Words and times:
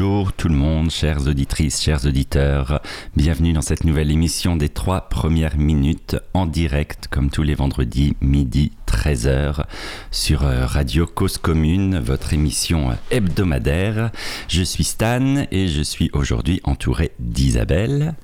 Bonjour 0.00 0.32
tout 0.32 0.48
le 0.48 0.54
monde, 0.54 0.92
chères 0.92 1.26
auditrices, 1.26 1.82
chers 1.82 2.06
auditeurs. 2.06 2.80
Bienvenue 3.16 3.52
dans 3.52 3.62
cette 3.62 3.82
nouvelle 3.82 4.12
émission 4.12 4.54
des 4.54 4.68
trois 4.68 5.08
premières 5.08 5.58
minutes 5.58 6.14
en 6.34 6.46
direct, 6.46 7.08
comme 7.10 7.30
tous 7.30 7.42
les 7.42 7.56
vendredis, 7.56 8.14
midi 8.20 8.70
13h, 8.86 9.64
sur 10.12 10.44
euh, 10.44 10.66
Radio 10.66 11.04
Cause 11.04 11.36
Commune, 11.36 11.98
votre 11.98 12.32
émission 12.32 12.90
hebdomadaire. 13.10 14.12
Je 14.46 14.62
suis 14.62 14.84
Stan 14.84 15.44
et 15.50 15.66
je 15.66 15.82
suis 15.82 16.10
aujourd'hui 16.12 16.60
entouré 16.62 17.10
d'Isabelle. 17.18 18.14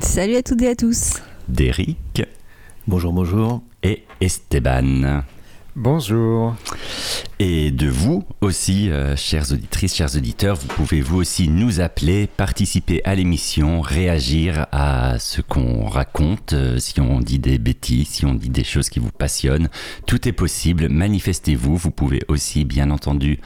Salut 0.00 0.34
à 0.34 0.42
toutes 0.42 0.62
et 0.62 0.70
à 0.70 0.74
tous. 0.74 1.22
D'Eric. 1.46 2.24
Bonjour, 2.88 3.12
bonjour. 3.12 3.62
Et 3.84 4.02
Esteban. 4.20 5.22
Bonjour. 5.76 6.56
Et 7.38 7.70
de 7.70 7.88
vous 7.88 8.24
aussi, 8.40 8.90
euh, 8.90 9.14
chères 9.14 9.52
auditrices, 9.52 9.94
chers 9.94 10.16
auditeurs, 10.16 10.56
vous 10.56 10.66
pouvez 10.66 11.00
vous 11.00 11.18
aussi 11.18 11.48
nous 11.48 11.80
appeler, 11.80 12.26
participer 12.26 13.00
à 13.04 13.14
l'émission, 13.14 13.80
réagir 13.80 14.66
à 14.72 15.18
ce 15.20 15.40
qu'on 15.40 15.86
raconte, 15.86 16.54
euh, 16.54 16.78
si 16.78 17.00
on 17.00 17.20
dit 17.20 17.38
des 17.38 17.58
bêtises, 17.58 18.08
si 18.08 18.26
on 18.26 18.34
dit 18.34 18.50
des 18.50 18.64
choses 18.64 18.90
qui 18.90 18.98
vous 18.98 19.12
passionnent, 19.12 19.68
tout 20.06 20.26
est 20.26 20.32
possible, 20.32 20.88
manifestez-vous, 20.88 21.76
vous 21.76 21.92
pouvez 21.92 22.20
aussi 22.26 22.64
bien 22.64 22.90
entendu 22.90 23.38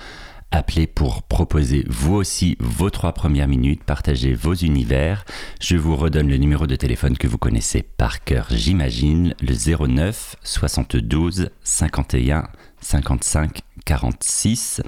Appelez 0.50 0.87
pour 0.87 1.25
proposer 1.25 1.84
vous 1.89 2.14
aussi 2.14 2.56
vos 2.61 2.91
trois 2.91 3.12
premières 3.12 3.48
minutes, 3.48 3.83
partagez 3.83 4.34
vos 4.34 4.55
univers. 4.55 5.25
Je 5.61 5.77
vous 5.77 5.97
redonne 5.97 6.28
le 6.28 6.36
numéro 6.36 6.67
de 6.67 6.77
téléphone 6.77 7.19
que 7.19 7.27
vous 7.27 7.39
connaissez 7.39 7.83
par 7.83 8.23
cœur, 8.23 8.47
j'imagine, 8.51 9.34
le 9.41 9.86
09 9.86 10.36
72 10.45 11.51
51 11.64 12.45
55 12.81 13.62
46 13.84 14.83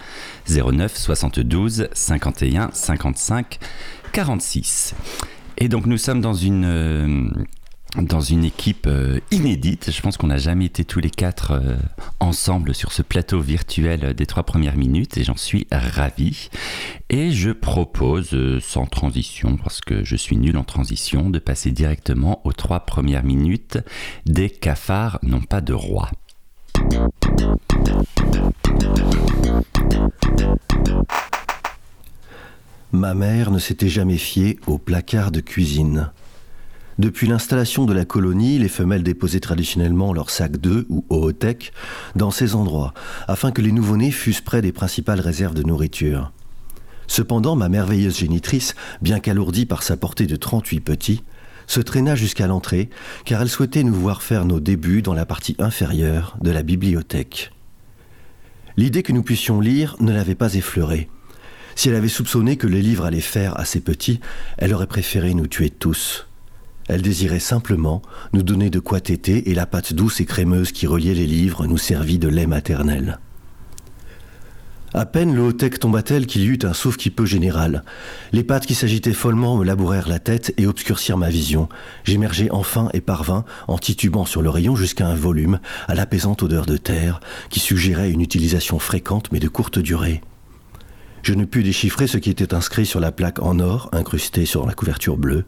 09 0.49 0.97
72 0.97 1.89
51 1.93 2.71
55 2.73 3.59
46. 4.13 4.95
Et 5.59 5.69
donc 5.69 5.87
nous 5.87 5.99
sommes 5.99 6.21
dans 6.21 6.35
une 6.35 6.65
euh, 6.65 7.29
dans 8.03 8.21
une 8.21 8.45
équipe 8.45 8.87
euh, 8.87 9.21
inédite. 9.31 9.91
Je 9.91 10.01
pense 10.01 10.17
qu'on 10.17 10.27
n'a 10.27 10.37
jamais 10.37 10.67
été 10.67 10.85
tous 10.85 11.01
les 11.01 11.11
quatre 11.11 11.53
euh, 11.53 11.77
ensemble 12.21 12.75
sur 12.75 12.93
ce 12.93 13.03
plateau 13.03 13.41
virtuel 13.41 14.15
des 14.15 14.27
trois 14.27 14.43
premières 14.43 14.77
minutes 14.77 15.17
et 15.17 15.25
j'en 15.25 15.37
suis 15.37 15.67
ravi. 15.71 16.49
Et 17.09 17.31
je 17.31 17.51
propose, 17.51 18.35
euh, 18.35 18.61
sans 18.61 18.87
transition, 18.87 19.57
parce 19.57 19.81
que 19.81 20.05
je 20.05 20.17
suis 20.17 20.37
nul 20.37 20.57
en 20.57 20.65
transition, 20.65 21.31
de 21.31 21.39
passer 21.39 21.71
directement 21.71 22.41
aux 22.45 22.53
trois 22.53 22.81
premières 22.81 23.25
minutes 23.25 23.79
des 24.27 24.51
cafards 24.51 25.19
n'ont 25.23 25.41
pas 25.41 25.61
de 25.61 25.73
roi. 25.73 26.11
Ma 32.93 33.15
mère 33.15 33.51
ne 33.51 33.59
s'était 33.59 33.89
jamais 33.89 34.17
fiée 34.17 34.59
au 34.67 34.79
placard 34.79 35.31
de 35.31 35.41
cuisine. 35.41 36.11
Depuis 36.99 37.27
l'installation 37.27 37.85
de 37.85 37.93
la 37.93 38.07
colonie, 38.07 38.59
les 38.59 38.69
femelles 38.69 39.03
déposaient 39.03 39.41
traditionnellement 39.41 40.15
leurs 40.15 40.31
sacs 40.31 40.57
d'œufs 40.57 40.87
ou 40.89 41.05
ootech 41.11 41.73
dans 42.15 42.31
ces 42.31 42.55
endroits, 42.55 42.95
afin 43.29 43.53
que 43.53 43.61
les 43.61 43.73
nouveau-nés 43.73 44.11
fussent 44.11 44.41
près 44.41 44.63
des 44.63 44.73
principales 44.73 45.21
réserves 45.21 45.55
de 45.55 45.63
nourriture. 45.63 46.33
Cependant, 47.07 47.55
ma 47.55 47.69
merveilleuse 47.69 48.17
génitrice, 48.17 48.75
bien 49.03 49.21
qu'alourdie 49.21 49.67
par 49.67 49.83
sa 49.83 49.99
portée 49.99 50.27
de 50.27 50.37
38 50.37 50.81
petits, 50.81 51.23
se 51.67 51.81
traîna 51.81 52.15
jusqu'à 52.15 52.47
l'entrée, 52.47 52.89
car 53.25 53.43
elle 53.43 53.51
souhaitait 53.51 53.83
nous 53.83 53.95
voir 53.95 54.23
faire 54.23 54.47
nos 54.47 54.61
débuts 54.61 55.03
dans 55.03 55.15
la 55.15 55.27
partie 55.27 55.57
inférieure 55.59 56.37
de 56.41 56.51
la 56.51 56.63
bibliothèque. 56.63 57.53
L'idée 58.79 59.03
que 59.03 59.13
nous 59.13 59.23
puissions 59.23 59.61
lire 59.61 59.97
ne 60.01 60.13
l'avait 60.13 60.35
pas 60.35 60.55
effleurée. 60.55 61.09
Si 61.75 61.91
elle 61.91 61.95
avait 61.95 62.09
soupçonné 62.09 62.57
que 62.57 62.67
les 62.67 62.83
livres 62.83 63.05
allaient 63.05 63.21
faire 63.21 63.59
à 63.59 63.67
ses 63.67 63.81
petits, 63.81 64.21
elle 64.57 64.73
aurait 64.73 64.87
préféré 64.87 65.35
nous 65.35 65.47
tuer 65.47 65.69
tous. 65.69 66.27
Elle 66.89 67.03
désirait 67.03 67.41
simplement 67.41 68.03
nous 68.33 68.43
donner 68.43 68.71
de 68.71 68.79
quoi 68.79 69.01
téter 69.01 69.51
et 69.51 69.55
la 69.55 69.67
pâte 69.67 69.93
douce 69.93 70.21
et 70.21 70.25
crémeuse 70.25 70.73
qui 70.73 70.87
reliait 70.87 71.15
les 71.15 71.27
livres 71.27 71.67
nous 71.67 71.79
servit 71.79 72.19
de 72.19 72.29
lait 72.29 72.47
maternel. 72.47 73.19
À 74.95 75.05
peine 75.05 75.35
le 75.35 75.43
haut 75.43 75.53
tomba-t-elle 75.53 76.27
qu'il 76.27 76.43
y 76.43 76.47
eut 76.47 76.59
un 76.63 76.73
souffle 76.73 76.97
qui 76.97 77.11
peu 77.11 77.27
général. 77.27 77.85
Les 78.33 78.45
pattes 78.45 78.65
qui 78.65 78.75
s'agitaient 78.75 79.13
follement 79.13 79.59
me 79.59 79.65
labourèrent 79.65 80.09
la 80.09 80.21
tête 80.21 80.55
et 80.57 80.67
obscurcirent 80.67 81.19
ma 81.19 81.29
vision. 81.29 81.69
J'émergeai 82.05 82.51
enfin 82.51 82.89
et 82.95 83.03
parvins, 83.03 83.45
en 83.69 83.77
titubant 83.77 84.25
sur 84.25 84.41
le 84.41 84.49
rayon 84.49 84.75
jusqu'à 84.75 85.07
un 85.07 85.15
volume, 85.15 85.59
à 85.87 85.95
l'apaisante 85.95 86.43
odeur 86.43 86.65
de 86.65 86.79
terre, 86.79 87.21
qui 87.51 87.61
suggérait 87.61 88.11
une 88.11 88.23
utilisation 88.23 88.79
fréquente 88.79 89.31
mais 89.33 89.39
de 89.39 89.49
courte 89.49 89.79
durée. 89.79 90.23
Je 91.23 91.35
ne 91.35 91.45
pus 91.45 91.63
déchiffrer 91.63 92.07
ce 92.07 92.17
qui 92.17 92.31
était 92.31 92.55
inscrit 92.55 92.87
sur 92.87 93.01
la 93.01 93.13
plaque 93.13 93.43
en 93.43 93.59
or 93.59 93.91
incrustée 93.93 94.47
sur 94.47 94.65
la 94.65 94.73
couverture 94.73 95.19
bleue. 95.19 95.45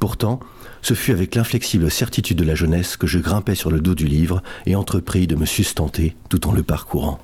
Pourtant, 0.00 0.40
ce 0.84 0.92
fut 0.92 1.12
avec 1.12 1.34
l'inflexible 1.34 1.90
certitude 1.90 2.36
de 2.36 2.44
la 2.44 2.54
jeunesse 2.54 2.98
que 2.98 3.06
je 3.06 3.18
grimpai 3.18 3.54
sur 3.54 3.70
le 3.70 3.80
dos 3.80 3.94
du 3.94 4.06
livre 4.06 4.42
et 4.66 4.76
entrepris 4.76 5.26
de 5.26 5.34
me 5.34 5.46
sustenter 5.46 6.14
tout 6.28 6.46
en 6.46 6.52
le 6.52 6.62
parcourant. 6.62 7.20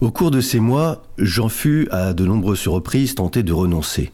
Au 0.00 0.12
cours 0.12 0.30
de 0.30 0.40
ces 0.40 0.60
mois, 0.60 1.02
j'en 1.18 1.48
fus 1.48 1.88
à 1.90 2.12
de 2.12 2.24
nombreuses 2.24 2.68
reprises 2.68 3.16
tenté 3.16 3.42
de 3.42 3.52
renoncer. 3.52 4.12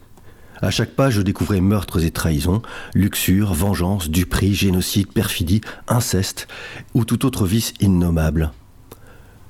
À 0.63 0.71
chaque 0.71 0.95
page, 0.95 1.13
je 1.13 1.21
découvrais 1.21 1.61
meurtres 1.61 2.03
et 2.03 2.09
trahisons, 2.09 2.63
luxure, 2.95 3.53
vengeance, 3.53 4.09
duperie, 4.09 4.55
génocide, 4.55 5.11
perfidie, 5.11 5.61
inceste 5.87 6.47
ou 6.95 7.05
tout 7.05 7.27
autre 7.27 7.45
vice 7.45 7.75
innommable. 7.81 8.51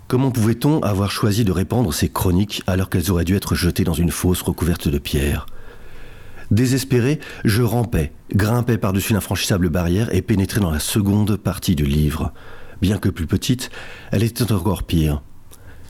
Comment 0.10 0.30
pouvait-on 0.30 0.82
avoir 0.82 1.10
choisi 1.10 1.46
de 1.46 1.54
répandre 1.54 1.94
ces 1.94 2.10
chroniques 2.10 2.64
alors 2.68 2.90
qu'elles 2.90 3.12
auraient 3.12 3.24
dû 3.24 3.38
être 3.38 3.56
jetées 3.56 3.86
dans 3.86 3.94
une 3.94 4.12
fosse 4.12 4.42
recouverte 4.42 4.90
de 4.90 4.98
pierres? 4.98 5.46
Désespéré, 6.52 7.20
je 7.44 7.64
rampais, 7.64 8.12
grimpais 8.34 8.78
par-dessus 8.78 9.14
l'infranchissable 9.14 9.70
barrière 9.70 10.14
et 10.14 10.22
pénétrais 10.22 10.62
dans 10.62 10.72
la 10.72 10.80
seconde 10.80 11.38
partie 11.38 11.76
du 11.76 11.86
livre. 11.86 12.34
Bien 12.82 12.98
que 12.98 13.10
plus 13.10 13.28
petite, 13.28 13.72
elle 14.12 14.24
était 14.24 14.52
encore 14.52 14.84
pire. 14.84 15.22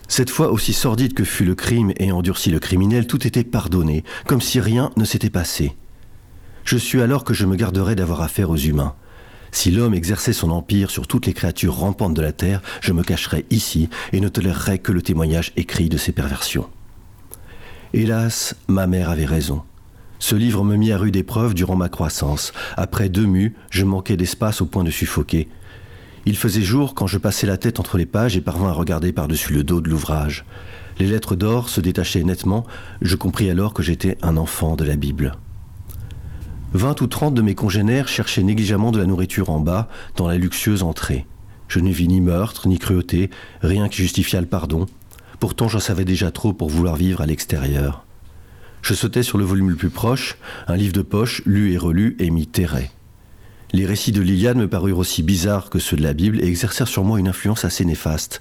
Cette 0.08 0.30
fois, 0.30 0.50
aussi 0.52 0.72
sordide 0.72 1.14
que 1.14 1.24
fut 1.24 1.44
le 1.44 1.54
crime 1.54 1.92
et 1.98 2.12
endurci 2.12 2.50
le 2.50 2.60
criminel, 2.60 3.06
tout 3.06 3.26
était 3.26 3.44
pardonné, 3.44 4.04
comme 4.26 4.40
si 4.40 4.60
rien 4.60 4.90
ne 4.96 5.04
s'était 5.04 5.30
passé. 5.30 5.76
Je 6.64 6.76
suis 6.78 7.02
alors 7.02 7.24
que 7.24 7.34
je 7.34 7.44
me 7.44 7.56
garderais 7.56 7.96
d'avoir 7.96 8.22
affaire 8.22 8.50
aux 8.50 8.56
humains. 8.56 8.94
Si 9.50 9.70
l'homme 9.70 9.94
exerçait 9.94 10.32
son 10.32 10.50
empire 10.50 10.90
sur 10.90 11.06
toutes 11.06 11.26
les 11.26 11.32
créatures 11.32 11.76
rampantes 11.76 12.14
de 12.14 12.22
la 12.22 12.32
terre, 12.32 12.62
je 12.80 12.92
me 12.92 13.02
cacherais 13.02 13.44
ici 13.50 13.88
et 14.12 14.20
ne 14.20 14.28
tolérerais 14.28 14.78
que 14.78 14.92
le 14.92 15.02
témoignage 15.02 15.52
écrit 15.56 15.88
de 15.88 15.96
ses 15.96 16.12
perversions. 16.12 16.68
Hélas, 17.92 18.54
ma 18.68 18.86
mère 18.86 19.10
avait 19.10 19.24
raison. 19.24 19.62
Ce 20.18 20.34
livre 20.34 20.64
me 20.64 20.76
mit 20.76 20.92
à 20.92 20.98
rude 20.98 21.16
épreuve 21.16 21.54
durant 21.54 21.76
ma 21.76 21.88
croissance. 21.88 22.52
Après 22.76 23.08
deux 23.08 23.26
mus, 23.26 23.54
je 23.70 23.84
manquais 23.84 24.16
d'espace 24.16 24.60
au 24.60 24.66
point 24.66 24.84
de 24.84 24.90
suffoquer. 24.90 25.48
Il 26.24 26.36
faisait 26.36 26.62
jour 26.62 26.94
quand 26.94 27.06
je 27.06 27.18
passais 27.18 27.46
la 27.46 27.56
tête 27.56 27.78
entre 27.78 27.98
les 27.98 28.06
pages 28.06 28.36
et 28.36 28.40
parvins 28.40 28.70
à 28.70 28.72
regarder 28.72 29.12
par-dessus 29.12 29.52
le 29.52 29.62
dos 29.62 29.80
de 29.80 29.88
l'ouvrage. 29.88 30.44
Les 30.98 31.06
lettres 31.06 31.36
d'or 31.36 31.68
se 31.68 31.80
détachaient 31.80 32.24
nettement, 32.24 32.66
je 33.02 33.16
compris 33.16 33.50
alors 33.50 33.74
que 33.74 33.82
j'étais 33.82 34.16
un 34.22 34.36
enfant 34.36 34.76
de 34.76 34.84
la 34.84 34.96
Bible. 34.96 35.36
Vingt 36.72 37.00
ou 37.00 37.06
trente 37.06 37.34
de 37.34 37.42
mes 37.42 37.54
congénères 37.54 38.08
cherchaient 38.08 38.42
négligemment 38.42 38.92
de 38.92 38.98
la 38.98 39.06
nourriture 39.06 39.50
en 39.50 39.60
bas, 39.60 39.88
dans 40.16 40.26
la 40.26 40.36
luxueuse 40.38 40.82
entrée. 40.82 41.26
Je 41.68 41.80
ne 41.80 41.90
vis 41.90 42.08
ni 42.08 42.20
meurtre, 42.20 42.68
ni 42.68 42.78
cruauté, 42.78 43.30
rien 43.60 43.88
qui 43.88 43.98
justifiât 43.98 44.40
le 44.40 44.46
pardon. 44.46 44.86
Pourtant 45.38 45.68
j'en 45.68 45.80
savais 45.80 46.04
déjà 46.04 46.30
trop 46.30 46.52
pour 46.52 46.70
vouloir 46.70 46.96
vivre 46.96 47.20
à 47.20 47.26
l'extérieur. 47.26 48.05
Je 48.86 48.94
sautais 48.94 49.24
sur 49.24 49.36
le 49.36 49.44
volume 49.44 49.70
le 49.70 49.74
plus 49.74 49.90
proche, 49.90 50.36
un 50.68 50.76
livre 50.76 50.92
de 50.92 51.02
poche, 51.02 51.42
lu 51.44 51.72
et 51.72 51.76
relu, 51.76 52.14
et 52.20 52.30
m'y 52.30 52.46
terrais. 52.46 52.92
Les 53.72 53.84
récits 53.84 54.12
de 54.12 54.20
Liliane 54.20 54.58
me 54.58 54.68
parurent 54.68 55.00
aussi 55.00 55.24
bizarres 55.24 55.70
que 55.70 55.80
ceux 55.80 55.96
de 55.96 56.04
la 56.04 56.12
Bible 56.12 56.40
et 56.40 56.46
exercèrent 56.46 56.86
sur 56.86 57.02
moi 57.02 57.18
une 57.18 57.26
influence 57.26 57.64
assez 57.64 57.84
néfaste. 57.84 58.40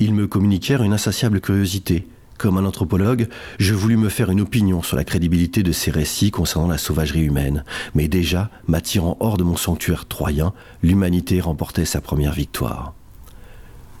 Ils 0.00 0.14
me 0.14 0.26
communiquèrent 0.26 0.82
une 0.82 0.94
insatiable 0.94 1.42
curiosité. 1.42 2.06
Comme 2.38 2.56
un 2.56 2.64
anthropologue, 2.64 3.28
je 3.58 3.74
voulus 3.74 3.98
me 3.98 4.08
faire 4.08 4.30
une 4.30 4.40
opinion 4.40 4.82
sur 4.82 4.96
la 4.96 5.04
crédibilité 5.04 5.62
de 5.62 5.72
ces 5.72 5.90
récits 5.90 6.30
concernant 6.30 6.68
la 6.68 6.78
sauvagerie 6.78 7.24
humaine. 7.24 7.64
Mais 7.94 8.08
déjà, 8.08 8.48
m'attirant 8.66 9.18
hors 9.20 9.36
de 9.36 9.44
mon 9.44 9.58
sanctuaire 9.58 10.06
troyen, 10.06 10.54
l'humanité 10.82 11.42
remportait 11.42 11.84
sa 11.84 12.00
première 12.00 12.32
victoire. 12.32 12.94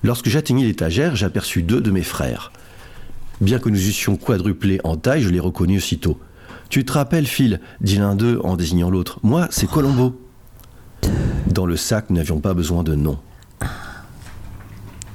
Lorsque 0.02 0.30
j'atteignis 0.30 0.64
l'étagère, 0.64 1.16
j'aperçus 1.16 1.62
deux 1.62 1.82
de 1.82 1.90
mes 1.90 2.02
frères. 2.02 2.50
Bien 3.40 3.58
que 3.58 3.68
nous 3.68 3.88
eussions 3.88 4.16
quadruplé 4.16 4.80
en 4.84 4.96
taille, 4.96 5.22
je 5.22 5.28
les 5.28 5.40
reconnus 5.40 5.82
aussitôt. 5.82 6.18
Tu 6.70 6.84
te 6.84 6.92
rappelles, 6.92 7.26
Phil 7.26 7.60
dit 7.80 7.96
l'un 7.96 8.14
d'eux 8.14 8.40
en 8.44 8.56
désignant 8.56 8.90
l'autre. 8.90 9.20
Moi, 9.22 9.46
c'est 9.50 9.68
Colombo. 9.68 10.20
Dans 11.46 11.66
le 11.66 11.76
sac, 11.76 12.06
nous 12.10 12.16
n'avions 12.16 12.40
pas 12.40 12.52
besoin 12.52 12.82
de 12.82 12.94
nom. 12.94 13.18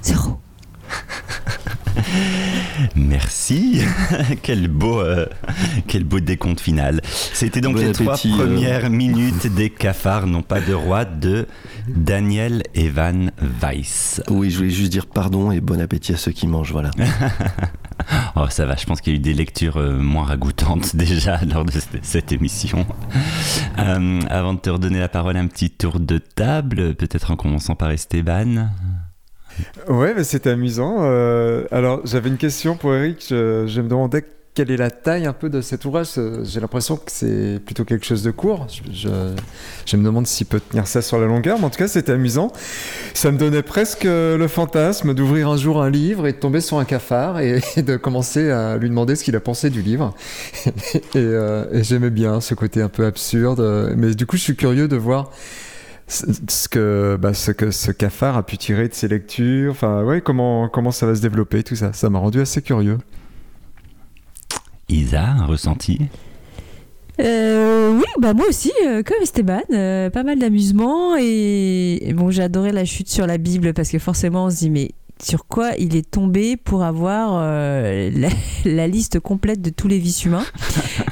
Zéro. 0.02 0.38
Merci. 2.96 3.80
quel 4.42 4.68
beau, 4.68 5.00
euh, 5.00 5.26
quel 5.86 6.04
beau 6.04 6.20
décompte 6.20 6.60
final. 6.60 7.00
C'était 7.04 7.60
donc 7.60 7.76
Bon 7.76 7.82
les 7.82 7.92
trois 7.92 8.14
euh. 8.14 8.36
premières 8.36 8.90
minutes 8.90 9.46
des 9.54 9.70
cafards, 9.70 10.26
non 10.26 10.42
pas 10.42 10.60
de 10.60 10.72
roi, 10.72 11.04
de 11.04 11.46
Daniel 11.88 12.62
Evan 12.74 13.30
Weiss. 13.60 14.22
Oui, 14.28 14.50
je 14.50 14.58
voulais 14.58 14.70
juste 14.70 14.90
dire 14.92 15.06
pardon 15.06 15.52
et 15.52 15.60
bon 15.60 15.80
appétit 15.80 16.12
à 16.12 16.16
ceux 16.16 16.32
qui 16.32 16.46
mangent, 16.46 16.72
voilà. 16.72 16.90
Oh, 18.36 18.46
ça 18.48 18.66
va, 18.66 18.74
je 18.76 18.84
pense 18.84 19.00
qu'il 19.00 19.12
y 19.12 19.16
a 19.16 19.18
eu 19.18 19.22
des 19.22 19.32
lectures 19.34 19.76
euh, 19.76 19.96
moins 19.98 20.24
ragoûtantes 20.24 20.96
déjà 20.96 21.40
lors 21.44 21.64
de 21.64 21.72
cette- 22.02 22.32
émission. 22.32 22.86
Euh, 23.78 24.20
avant 24.30 24.54
de 24.54 24.60
te 24.60 24.70
redonner 24.70 25.00
la 25.00 25.08
parole, 25.08 25.36
un 25.36 25.46
petit 25.48 25.68
tour 25.70 25.98
de 25.98 26.18
table, 26.18 26.94
peut-être 26.94 27.32
en 27.32 27.36
commençant 27.36 27.74
par 27.74 27.90
Esteban. 27.90 28.68
Ouais, 29.88 30.14
mais 30.14 30.22
c'était 30.24 30.50
amusant. 30.50 30.98
Euh, 31.00 31.64
alors, 31.72 32.00
j'avais 32.04 32.28
une 32.28 32.36
question 32.36 32.76
pour 32.76 32.94
Eric. 32.94 33.26
Je 33.30 33.80
me 33.80 33.88
demandais 33.88 34.24
quelle 34.54 34.70
est 34.70 34.76
la 34.76 34.92
taille 34.92 35.26
un 35.26 35.32
peu 35.32 35.50
de 35.50 35.60
cet 35.60 35.84
ouvrage. 35.84 36.10
Euh, 36.16 36.44
J'ai 36.44 36.60
l'impression 36.60 36.96
que 36.96 37.10
c'est 37.10 37.60
plutôt 37.64 37.84
quelque 37.84 38.06
chose 38.06 38.22
de 38.22 38.30
court. 38.30 38.68
Je, 38.92 39.96
me 39.96 40.04
demande 40.04 40.28
s'il 40.28 40.46
peut 40.46 40.60
tenir 40.60 40.86
ça 40.86 41.02
sur 41.02 41.18
la 41.18 41.26
longueur, 41.26 41.58
mais 41.58 41.64
en 41.64 41.70
tout 41.70 41.78
cas, 41.78 41.88
c'était 41.88 42.12
amusant. 42.12 42.52
Ça 43.14 43.32
me 43.32 43.38
donnait 43.38 43.62
presque 43.62 44.04
le 44.04 44.46
fantasme 44.46 45.12
d'ouvrir 45.12 45.48
un 45.48 45.56
jour 45.56 45.82
un 45.82 45.90
livre 45.90 46.28
et 46.28 46.32
de 46.32 46.38
tomber 46.38 46.60
sur 46.60 46.78
un 46.78 46.84
cafard 46.84 47.40
et, 47.40 47.60
de 47.82 47.96
commencer 47.96 48.50
à 48.50 48.76
lui 48.76 48.88
demander 48.88 49.16
ce 49.16 49.24
qu'il 49.24 49.34
a 49.34 49.40
pensé 49.40 49.70
du 49.70 49.82
livre. 49.82 50.14
et 50.94 51.00
euh, 51.16 51.64
et 51.72 51.82
j'aimais 51.82 52.10
bien 52.10 52.40
ce 52.40 52.54
côté 52.54 52.80
un 52.80 52.88
peu 52.88 53.06
absurde. 53.06 53.58
euh, 53.58 53.94
Mais 53.96 54.14
du 54.14 54.24
coup, 54.24 54.36
je 54.36 54.42
suis 54.42 54.56
curieux 54.56 54.86
de 54.86 54.96
voir 54.96 55.30
ce 56.06 56.68
que, 56.68 57.18
bah, 57.20 57.34
ce 57.34 57.50
que 57.50 57.70
ce 57.72 57.90
cafard 57.90 58.36
a 58.36 58.44
pu 58.44 58.56
tirer 58.56 58.88
de 58.88 58.94
ses 58.94 59.08
lectures, 59.08 59.72
enfin 59.72 60.04
ouais, 60.04 60.20
comment, 60.20 60.68
comment 60.68 60.92
ça 60.92 61.06
va 61.06 61.14
se 61.14 61.22
développer, 61.22 61.64
tout 61.64 61.76
ça. 61.76 61.92
Ça 61.92 62.08
m'a 62.10 62.18
rendu 62.20 62.40
assez 62.40 62.62
curieux. 62.62 62.98
Isa, 64.88 65.24
un 65.24 65.46
ressenti? 65.46 66.00
Euh, 67.20 67.96
oui, 67.96 68.04
bah 68.18 68.34
moi 68.34 68.46
aussi, 68.48 68.72
euh, 68.84 69.02
comme 69.04 69.22
Esteban, 69.22 69.60
euh, 69.72 70.10
pas 70.10 70.24
mal 70.24 70.38
d'amusement 70.38 71.16
et, 71.16 72.12
bon, 72.14 72.30
j'ai 72.30 72.42
adoré 72.42 72.72
la 72.72 72.84
chute 72.84 73.08
sur 73.08 73.26
la 73.26 73.38
Bible 73.38 73.72
parce 73.72 73.90
que 73.90 73.98
forcément 73.98 74.46
on 74.46 74.50
se 74.50 74.56
dit 74.56 74.70
mais 74.70 74.90
sur 75.22 75.46
quoi 75.46 75.70
il 75.78 75.94
est 75.94 76.10
tombé 76.10 76.56
pour 76.56 76.82
avoir 76.82 77.40
la, 78.64 78.88
liste 78.88 79.20
complète 79.20 79.62
de 79.62 79.70
tous 79.70 79.86
les 79.86 79.98
vices 79.98 80.24
humains? 80.24 80.44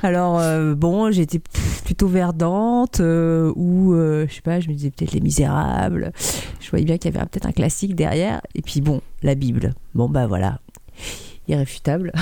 Alors 0.02 0.42
bon, 0.74 1.12
j'étais 1.12 1.40
plutôt 1.84 2.08
verdante 2.08 3.00
ou 3.00 3.94
je 3.94 4.26
sais 4.28 4.42
pas, 4.42 4.58
je 4.58 4.68
me 4.68 4.74
disais 4.74 4.90
peut-être 4.90 5.12
les 5.12 5.20
Misérables. 5.20 6.12
Je 6.60 6.68
voyais 6.68 6.84
bien 6.84 6.98
qu'il 6.98 7.14
y 7.14 7.16
avait 7.16 7.24
peut-être 7.26 7.46
un 7.46 7.52
classique 7.52 7.94
derrière 7.94 8.40
et 8.56 8.62
puis 8.62 8.80
bon, 8.80 9.02
la 9.22 9.36
Bible. 9.36 9.72
Bon 9.94 10.08
bah 10.08 10.26
voilà. 10.26 10.58
Irréfutable. 11.52 12.12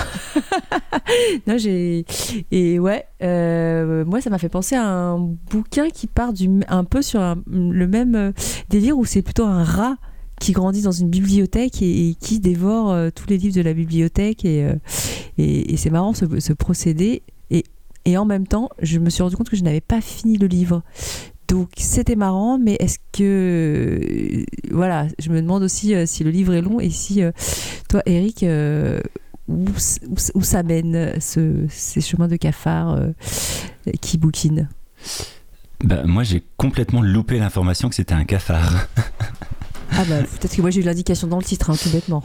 non, 1.46 1.56
j'ai. 1.56 2.04
Et 2.50 2.80
ouais, 2.80 3.06
euh, 3.22 4.04
moi, 4.04 4.20
ça 4.20 4.28
m'a 4.28 4.38
fait 4.38 4.48
penser 4.48 4.74
à 4.74 4.84
un 4.84 5.18
bouquin 5.18 5.88
qui 5.88 6.08
part 6.08 6.32
du, 6.32 6.50
un 6.66 6.82
peu 6.82 7.00
sur 7.00 7.20
le 7.46 7.86
même 7.86 8.16
euh, 8.16 8.32
délire 8.70 8.98
où 8.98 9.04
c'est 9.04 9.22
plutôt 9.22 9.44
un 9.44 9.62
rat 9.62 9.96
qui 10.40 10.50
grandit 10.50 10.82
dans 10.82 10.90
une 10.90 11.08
bibliothèque 11.08 11.80
et, 11.80 12.16
qui 12.18 12.40
dévore 12.40 12.90
euh, 12.90 13.10
tous 13.14 13.28
les 13.28 13.38
livres 13.38 13.54
de 13.54 13.60
la 13.60 13.72
bibliothèque. 13.72 14.44
Et, 14.44 14.66
et, 15.38 15.76
c'est 15.76 15.90
marrant 15.90 16.12
ce, 16.12 16.24
ce 16.40 16.52
procédé. 16.52 17.22
Et 18.06 18.16
en 18.16 18.24
même 18.24 18.46
temps, 18.46 18.70
je 18.80 18.98
me 18.98 19.10
suis 19.10 19.22
rendu 19.22 19.36
compte 19.36 19.50
que 19.50 19.56
je 19.56 19.62
n'avais 19.62 19.82
pas 19.82 20.00
fini 20.00 20.38
le 20.38 20.46
livre. 20.46 20.82
Donc 21.50 21.70
c'était 21.76 22.14
marrant, 22.14 22.58
mais 22.58 22.76
est-ce 22.78 22.98
que 23.12 23.98
euh, 24.00 24.44
voilà, 24.70 25.08
je 25.18 25.30
me 25.30 25.42
demande 25.42 25.64
aussi 25.64 25.96
euh, 25.96 26.06
si 26.06 26.22
le 26.22 26.30
livre 26.30 26.54
est 26.54 26.62
long 26.62 26.78
et 26.78 26.90
si 26.90 27.24
euh, 27.24 27.32
toi, 27.88 28.02
Eric, 28.06 28.46
où, 29.48 30.42
ça 30.42 30.62
mène 30.62 31.20
ce, 31.20 31.66
ces 31.68 32.00
chemins 32.00 32.28
de 32.28 32.36
cafard 32.36 33.00
qui 34.00 34.16
bouquinent? 34.16 34.68
Bah, 35.82 36.04
moi, 36.04 36.22
j'ai 36.22 36.44
complètement 36.56 37.02
loupé 37.02 37.40
l'information 37.40 37.88
que 37.88 37.96
c'était 37.96 38.14
un 38.14 38.24
cafard. 38.24 38.86
Ah 39.92 40.04
bah 40.08 40.22
peut-être 40.22 40.54
que 40.56 40.60
moi 40.62 40.70
j'ai 40.70 40.80
eu 40.80 40.84
l'indication 40.84 41.26
dans 41.26 41.38
le 41.38 41.42
titre, 41.44 41.70
hein, 41.70 41.74
tout 41.80 41.90
bêtement. 41.90 42.22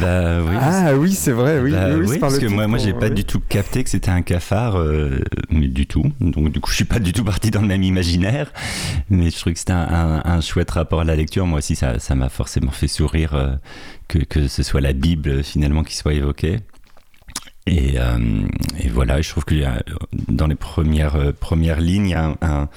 bah 0.00 0.40
oui. 0.42 0.56
Ah 0.60 0.94
oui, 0.96 1.12
c'est 1.12 1.32
vrai, 1.32 1.60
oui. 1.60 1.72
Bah 1.72 1.88
oui, 1.96 2.06
oui, 2.08 2.18
parce 2.18 2.38
que 2.38 2.46
moi, 2.46 2.66
moi 2.66 2.78
j'ai 2.78 2.92
pas 2.92 3.06
oui. 3.08 3.14
du 3.14 3.24
tout 3.24 3.40
capté 3.40 3.84
que 3.84 3.90
c'était 3.90 4.10
un 4.10 4.22
cafard, 4.22 4.76
euh, 4.78 5.20
mais 5.50 5.68
du 5.68 5.86
tout. 5.86 6.04
Donc 6.20 6.50
du 6.50 6.60
coup, 6.60 6.70
je 6.70 6.76
suis 6.76 6.84
pas 6.84 6.98
du 6.98 7.12
tout 7.12 7.24
parti 7.24 7.50
dans 7.50 7.60
le 7.60 7.68
même 7.68 7.82
imaginaire. 7.82 8.52
Mais 9.10 9.30
je 9.30 9.38
trouve 9.38 9.52
que 9.52 9.58
c'était 9.58 9.72
un, 9.72 9.86
un- 9.88 10.22
un 10.24 10.40
chouette 10.40 10.70
rapport 10.70 11.00
à 11.00 11.04
la 11.04 11.16
lecture. 11.16 11.46
Moi 11.46 11.58
aussi, 11.58 11.76
ça 11.76 11.98
ça 11.98 12.14
m'a 12.14 12.28
forcément 12.28 12.70
fait 12.72 12.88
sourire 12.88 13.34
euh, 13.34 13.54
que, 14.08 14.18
que 14.18 14.48
ce 14.48 14.62
soit 14.62 14.80
la 14.80 14.92
Bible 14.92 15.28
euh, 15.30 15.42
finalement 15.42 15.84
qui 15.84 15.96
soit 15.96 16.14
évoquée. 16.14 16.60
Et, 17.68 17.94
euh, 17.98 18.18
et 18.78 18.88
voilà, 18.88 19.20
je 19.20 19.28
trouve 19.28 19.44
a 19.64 19.82
dans 20.28 20.46
les 20.46 20.54
premières, 20.54 21.16
euh, 21.16 21.32
premières 21.32 21.80
lignes, 21.80 22.06
il 22.06 22.10
y 22.10 22.14
a 22.14 22.26
un, 22.26 22.36
un- 22.40 22.68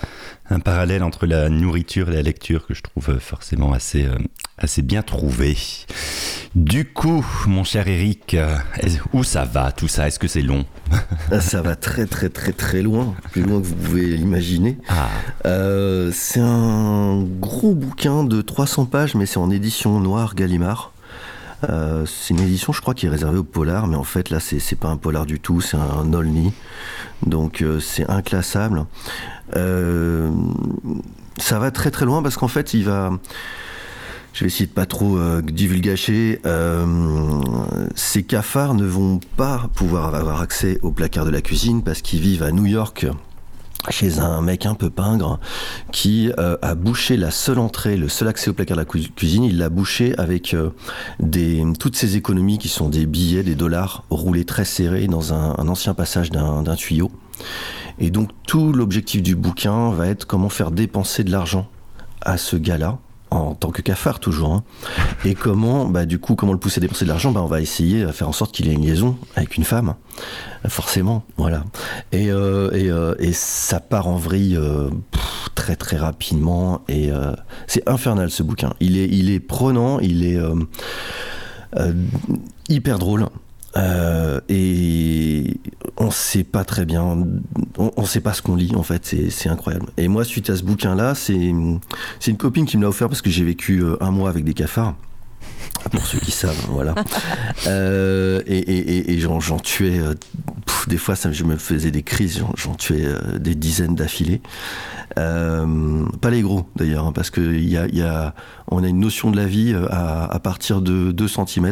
un 0.50 0.60
parallèle 0.60 1.04
entre 1.04 1.26
la 1.26 1.50
nourriture 1.50 2.10
et 2.10 2.14
la 2.14 2.22
lecture 2.22 2.66
que 2.66 2.74
je 2.74 2.82
trouve 2.82 3.20
forcément 3.20 3.72
assez, 3.74 4.06
euh, 4.06 4.18
assez 4.58 4.82
bien 4.82 5.02
trouvé. 5.04 5.58
Du 6.56 6.86
coup, 6.86 7.24
mon 7.48 7.64
cher 7.64 7.88
Eric, 7.88 8.36
où 9.14 9.24
ça 9.24 9.46
va 9.46 9.72
tout 9.72 9.88
ça? 9.88 10.08
Est-ce 10.08 10.18
que 10.20 10.28
c'est 10.28 10.42
long? 10.42 10.66
Ah, 11.32 11.40
Ça 11.42 11.62
va 11.62 11.76
très 11.76 12.08
très 12.08 12.30
très 12.30 12.52
très 12.52 12.82
loin, 12.82 13.14
plus 13.32 13.44
loin 13.44 13.62
que 13.62 13.66
vous 13.68 13.76
pouvez 13.76 14.18
l'imaginer. 14.18 14.78
Ah, 14.88 15.10
Euh, 15.46 16.12
c'est 16.14 16.40
un 16.42 17.24
gros 17.40 17.76
bouquin 17.76 18.24
de 18.24 18.42
300 18.42 18.86
pages, 18.86 19.14
mais 19.16 19.26
c'est 19.28 19.38
en 19.38 19.52
édition 19.52 20.00
noire 20.00 20.34
Gallimard. 20.36 20.92
Euh, 21.68 22.06
c'est 22.06 22.34
une 22.34 22.40
édition, 22.40 22.72
je 22.74 22.82
crois, 22.82 22.94
qui 22.94 23.06
est 23.06 23.10
réservée 23.10 23.40
au 23.40 23.44
polar, 23.44 23.88
mais 23.88 23.96
en 23.96 24.04
fait, 24.04 24.30
là, 24.30 24.40
c'est 24.40 24.80
pas 24.80 24.90
un 24.90 24.98
polar 24.98 25.26
du 25.26 25.40
tout, 25.40 25.62
c'est 25.62 25.78
un 25.78 26.14
Olney. 26.14 26.52
Donc, 27.26 27.62
euh, 27.62 27.80
c'est 27.80 28.10
inclassable. 28.10 28.86
Euh, 29.56 30.30
ça 31.38 31.60
va 31.60 31.72
très 31.72 31.92
très 31.92 32.06
loin 32.06 32.22
parce 32.22 32.38
qu'en 32.38 32.48
fait, 32.48 32.74
il 32.74 32.86
va. 32.86 33.12
Je 34.32 34.42
vais 34.42 34.48
essayer 34.48 34.68
de 34.68 34.72
pas 34.72 34.86
trop. 34.86 35.18
Euh, 35.18 35.42
ces 37.96 38.24
cafards 38.24 38.76
ne 38.76 38.86
vont 38.86 39.20
pas 39.38 39.70
pouvoir 39.76 40.14
avoir 40.16 40.42
accès 40.42 40.80
au 40.82 40.92
placard 40.92 41.26
de 41.26 41.32
la 41.32 41.42
cuisine 41.42 41.82
parce 41.84 42.02
qu'ils 42.02 42.22
vivent 42.22 42.44
à 42.44 42.52
New 42.52 42.66
York 42.66 43.08
chez 43.90 44.20
un 44.20 44.42
mec 44.42 44.66
un 44.66 44.76
peu 44.76 44.90
pingre 44.90 45.40
qui 45.92 46.32
euh, 46.38 46.58
a 46.62 46.76
bouché 46.76 47.16
la 47.16 47.32
seule 47.32 47.60
entrée, 47.60 47.96
le 47.96 48.10
seul 48.10 48.28
accès 48.28 48.50
au 48.50 48.54
placard 48.54 48.76
de 48.76 48.82
la 48.82 48.86
cu- 48.86 49.10
cuisine, 49.16 49.44
il 49.44 49.58
l'a 49.58 49.70
bouché 49.70 50.14
avec 50.18 50.54
euh, 50.54 50.72
toutes 51.80 51.96
ses 51.96 52.18
économies 52.18 52.58
qui 52.58 52.68
sont 52.68 52.90
des 52.90 53.06
billets, 53.06 53.44
des 53.44 53.56
dollars 53.56 54.04
roulés 54.10 54.46
très 54.46 54.66
serrés 54.66 55.08
dans 55.08 55.34
un, 55.34 55.54
ancien 55.70 55.94
passage 55.94 56.30
d'un 56.30 56.76
tuyau. 56.76 57.12
Et 58.00 58.12
donc 58.12 58.30
tout 58.48 58.74
l'objectif 58.74 59.22
du 59.24 59.36
bouquin 59.36 59.92
va 59.92 60.08
être 60.08 60.26
comment 60.26 60.50
faire 60.50 60.72
dépenser 60.72 61.24
de 61.24 61.32
l'argent 61.32 61.68
à 62.22 62.38
ce 62.38 62.56
gars-là 62.56 63.00
en 63.32 63.54
tant 63.54 63.70
que 63.72 63.82
cafard 63.82 64.20
toujours. 64.20 64.54
hein. 64.54 64.64
Et 65.26 65.36
comment, 65.36 65.86
bah, 65.86 66.06
du 66.06 66.20
coup, 66.20 66.36
comment 66.36 66.54
le 66.54 66.60
pousser 66.60 66.80
à 66.80 66.82
dépenser 66.82 67.06
de 67.06 67.10
l'argent? 67.10 67.32
Bah, 67.32 67.42
On 67.44 67.48
va 67.48 67.62
essayer 67.62 68.04
à 68.04 68.12
faire 68.12 68.28
en 68.30 68.32
sorte 68.34 68.54
qu'il 68.54 68.68
ait 68.68 68.74
une 68.74 68.86
liaison 68.86 69.18
avec 69.36 69.58
une 69.58 69.64
femme, 69.64 69.96
forcément. 70.68 71.24
Voilà. 71.38 71.64
Et, 72.12 72.32
euh, 72.32 72.72
et, 72.72 72.90
euh, 72.90 73.16
et 73.20 73.34
ça 73.34 73.80
part 73.80 74.08
en 74.08 74.16
vrille 74.16 74.56
euh, 74.58 74.90
très 75.56 75.76
très 75.76 75.98
rapidement. 75.98 76.82
Et 76.88 77.12
euh, 77.12 77.34
c'est 77.68 77.88
infernal 77.88 78.32
ce 78.32 78.44
bouquin. 78.44 78.74
Il 78.80 78.98
est, 78.98 79.08
il 79.08 79.30
est 79.30 79.40
prenant, 79.40 80.00
il 80.00 80.24
est 80.24 80.40
hyper 82.68 82.98
drôle. 83.00 83.28
Euh, 83.78 84.40
et 84.50 85.60
on 85.98 86.10
sait 86.12 86.44
pas 86.44 86.64
très 86.64 86.86
bien, 86.86 87.04
on, 87.04 87.92
on 87.96 88.06
sait 88.06 88.22
pas 88.22 88.34
ce 88.34 88.42
qu'on 88.42 88.56
lit 88.56 88.74
en 88.76 88.84
fait, 88.84 89.16
c'est 89.30 89.50
incroyable. 89.50 89.88
Et 89.98 90.08
moi, 90.08 90.24
suite 90.24 90.50
à 90.50 90.56
ce 90.56 90.64
bouquin-là, 90.64 91.14
c'est 91.16 91.36
une 91.36 91.80
copine 92.38 92.66
qui 92.66 92.78
me 92.78 92.84
l'a 92.84 92.90
offert 92.90 93.10
parce 93.10 93.22
que 93.22 93.30
j'ai 93.30 93.44
vécu 93.44 93.80
euh, 93.80 94.02
un 94.02 94.12
mois 94.12 94.30
avec 94.30 94.44
des 94.44 94.54
cafards. 94.54 94.96
Pour 95.92 96.06
ceux 96.06 96.20
qui 96.20 96.32
savent, 96.32 96.66
voilà. 96.70 96.94
Euh, 97.68 98.42
et 98.48 98.58
et, 98.58 99.14
et, 99.14 99.20
j'en 99.20 99.40
tuais 99.60 100.00
euh, 100.00 100.14
des 100.88 100.98
fois, 100.98 101.16
je 101.16 101.44
me 101.44 101.56
faisais 101.56 101.92
des 101.92 102.04
crises, 102.04 102.44
j'en 102.56 102.76
tuais 102.76 103.06
des 103.38 103.56
dizaines 103.56 103.96
d'affilés. 103.96 104.42
pas 105.16 106.30
les 106.30 106.42
gros 106.42 106.68
d'ailleurs, 106.76 107.08
hein, 107.08 107.12
parce 107.14 107.30
que 107.30 107.42
y 107.42 107.78
a, 107.78 107.88
y 107.88 108.02
a, 108.02 108.34
on 108.72 108.84
a 108.84 108.88
une 108.88 109.00
notion 109.00 109.32
de 109.32 109.38
la 109.38 109.46
vie 109.46 109.76
à, 109.90 110.26
à 110.26 110.40
partir 110.40 110.82
de 110.82 111.12
2 111.12 111.28
cm. 111.28 111.72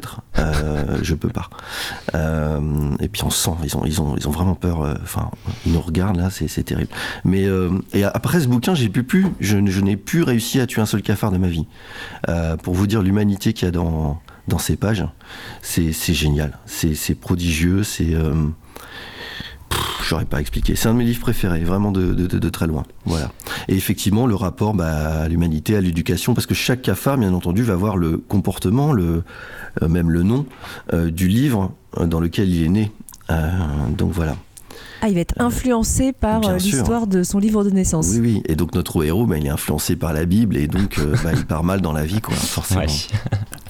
je 1.02 1.14
peux 1.14 1.30
pas. 1.30 1.50
et 2.14 3.08
puis 3.10 3.24
on 3.24 3.30
sent, 3.30 3.52
ils 3.64 4.02
ont, 4.02 4.32
vraiment 4.32 4.56
peur. 4.56 4.98
Enfin, 5.02 5.30
ils 5.66 5.74
nous 5.74 5.82
regardent 5.82 6.18
là, 6.18 6.30
c'est 6.30 6.64
terrible. 6.64 6.90
Mais 7.24 7.48
et 7.94 8.04
après 8.04 8.40
ce 8.40 8.48
bouquin, 8.48 8.76
j'ai 8.76 8.92
je 9.40 9.80
n'ai 9.82 9.98
plus 9.98 10.24
réussi 10.24 10.60
à 10.60 10.68
tuer 10.68 10.82
un 10.82 10.86
seul 10.86 11.02
cafard 11.02 11.32
de 11.32 11.38
ma 11.38 11.48
vie. 11.48 11.68
pour 12.64 12.74
vous 12.74 12.88
dire 12.88 13.02
l'humanité 13.02 13.54
qu'il 13.54 13.66
y 13.66 13.70
a 13.70 13.72
dans 13.72 14.20
dans 14.48 14.58
ces 14.58 14.78
pages. 14.78 15.06
C'est 15.62 15.92
génial, 15.92 16.58
c'est 16.66 17.16
prodigieux, 17.16 17.84
c'est... 17.84 18.16
Euh, 20.08 20.18
J'aurais 20.18 20.26
pas 20.26 20.40
expliqué. 20.40 20.76
C'est 20.76 20.88
un 20.88 20.94
de 20.94 20.98
mes 20.98 21.06
livres 21.06 21.20
préférés, 21.20 21.64
vraiment 21.64 21.92
de, 21.92 22.14
de, 22.14 22.50
très 22.50 22.68
loin. 22.68 22.84
Voilà. 23.06 23.32
Et 23.68 23.76
effectivement, 23.76 24.26
le 24.26 24.36
rapport 24.36 24.74
bah, 24.74 25.22
à 25.22 25.28
l'humanité, 25.28 25.76
à 25.76 25.82
l'éducation, 25.82 26.34
parce 26.34 26.48
que 26.48 26.54
chaque 26.54 26.82
cafard, 26.82 27.18
bien 27.18 27.34
entendu, 27.34 27.64
va 27.64 27.74
avoir 27.74 27.98
le 27.98 28.18
comportement, 28.18 28.94
le, 28.94 29.24
euh, 29.82 29.88
même 29.88 30.10
le 30.10 30.24
nom 30.24 30.46
euh, 30.94 31.12
du 31.12 31.28
livre 31.28 31.72
dans 32.00 32.20
lequel 32.20 32.50
il 32.50 32.64
est 32.64 32.70
né. 32.70 32.92
donc 33.98 34.12
voilà. 34.12 34.36
Ah, 35.02 35.10
il 35.10 35.16
va 35.16 35.22
être 35.22 35.36
influencé 35.38 36.12
par 36.12 36.48
euh, 36.48 36.58
l'histoire 36.58 37.06
de 37.08 37.22
son 37.22 37.38
livre 37.38 37.64
de 37.64 37.70
naissance. 37.70 38.08
Oui, 38.14 38.20
oui. 38.20 38.44
Et 38.48 38.56
donc 38.56 38.74
notre 38.74 39.04
héros, 39.04 39.28
bah, 39.28 39.38
il 39.38 39.46
est 39.46 39.50
influencé 39.50 39.96
par 39.96 40.14
la 40.14 40.26
Bible 40.26 40.58
et 40.58 40.68
donc 40.68 40.98
euh, 40.98 41.16
bah, 41.24 41.32
il 41.34 41.46
part 41.46 41.64
mal 41.64 41.82
dans 41.82 41.94
la 41.94 42.06
vie, 42.06 42.20
quoi, 42.20 42.36
forcément. 42.36 42.82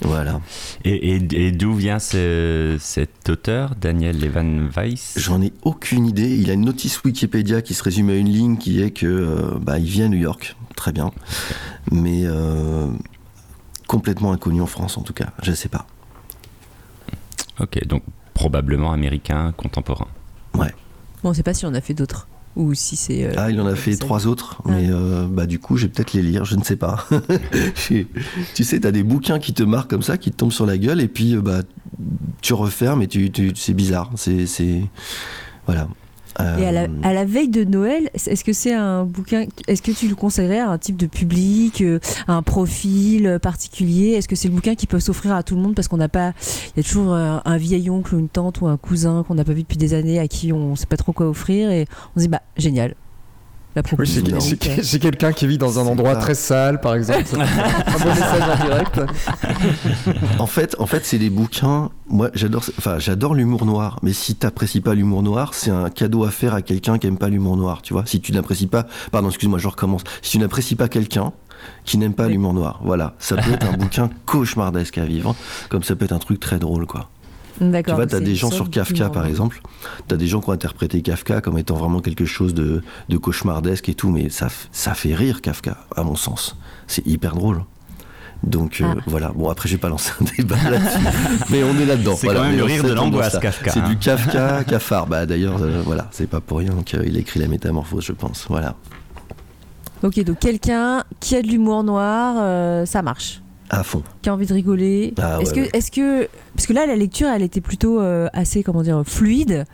Voilà. 0.01 0.41
Et, 0.83 1.51
d'où 1.51 1.73
vient 1.73 1.99
cet 1.99 3.29
auteur, 3.29 3.75
Daniel 3.75 4.19
Levan 4.19 4.69
Weiss? 4.75 5.13
J'en 5.17 5.41
ai 5.41 5.53
aucune 5.63 6.05
idée. 6.05 6.37
Il 6.37 6.49
a 6.49 6.53
une 6.53 6.65
notice 6.65 7.03
Wikipédia 7.03 7.61
qui 7.61 7.73
se 7.73 7.83
résume 7.83 8.09
à 8.09 8.15
une 8.15 8.29
ligne 8.29 8.57
qui 8.57 8.81
est 8.81 8.91
que 8.91 9.05
euh, 9.05 9.57
bah, 9.59 9.79
il 9.79 9.85
vient 9.85 10.05
à 10.05 10.09
New 10.09 10.19
York. 10.19 10.55
Très 10.75 10.91
bien. 10.91 11.11
Mais 11.91 12.25
complètement 13.87 14.31
inconnu 14.31 14.61
en 14.61 14.67
France, 14.67 14.97
en 14.97 15.01
tout 15.01 15.13
cas. 15.13 15.31
Je 15.41 15.51
ne 15.51 15.55
sais 15.55 15.69
pas. 15.69 15.87
Ok, 17.59 17.83
donc 17.87 18.03
probablement 18.33 18.91
américain 18.91 19.53
contemporain. 19.57 20.07
Ouais. 20.53 20.73
Bon, 21.23 21.29
on 21.29 21.29
ne 21.29 21.33
sait 21.33 21.43
pas 21.43 21.55
si 21.55 21.65
on 21.65 21.73
a 21.73 21.81
fait 21.81 21.95
d'autres. 21.95 22.27
Ou 22.57 22.73
si 22.73 22.95
c'est. 22.95 23.23
Euh, 23.23 23.33
ah, 23.37 23.51
il 23.51 23.61
en 23.61 23.67
a 23.67 23.75
fait 23.75 23.95
trois 23.97 24.25
autres, 24.25 24.63
ah. 24.65 24.69
mais 24.71 24.87
euh, 24.89 25.27
bah, 25.29 25.45
du 25.45 25.59
coup, 25.59 25.77
je 25.77 25.83
vais 25.83 25.91
peut-être 25.91 26.13
les 26.13 26.23
lire, 26.23 26.43
je 26.43 26.55
ne 26.55 26.63
sais 26.63 26.75
pas. 26.75 27.05
tu 27.85 28.63
sais, 28.63 28.79
tu 28.79 28.87
as 28.87 28.91
des 28.91 29.03
bouquins 29.03 29.37
qui 29.37 29.53
te 29.53 29.61
marquent 29.61 29.91
comme 29.91 30.01
ça, 30.01 30.17
qui 30.17 30.31
te 30.31 30.37
tombent 30.37 30.51
sur 30.51 30.65
la 30.65 30.79
gueule, 30.79 30.99
et 30.99 31.07
puis 31.07 31.35
euh, 31.35 31.41
bah, 31.41 31.61
tu 32.41 32.53
refermes 32.53 33.03
et 33.03 33.07
tu, 33.07 33.29
tu 33.29 33.51
c'est 33.55 33.75
bizarre. 33.75 34.09
C'est. 34.15 34.81
Voilà. 35.67 35.87
Et 36.39 36.65
à 36.65 36.71
la, 36.71 36.83
euh, 36.83 36.87
à 37.03 37.13
la, 37.13 37.25
veille 37.25 37.49
de 37.49 37.63
Noël, 37.63 38.09
est-ce 38.13 38.43
que 38.43 38.53
c'est 38.53 38.73
un 38.73 39.05
bouquin 39.05 39.45
Est-ce 39.67 39.81
que 39.81 39.91
tu 39.91 40.07
le 40.07 40.15
conseillerais 40.15 40.59
à 40.59 40.69
un 40.69 40.77
type 40.77 40.97
de 40.97 41.07
public, 41.07 41.81
euh, 41.81 41.99
à 42.27 42.33
un 42.33 42.43
profil 42.43 43.39
particulier? 43.41 44.11
Est-ce 44.11 44.27
que 44.27 44.35
c'est 44.35 44.47
le 44.47 44.53
bouquin 44.53 44.75
qui 44.75 44.87
peut 44.87 44.99
s'offrir 44.99 45.33
à 45.33 45.43
tout 45.43 45.55
le 45.55 45.61
monde 45.61 45.75
parce 45.75 45.87
qu'on 45.87 45.97
n'a 45.97 46.09
pas 46.09 46.33
Il 46.75 46.77
y 46.77 46.79
a 46.81 46.83
toujours 46.83 47.13
un, 47.13 47.57
vieil 47.57 47.89
oncle 47.89 48.15
ou 48.15 48.19
une 48.19 48.29
tante 48.29 48.61
ou 48.61 48.67
un 48.67 48.77
cousin 48.77 49.23
qu'on 49.27 49.35
n'a 49.35 49.43
pas 49.43 49.53
vu 49.53 49.63
depuis 49.63 49.77
des 49.77 49.93
années 49.93 50.19
à 50.19 50.27
qui 50.27 50.53
on 50.53 50.71
ne 50.71 50.75
sait 50.75 50.85
pas 50.85 50.97
trop 50.97 51.11
quoi 51.11 51.27
offrir 51.27 51.71
et 51.71 51.85
on 52.15 52.19
se 52.19 52.25
dit 52.25 52.29
bah 52.29 52.41
génial, 52.55 52.93
c'est 54.83 54.99
quelqu'un 54.99 55.31
qui 55.31 55.47
vit 55.47 55.57
dans 55.57 55.79
un 55.79 55.87
endroit 55.87 56.15
très 56.15 56.35
sale, 56.35 56.79
par 56.79 56.95
exemple. 56.95 57.23
un 57.33 57.99
bon 57.99 58.09
message 58.09 58.43
en 58.43 58.65
direct. 58.65 59.01
en 60.39 60.47
fait, 60.47 60.75
en 60.79 60.87
fait, 60.87 61.05
c'est 61.05 61.17
des 61.17 61.29
bouquins. 61.29 61.89
Moi, 62.07 62.29
j'adore, 62.33 62.63
enfin, 62.77 62.99
j'adore 62.99 63.35
l'humour 63.35 63.65
noir. 63.65 63.99
Mais 64.01 64.13
si 64.13 64.35
t'apprécies 64.35 64.81
pas 64.81 64.95
l'humour 64.95 65.23
noir, 65.23 65.53
c'est 65.53 65.71
un 65.71 65.89
cadeau 65.89 66.23
à 66.23 66.31
faire 66.31 66.53
à 66.53 66.61
quelqu'un 66.61 66.97
qui 66.97 67.07
aime 67.07 67.17
pas 67.17 67.29
l'humour 67.29 67.57
noir. 67.57 67.81
Tu 67.81 67.93
vois, 67.93 68.05
si 68.05 68.21
tu 68.21 68.31
n'apprécies 68.31 68.67
pas, 68.67 68.85
pardon, 69.11 69.29
excuse-moi, 69.29 69.59
je 69.59 69.67
recommence. 69.67 70.03
Si 70.21 70.31
tu 70.31 70.39
n'apprécies 70.39 70.75
pas 70.75 70.87
quelqu'un 70.87 71.33
qui 71.85 71.97
n'aime 71.97 72.13
pas 72.13 72.27
l'humour 72.27 72.53
noir, 72.53 72.79
voilà, 72.83 73.15
ça 73.19 73.35
peut 73.35 73.51
être 73.51 73.65
un 73.65 73.77
bouquin 73.77 74.09
cauchemardesque 74.25 74.97
à 74.97 75.05
vivre, 75.05 75.35
comme 75.69 75.83
ça 75.83 75.95
peut 75.95 76.05
être 76.05 76.11
un 76.13 76.19
truc 76.19 76.39
très 76.39 76.59
drôle, 76.59 76.85
quoi. 76.85 77.09
Tu 77.57 77.91
vois, 77.91 78.05
tu 78.05 78.15
as 78.15 78.19
des 78.19 78.35
gens 78.35 78.51
sur 78.51 78.69
Kafka, 78.69 79.09
par 79.09 79.25
exemple. 79.25 79.61
Tu 80.07 80.13
as 80.13 80.17
des 80.17 80.27
gens 80.27 80.41
qui 80.41 80.49
ont 80.49 80.53
interprété 80.53 81.01
Kafka 81.01 81.41
comme 81.41 81.57
étant 81.57 81.75
vraiment 81.75 82.01
quelque 82.01 82.25
chose 82.25 82.53
de, 82.53 82.81
cauchemardesque 83.17 83.89
et 83.89 83.93
tout, 83.93 84.09
mais 84.09 84.29
ça, 84.29 84.47
ça 84.71 84.93
fait 84.93 85.15
rire 85.15 85.41
Kafka, 85.41 85.77
à 85.95 86.03
mon 86.03 86.15
sens. 86.15 86.55
C'est 86.87 87.05
hyper 87.07 87.35
drôle. 87.35 87.63
Donc 88.43 88.81
euh, 88.81 88.85
ah. 88.85 89.01
voilà, 89.07 89.29
bon 89.29 89.49
après 89.49 89.67
j'ai 89.67 89.79
pas 89.79 89.89
lancé 89.89 90.11
un 90.21 90.25
débat 90.37 90.57
là-dessus, 90.69 91.07
mais 91.49 91.63
on 91.63 91.75
est 91.79 91.85
là-dedans. 91.85 92.15
C'est 92.15 92.27
quand 92.27 92.43
même 92.43 92.55
le 92.55 92.63
rire 92.63 92.83
de 92.83 92.93
l'angoisse 92.93 93.39
Kafka. 93.39 93.71
C'est 93.71 93.83
du 93.83 93.97
Kafka, 93.97 94.63
cafard. 94.67 95.07
Bah 95.07 95.25
d'ailleurs 95.25 95.57
euh, 95.59 95.81
voilà, 95.83 96.07
c'est 96.11 96.27
pas 96.27 96.39
pour 96.39 96.59
rien 96.59 96.73
qu'il 96.85 97.17
a 97.17 97.19
écrit 97.19 97.39
la 97.39 97.47
métamorphose, 97.47 98.05
je 98.05 98.11
pense. 98.11 98.45
Voilà. 98.47 98.75
Ok, 100.03 100.23
donc 100.23 100.37
quelqu'un 100.37 101.03
qui 101.19 101.35
a 101.35 101.41
de 101.41 101.47
l'humour 101.47 101.83
noir, 101.83 102.35
euh, 102.37 102.85
ça 102.85 103.01
marche. 103.01 103.41
À 103.69 103.83
fond. 103.83 104.01
Qui 104.21 104.29
a 104.29 104.33
envie 104.33 104.45
de 104.45 104.53
rigoler. 104.53 105.13
Ah 105.21 105.39
est-ce 105.41 105.53
que, 105.53 105.75
est-ce 105.75 105.91
que, 105.91 106.29
parce 106.55 106.67
que 106.67 106.73
là, 106.73 106.85
la 106.85 106.95
lecture, 106.95 107.27
elle 107.27 107.41
était 107.41 107.61
plutôt 107.61 107.99
euh, 107.99 108.27
assez, 108.33 108.63
comment 108.63 108.81
dire, 108.81 109.03
fluide. 109.05 109.65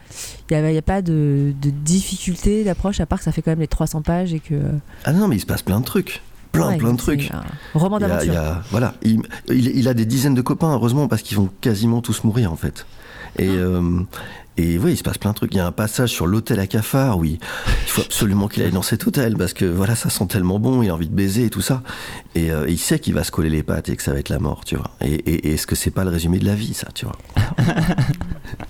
Il 0.49 0.57
n'y 0.57 0.75
a, 0.75 0.79
a, 0.79 0.81
pas 0.81 1.01
de, 1.01 1.53
de 1.61 1.69
difficulté 1.69 2.63
d'approche, 2.63 2.99
à 2.99 3.05
part 3.05 3.19
que 3.19 3.25
ça 3.25 3.31
fait 3.31 3.41
quand 3.41 3.51
même 3.51 3.59
les 3.59 3.67
300 3.67 4.01
pages 4.01 4.33
et 4.33 4.39
que. 4.39 4.55
Ah 5.05 5.13
non, 5.13 5.27
mais 5.27 5.35
il 5.35 5.39
se 5.39 5.45
passe 5.45 5.61
plein 5.61 5.79
de 5.79 5.85
trucs. 5.85 6.21
Plein, 6.51 6.77
plein 6.77 6.93
de 6.93 6.97
trucs. 6.97 7.31
roman 7.73 7.97
d'aventure. 7.97 8.33
Voilà, 8.69 8.93
il, 9.01 9.21
il, 9.49 9.87
a 9.87 9.95
des 9.95 10.05
dizaines 10.05 10.35
de 10.35 10.41
copains, 10.41 10.71
heureusement, 10.73 11.07
parce 11.07 11.23
qu'ils 11.23 11.37
vont 11.37 11.49
quasiment 11.61 12.01
tous 12.01 12.23
mourir, 12.23 12.51
en 12.51 12.55
fait. 12.55 12.85
Et, 13.39 13.49
ah. 13.49 13.53
euh, 13.53 13.99
et 14.57 14.77
oui, 14.77 14.91
il 14.91 14.97
se 14.97 15.03
passe 15.03 15.17
plein 15.17 15.31
de 15.31 15.35
trucs. 15.35 15.53
Il 15.53 15.57
y 15.57 15.59
a 15.59 15.65
un 15.65 15.71
passage 15.71 16.09
sur 16.09 16.27
l'hôtel 16.27 16.59
à 16.59 16.67
cafard, 16.67 17.17
oui. 17.17 17.39
Il 17.85 17.89
faut 17.89 18.01
absolument 18.01 18.47
qu'il 18.47 18.61
aille 18.63 18.71
dans 18.71 18.83
cet 18.83 19.07
hôtel 19.07 19.35
parce 19.35 19.53
que 19.53 19.65
voilà, 19.65 19.95
ça 19.95 20.09
sent 20.09 20.27
tellement 20.27 20.59
bon, 20.59 20.83
il 20.83 20.89
a 20.89 20.93
envie 20.93 21.09
de 21.09 21.15
baiser 21.15 21.45
et 21.45 21.49
tout 21.49 21.61
ça. 21.61 21.81
Et 22.35 22.51
euh, 22.51 22.69
il 22.69 22.77
sait 22.77 22.99
qu'il 22.99 23.15
va 23.15 23.23
se 23.23 23.31
coller 23.31 23.49
les 23.49 23.63
pattes 23.63 23.89
et 23.89 23.95
que 23.95 24.03
ça 24.03 24.13
va 24.13 24.19
être 24.19 24.29
la 24.29 24.39
mort, 24.39 24.63
tu 24.63 24.75
vois. 24.75 24.91
Et, 25.01 25.53
est-ce 25.53 25.65
que 25.65 25.75
c'est 25.75 25.91
pas 25.91 26.03
le 26.03 26.11
résumé 26.11 26.37
de 26.37 26.45
la 26.45 26.55
vie, 26.55 26.73
ça, 26.73 26.87
tu 26.93 27.05
vois? 27.05 27.17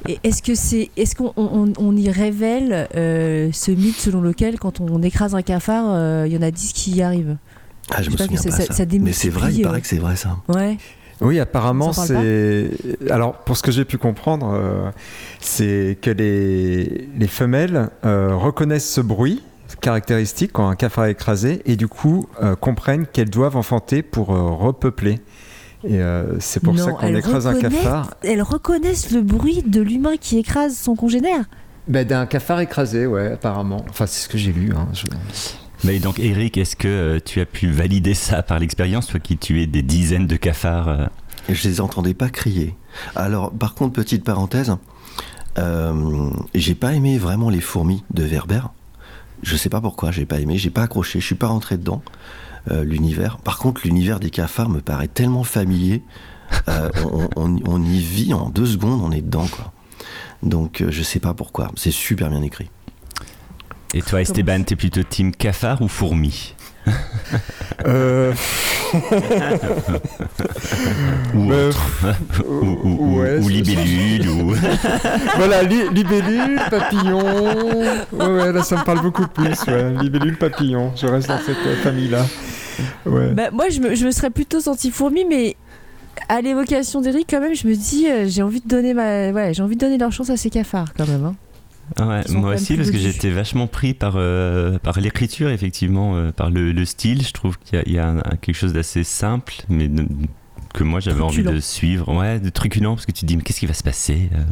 Et 0.07 0.19
est-ce 0.23 0.41
que 0.41 0.55
c'est, 0.55 0.89
est-ce 0.95 1.15
qu'on 1.15 1.33
on, 1.35 1.95
y 1.95 2.09
révèle 2.09 2.87
euh, 2.95 3.49
ce 3.51 3.71
mythe 3.71 3.97
selon 3.97 4.21
lequel 4.21 4.59
quand 4.59 4.79
on 4.79 5.01
écrase 5.01 5.35
un 5.35 5.41
cafard, 5.41 5.85
euh, 5.89 6.25
il 6.27 6.33
y 6.33 6.37
en 6.37 6.41
a 6.41 6.51
10 6.51 6.73
qui 6.73 6.91
y 6.91 7.01
arrivent? 7.01 7.37
Ah, 7.89 8.01
je, 8.01 8.09
me 8.09 8.17
souviens 8.17 8.41
pas, 8.41 8.51
ça. 8.51 8.73
ça 8.73 8.85
Mais 8.99 9.13
c'est 9.13 9.29
vrai, 9.29 9.53
il 9.53 9.61
paraît 9.61 9.81
que 9.81 9.87
c'est 9.87 9.97
vrai 9.97 10.15
ça. 10.15 10.37
Ouais. 10.47 10.77
Oui, 11.22 11.39
apparemment, 11.39 11.93
c'est. 11.93 12.72
Alors, 13.10 13.34
pour 13.34 13.58
ce 13.58 13.63
que 13.63 13.72
j'ai 13.72 13.86
pu 13.86 13.98
comprendre, 13.98 14.53
euh, 14.53 14.91
c'est 15.39 15.98
que 16.01 16.10
les, 16.10 17.08
les 17.17 17.27
femelles 17.27 17.89
euh, 18.05 18.36
reconnaissent 18.36 18.89
ce 18.89 19.01
bruit 19.01 19.41
caractéristique 19.82 20.51
quand 20.53 20.70
un 20.70 20.75
cafard 20.75 21.05
est 21.05 21.12
écrasé 21.12 21.62
et 21.65 21.75
du 21.75 21.89
coup 21.89 22.29
euh, 22.41 22.55
comprennent 22.55 23.05
qu'elles 23.05 23.29
doivent 23.29 23.58
enfanter 23.58 24.01
pour 24.01 24.27
repeupler. 24.27 25.20
Et 25.86 26.00
c'est 26.39 26.62
pour 26.62 26.77
ça 26.79 26.91
qu'on 26.91 27.13
écrase 27.13 27.48
un 27.48 27.60
cafard. 27.60 28.13
Elles 28.24 28.41
reconnaissent 28.41 29.12
le 29.12 29.22
bruit 29.22 29.63
de 29.63 29.82
l'humain 29.82 30.15
qui 30.17 30.38
écrase 30.38 30.77
son 30.77 30.96
congénère. 30.96 31.43
Ben, 31.89 32.08
D'un 32.08 32.25
cafard 32.25 32.62
écrasé, 32.62 33.05
ouais, 33.05 33.34
apparemment. 33.34 33.84
Enfin, 33.89 34.05
c'est 34.05 34.24
ce 34.24 34.29
que 34.29 34.38
j'ai 34.38 34.53
lu. 34.53 34.72
Hein. 34.74 34.88
Mais 35.83 35.99
donc 35.99 36.19
Eric, 36.19 36.57
est-ce 36.57 36.77
que 36.77 36.87
euh, 36.87 37.19
tu 37.23 37.41
as 37.41 37.45
pu 37.45 37.69
valider 37.69 38.13
ça 38.13 38.41
par 38.41 38.57
l'expérience, 38.57 39.07
toi 39.07 39.19
qui 39.19 39.37
tuais 39.37 39.67
des 39.67 39.81
dizaines 39.81 40.27
de 40.27 40.37
cafards 40.37 40.87
euh 40.87 41.05
Je 41.49 41.67
les 41.67 41.81
entendais 41.81 42.13
pas 42.13 42.29
crier. 42.29 42.75
Alors, 43.15 43.51
par 43.51 43.73
contre, 43.75 43.91
petite 43.93 44.23
parenthèse, 44.23 44.73
euh, 45.57 46.29
j'ai 46.55 46.75
pas 46.75 46.93
aimé 46.93 47.17
vraiment 47.17 47.49
les 47.49 47.59
fourmis 47.59 48.03
de 48.13 48.23
Verber. 48.23 48.61
Je 49.41 49.57
sais 49.57 49.67
pas 49.67 49.81
pourquoi, 49.81 50.11
j'ai 50.11 50.25
pas 50.25 50.39
aimé, 50.39 50.57
j'ai 50.57 50.69
pas 50.69 50.83
accroché, 50.83 51.19
je 51.19 51.25
suis 51.25 51.35
pas 51.35 51.47
rentré 51.47 51.77
dedans. 51.77 52.01
l'univers. 52.71 53.39
Par 53.39 53.57
contre, 53.57 53.81
l'univers 53.83 54.21
des 54.21 54.29
cafards 54.29 54.69
me 54.69 54.79
paraît 54.79 55.09
tellement 55.09 55.43
familier. 55.43 56.01
on, 56.65 57.83
y 57.83 57.99
vit 57.99 58.33
en 58.33 58.49
deux 58.49 58.67
secondes, 58.67 59.01
on 59.03 59.11
est 59.11 59.21
dedans, 59.21 59.47
quoi. 59.47 59.73
Donc, 60.43 60.81
je 60.87 61.03
sais 61.03 61.19
pas 61.19 61.33
pourquoi. 61.33 61.71
C'est 61.75 61.91
super 61.91 62.29
bien 62.29 62.41
écrit. 62.41 62.69
Et 63.95 64.01
toi, 64.01 64.21
Esteban, 64.21 64.63
t'es 64.63 64.75
plutôt 64.75 65.03
team 65.03 65.31
cafard 65.31 65.81
ou 65.81 65.88
fourmi? 65.88 66.55
Euh... 67.85 68.33
ou, 71.33 71.51
euh, 71.51 71.71
ou, 72.45 73.21
ou, 73.41 73.50
libellule 73.50 74.27
ou... 74.29 74.53
voilà 75.38 75.63
libellule 75.63 76.62
papillon 76.69 77.23
ouais, 78.12 78.25
ouais, 78.25 78.51
là 78.51 78.63
ça 78.63 78.75
me 78.77 78.83
parle 78.83 79.01
beaucoup 79.01 79.27
plus 79.27 79.65
ouais. 79.67 79.93
libellule 80.01 80.38
papillon 80.38 80.91
je 80.95 81.07
reste 81.07 81.29
dans 81.29 81.39
cette 81.39 81.55
famille 81.81 82.09
là 82.09 82.25
ouais. 83.05 83.31
Bah, 83.31 83.50
moi 83.51 83.69
je 83.69 83.79
me, 83.79 83.95
je 83.95 84.05
me, 84.05 84.12
serais 84.12 84.29
plutôt 84.29 84.59
senti 84.59 84.91
fourmi 84.91 85.23
mais 85.23 85.55
à 86.27 86.41
l'évocation 86.41 87.00
d'Eric 87.00 87.27
quand 87.29 87.39
même 87.39 87.55
je 87.55 87.65
me 87.65 87.75
dis 87.75 88.09
euh, 88.09 88.25
j'ai 88.27 88.43
envie 88.43 88.59
de 88.62 88.67
donner 88.67 88.93
ma 88.93 89.31
ouais, 89.31 89.53
j'ai 89.53 89.63
envie 89.63 89.75
de 89.75 89.81
donner 89.81 89.97
leur 89.97 90.12
chance 90.12 90.29
à 90.29 90.35
ces 90.38 90.50
cafards 90.50 90.93
quand 90.95 91.07
même 91.07 91.25
hein. 91.25 91.35
Ouais, 91.99 92.23
moi 92.29 92.55
aussi, 92.55 92.75
parce 92.75 92.89
que 92.91 92.97
j'étais 92.97 93.29
vachement 93.29 93.67
pris 93.67 93.93
par, 93.93 94.13
euh, 94.15 94.79
par 94.79 94.99
l'écriture, 94.99 95.49
effectivement, 95.49 96.15
euh, 96.15 96.31
par 96.31 96.49
le, 96.49 96.85
style. 96.85 97.25
Je 97.25 97.33
trouve 97.33 97.57
qu'il 97.59 97.83
y 97.91 97.99
a, 97.99 98.15
quelque 98.41 98.55
chose 98.55 98.73
d'assez 98.73 99.03
simple, 99.03 99.53
mais 99.69 99.89
que 100.73 100.83
moi 100.83 100.99
j'avais 100.99 101.21
envie 101.21 101.43
de 101.43 101.59
suivre. 101.59 102.13
Ouais, 102.13 102.39
de 102.39 102.49
truculent, 102.49 102.95
parce 102.95 103.05
que 103.05 103.11
tu 103.11 103.21
te 103.21 103.25
dis, 103.25 103.37
mais 103.37 103.43
qu'est-ce 103.43 103.59
qui 103.59 103.65
va 103.67 103.73
se 103.73 103.83
passer 103.83 104.29
euh? 104.33 104.43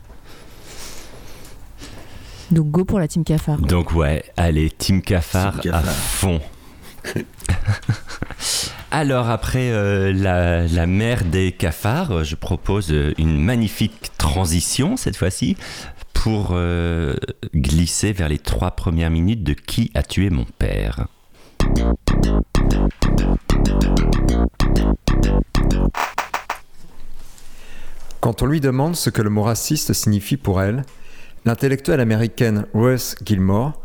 Donc 2.52 2.70
go 2.70 2.84
pour 2.84 3.00
la 3.00 3.08
team 3.08 3.24
cafard. 3.24 3.60
Donc 3.60 3.94
ouais, 3.94 4.26
allez, 4.36 4.70
Team 4.70 5.02
Cafard 5.02 5.62
Team 5.62 5.74
à 5.74 5.82
fond. 5.82 6.42
Alors 8.92 9.30
après 9.30 9.72
euh, 9.72 10.12
la, 10.12 10.68
la 10.68 10.86
mer 10.86 11.24
des 11.24 11.54
cafards, 11.54 12.26
je 12.26 12.36
propose 12.36 12.94
une 13.18 13.42
magnifique 13.42 14.12
transition 14.18 14.98
cette 14.98 15.16
fois-ci 15.16 15.56
pour 16.22 16.50
euh, 16.52 17.16
glisser 17.56 18.14
vers 18.14 18.30
les 18.30 18.38
trois 18.38 18.72
premières 18.72 19.10
minutes 19.10 19.44
de 19.44 19.54
Qui 19.54 19.90
a 19.96 20.04
tué 20.04 20.30
mon 20.30 20.46
père? 20.46 21.08
Quand 28.20 28.44
on 28.44 28.46
lui 28.46 28.60
demande 28.60 28.96
ce 28.96 29.10
que 29.10 29.24
le 29.24 29.32
mot 29.32 29.42
raciste 29.42 29.94
signifie 29.94 30.38
pour 30.38 30.62
elle, 30.62 30.84
l'intellectuelle 31.46 32.00
américaine 32.00 32.68
Ruth 32.76 33.16
Gilmore 33.26 33.82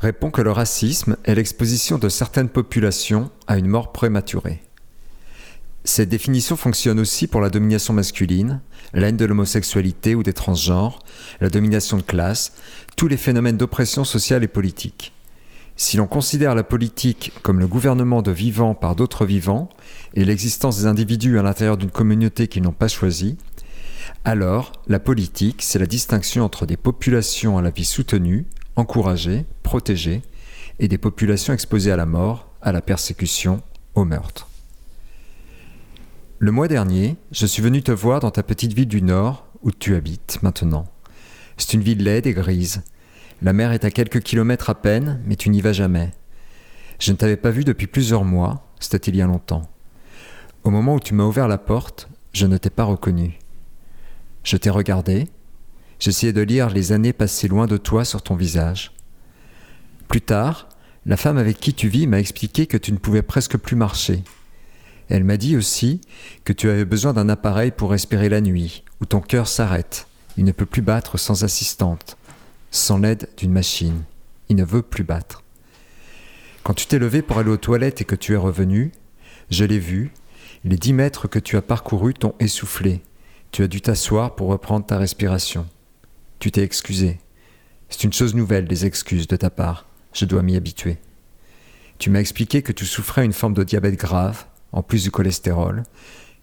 répond 0.00 0.30
que 0.30 0.42
le 0.42 0.52
racisme 0.52 1.16
est 1.24 1.34
l'exposition 1.34 1.96
de 1.96 2.10
certaines 2.10 2.50
populations 2.50 3.30
à 3.46 3.56
une 3.56 3.66
mort 3.66 3.92
prématurée. 3.92 4.60
Cette 5.88 6.10
définition 6.10 6.54
fonctionne 6.54 7.00
aussi 7.00 7.26
pour 7.26 7.40
la 7.40 7.48
domination 7.48 7.94
masculine, 7.94 8.60
la 8.92 9.10
de 9.10 9.24
l'homosexualité 9.24 10.14
ou 10.14 10.22
des 10.22 10.34
transgenres, 10.34 10.98
la 11.40 11.48
domination 11.48 11.96
de 11.96 12.02
classe, 12.02 12.52
tous 12.94 13.08
les 13.08 13.16
phénomènes 13.16 13.56
d'oppression 13.56 14.04
sociale 14.04 14.44
et 14.44 14.48
politique. 14.48 15.14
Si 15.76 15.96
l'on 15.96 16.06
considère 16.06 16.54
la 16.54 16.62
politique 16.62 17.32
comme 17.42 17.58
le 17.58 17.66
gouvernement 17.66 18.20
de 18.20 18.30
vivants 18.30 18.74
par 18.74 18.96
d'autres 18.96 19.24
vivants 19.24 19.70
et 20.12 20.26
l'existence 20.26 20.76
des 20.76 20.86
individus 20.86 21.38
à 21.38 21.42
l'intérieur 21.42 21.78
d'une 21.78 21.90
communauté 21.90 22.48
qu'ils 22.48 22.64
n'ont 22.64 22.72
pas 22.72 22.88
choisie, 22.88 23.38
alors 24.26 24.72
la 24.88 25.00
politique, 25.00 25.62
c'est 25.62 25.78
la 25.78 25.86
distinction 25.86 26.44
entre 26.44 26.66
des 26.66 26.76
populations 26.76 27.56
à 27.56 27.62
la 27.62 27.70
vie 27.70 27.86
soutenue, 27.86 28.44
encouragées, 28.76 29.46
protégées, 29.62 30.20
et 30.80 30.86
des 30.86 30.98
populations 30.98 31.54
exposées 31.54 31.92
à 31.92 31.96
la 31.96 32.06
mort, 32.06 32.50
à 32.60 32.72
la 32.72 32.82
persécution, 32.82 33.62
au 33.94 34.04
meurtre. 34.04 34.47
Le 36.40 36.52
mois 36.52 36.68
dernier, 36.68 37.16
je 37.32 37.46
suis 37.46 37.62
venu 37.62 37.82
te 37.82 37.90
voir 37.90 38.20
dans 38.20 38.30
ta 38.30 38.44
petite 38.44 38.72
ville 38.72 38.86
du 38.86 39.02
Nord, 39.02 39.48
où 39.62 39.72
tu 39.72 39.96
habites 39.96 40.38
maintenant. 40.40 40.86
C'est 41.56 41.74
une 41.74 41.82
ville 41.82 42.04
laide 42.04 42.28
et 42.28 42.32
grise. 42.32 42.84
La 43.42 43.52
mer 43.52 43.72
est 43.72 43.84
à 43.84 43.90
quelques 43.90 44.20
kilomètres 44.20 44.70
à 44.70 44.76
peine, 44.76 45.20
mais 45.24 45.34
tu 45.34 45.50
n'y 45.50 45.60
vas 45.60 45.72
jamais. 45.72 46.12
Je 47.00 47.10
ne 47.10 47.16
t'avais 47.16 47.36
pas 47.36 47.50
vu 47.50 47.64
depuis 47.64 47.88
plusieurs 47.88 48.22
mois, 48.22 48.70
c'était 48.78 49.10
il 49.10 49.16
y 49.16 49.22
a 49.22 49.26
longtemps. 49.26 49.68
Au 50.62 50.70
moment 50.70 50.94
où 50.94 51.00
tu 51.00 51.12
m'as 51.12 51.24
ouvert 51.24 51.48
la 51.48 51.58
porte, 51.58 52.08
je 52.32 52.46
ne 52.46 52.56
t'ai 52.56 52.70
pas 52.70 52.84
reconnu. 52.84 53.40
Je 54.44 54.56
t'ai 54.56 54.70
regardé, 54.70 55.26
j'essayais 55.98 56.32
de 56.32 56.42
lire 56.42 56.70
les 56.70 56.92
années 56.92 57.12
passées 57.12 57.48
loin 57.48 57.66
de 57.66 57.78
toi 57.78 58.04
sur 58.04 58.22
ton 58.22 58.36
visage. 58.36 58.92
Plus 60.06 60.20
tard, 60.20 60.68
la 61.04 61.16
femme 61.16 61.36
avec 61.36 61.58
qui 61.58 61.74
tu 61.74 61.88
vis 61.88 62.06
m'a 62.06 62.20
expliqué 62.20 62.68
que 62.68 62.76
tu 62.76 62.92
ne 62.92 62.98
pouvais 62.98 63.22
presque 63.22 63.56
plus 63.56 63.74
marcher. 63.74 64.22
Elle 65.08 65.24
m'a 65.24 65.36
dit 65.36 65.56
aussi 65.56 66.00
que 66.44 66.52
tu 66.52 66.68
avais 66.68 66.84
besoin 66.84 67.12
d'un 67.12 67.28
appareil 67.28 67.70
pour 67.70 67.90
respirer 67.90 68.28
la 68.28 68.40
nuit, 68.40 68.84
où 69.00 69.06
ton 69.06 69.20
cœur 69.20 69.48
s'arrête. 69.48 70.06
Il 70.36 70.44
ne 70.44 70.52
peut 70.52 70.66
plus 70.66 70.82
battre 70.82 71.18
sans 71.18 71.44
assistante, 71.44 72.16
sans 72.70 72.98
l'aide 72.98 73.28
d'une 73.36 73.52
machine. 73.52 74.02
Il 74.48 74.56
ne 74.56 74.64
veut 74.64 74.82
plus 74.82 75.04
battre. 75.04 75.42
Quand 76.62 76.74
tu 76.74 76.86
t'es 76.86 76.98
levé 76.98 77.22
pour 77.22 77.38
aller 77.38 77.50
aux 77.50 77.56
toilettes 77.56 78.02
et 78.02 78.04
que 78.04 78.14
tu 78.14 78.34
es 78.34 78.36
revenu, 78.36 78.92
je 79.50 79.64
l'ai 79.64 79.78
vu, 79.78 80.12
les 80.64 80.76
dix 80.76 80.92
mètres 80.92 81.28
que 81.28 81.38
tu 81.38 81.56
as 81.56 81.62
parcourus 81.62 82.14
t'ont 82.14 82.34
essoufflé. 82.40 83.00
Tu 83.50 83.62
as 83.62 83.68
dû 83.68 83.80
t'asseoir 83.80 84.34
pour 84.34 84.48
reprendre 84.48 84.84
ta 84.84 84.98
respiration. 84.98 85.66
Tu 86.38 86.50
t'es 86.50 86.62
excusé. 86.62 87.18
C'est 87.88 88.04
une 88.04 88.12
chose 88.12 88.34
nouvelle, 88.34 88.66
des 88.66 88.84
excuses 88.84 89.26
de 89.26 89.36
ta 89.36 89.48
part. 89.48 89.86
Je 90.12 90.26
dois 90.26 90.42
m'y 90.42 90.56
habituer. 90.56 90.98
Tu 91.98 92.10
m'as 92.10 92.20
expliqué 92.20 92.62
que 92.62 92.72
tu 92.72 92.84
souffrais 92.84 93.24
une 93.24 93.32
forme 93.32 93.54
de 93.54 93.64
diabète 93.64 93.96
grave, 93.96 94.44
en 94.72 94.82
plus 94.82 95.02
du 95.02 95.10
cholestérol, 95.10 95.82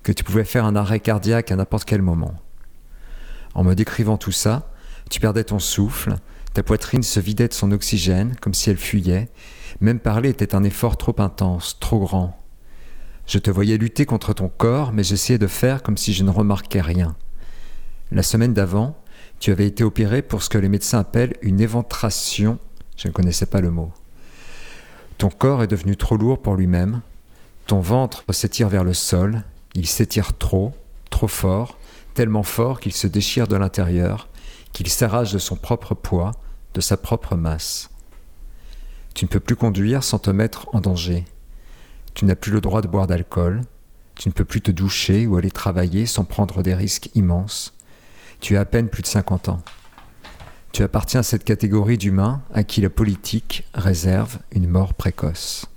que 0.03 0.12
tu 0.12 0.24
pouvais 0.24 0.44
faire 0.44 0.65
un 0.65 0.75
arrêt 0.75 1.00
cardiaque 1.00 1.51
à 1.51 1.55
n'importe 1.55 1.86
quel 1.86 2.02
moment. 2.02 2.36
En 3.54 3.63
me 3.63 3.73
décrivant 3.73 4.17
tout 4.17 4.32
ça, 4.32 4.71
tu 5.10 5.19
perdais 5.19 5.43
ton 5.43 5.60
souffle, 5.60 6.15
ta 6.54 6.63
poitrine 6.63 7.04
se 7.04 7.19
vidait 7.19 7.47
de 7.47 7.54
son 7.54 7.71
oxygène 7.71 8.36
comme 8.41 8.54
si 8.54 8.69
elle 8.69 8.78
fuyait, 8.78 9.30
même 9.82 9.99
parler 9.99 10.30
était 10.30 10.56
un 10.56 10.63
effort 10.63 10.97
trop 10.97 11.15
intense, 11.19 11.78
trop 11.80 11.99
grand. 11.99 12.39
Je 13.28 13.39
te 13.39 13.49
voyais 13.49 13.78
lutter 13.78 14.06
contre 14.06 14.34
ton 14.34 14.49
corps, 14.49 14.93
mais 14.93 15.04
j'essayais 15.04 15.39
de 15.39 15.47
faire 15.47 15.84
comme 15.84 15.97
si 15.97 16.13
je 16.13 16.23
ne 16.23 16.30
remarquais 16.30 16.82
rien. 16.82 17.15
La 18.12 18.23
semaine 18.23 18.54
d'avant, 18.54 18.95
tu 19.39 19.52
avais 19.52 19.65
été 19.65 19.84
opéré 19.84 20.21
pour 20.21 20.43
ce 20.43 20.49
que 20.49 20.58
les 20.58 20.69
médecins 20.69 20.99
appellent 20.99 21.36
une 21.41 21.60
éventration. 21.60 22.60
Je 22.97 23.08
ne 23.08 23.13
connaissais 23.13 23.47
pas 23.47 23.62
le 23.62 23.71
mot. 23.71 23.91
Ton 25.17 25.30
corps 25.30 25.63
est 25.63 25.67
devenu 25.67 25.97
trop 25.97 26.17
lourd 26.17 26.41
pour 26.41 26.56
lui-même. 26.56 27.02
Ton 27.67 27.80
ventre 27.80 28.23
s'étire 28.30 28.69
vers 28.69 28.84
le 28.84 28.93
sol. 28.93 29.43
Il 29.73 29.88
s'étire 29.88 30.38
trop, 30.38 30.73
trop 31.10 31.28
fort, 31.28 31.78
tellement 32.13 32.43
fort 32.43 32.80
qu'il 32.80 32.93
se 32.93 33.08
déchire 33.08 33.47
de 33.47 33.56
l'intérieur, 33.56 34.30
qu'il 34.71 34.88
s'arrache 34.88 35.34
de 35.34 35.39
son 35.39 35.56
propre 35.56 35.95
poids, 35.95 36.32
de 36.75 36.82
sa 36.82 36.95
propre 36.95 37.36
masse. 37.36 37.89
Tu 39.15 39.25
ne 39.25 39.30
peux 39.30 39.39
plus 39.39 39.56
conduire 39.56 40.04
sans 40.04 40.19
te 40.19 40.30
mettre 40.30 40.67
en 40.73 40.82
danger. 40.82 41.25
Tu 42.13 42.25
n'as 42.25 42.36
plus 42.36 42.51
le 42.51 42.62
droit 42.62 42.82
de 42.82 42.88
boire 42.88 43.08
d'alcool. 43.08 43.62
Tu 44.15 44.30
ne 44.30 44.34
peux 44.34 44.45
plus 44.45 44.62
te 44.62 44.71
doucher 44.71 45.25
ou 45.25 45.36
aller 45.36 45.51
travailler 45.51 46.06
sans 46.06 46.23
prendre 46.23 46.62
des 46.62 46.75
risques 46.75 47.10
immenses. 47.15 47.73
Tu 48.41 48.58
as 48.58 48.62
à 48.62 48.65
peine 48.65 48.89
plus 48.89 49.01
de 49.01 49.08
50 49.08 49.49
ans. 49.49 49.62
Tu 50.71 50.84
appartiens 50.84 51.21
à 51.21 51.23
cette 51.23 51.45
catégorie 51.45 51.97
d'humains 51.97 52.41
à 52.54 52.63
qui 52.63 52.82
la 52.82 52.89
politique 52.89 53.63
réserve 53.73 54.38
une 54.51 54.67
mort 54.67 54.93
précoce. 54.93 55.67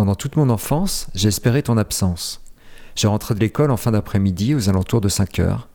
Pendant 0.00 0.14
toute 0.14 0.36
mon 0.36 0.48
enfance, 0.48 1.08
espéré 1.24 1.62
ton 1.62 1.76
absence. 1.76 2.40
Je 2.96 3.06
rentrais 3.06 3.34
de 3.34 3.40
l'école 3.40 3.70
en 3.70 3.76
fin 3.76 3.90
d'après-midi 3.90 4.54
aux 4.54 4.70
alentours 4.70 5.02
de 5.02 5.10
5 5.10 5.40
heures. 5.40 5.68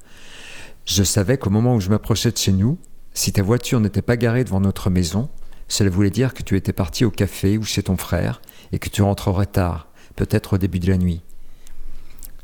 Je 0.83 1.03
savais 1.03 1.38
qu'au 1.38 1.51
moment 1.51 1.75
où 1.75 1.79
je 1.79 1.91
m'approchais 1.91 2.31
de 2.31 2.38
chez 2.39 2.51
nous, 2.51 2.79
si 3.13 3.31
ta 3.31 3.43
voiture 3.43 3.79
n'était 3.79 4.01
pas 4.01 4.17
garée 4.17 4.43
devant 4.43 4.61
notre 4.61 4.89
maison, 4.89 5.29
cela 5.67 5.91
voulait 5.91 6.09
dire 6.09 6.33
que 6.33 6.41
tu 6.41 6.57
étais 6.57 6.73
parti 6.73 7.05
au 7.05 7.11
café 7.11 7.59
ou 7.59 7.63
chez 7.63 7.83
ton 7.83 7.97
frère 7.97 8.41
et 8.71 8.79
que 8.79 8.89
tu 8.89 9.03
rentrerais 9.03 9.45
tard, 9.45 9.89
peut-être 10.15 10.53
au 10.53 10.57
début 10.57 10.79
de 10.79 10.89
la 10.89 10.97
nuit. 10.97 11.21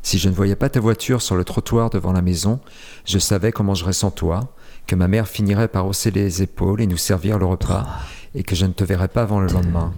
Si 0.02 0.18
je 0.18 0.28
ne 0.28 0.34
voyais 0.34 0.54
pas 0.54 0.68
ta 0.68 0.78
voiture 0.78 1.20
sur 1.20 1.34
le 1.34 1.42
trottoir 1.42 1.90
devant 1.90 2.12
la 2.12 2.22
maison, 2.22 2.60
je 3.04 3.18
savais 3.18 3.50
comment 3.50 3.74
je 3.74 3.90
sans 3.90 4.12
toi, 4.12 4.54
que 4.86 4.94
ma 4.94 5.08
mère 5.08 5.26
finirait 5.26 5.66
par 5.66 5.88
hausser 5.88 6.12
les 6.12 6.42
épaules 6.42 6.80
et 6.80 6.86
nous 6.86 6.96
servir 6.96 7.40
le 7.40 7.46
repas, 7.46 7.88
et 8.36 8.44
que 8.44 8.54
je 8.54 8.66
ne 8.66 8.72
te 8.72 8.84
verrais 8.84 9.08
pas 9.08 9.22
avant 9.22 9.40
le 9.40 9.48
lendemain. 9.48 9.92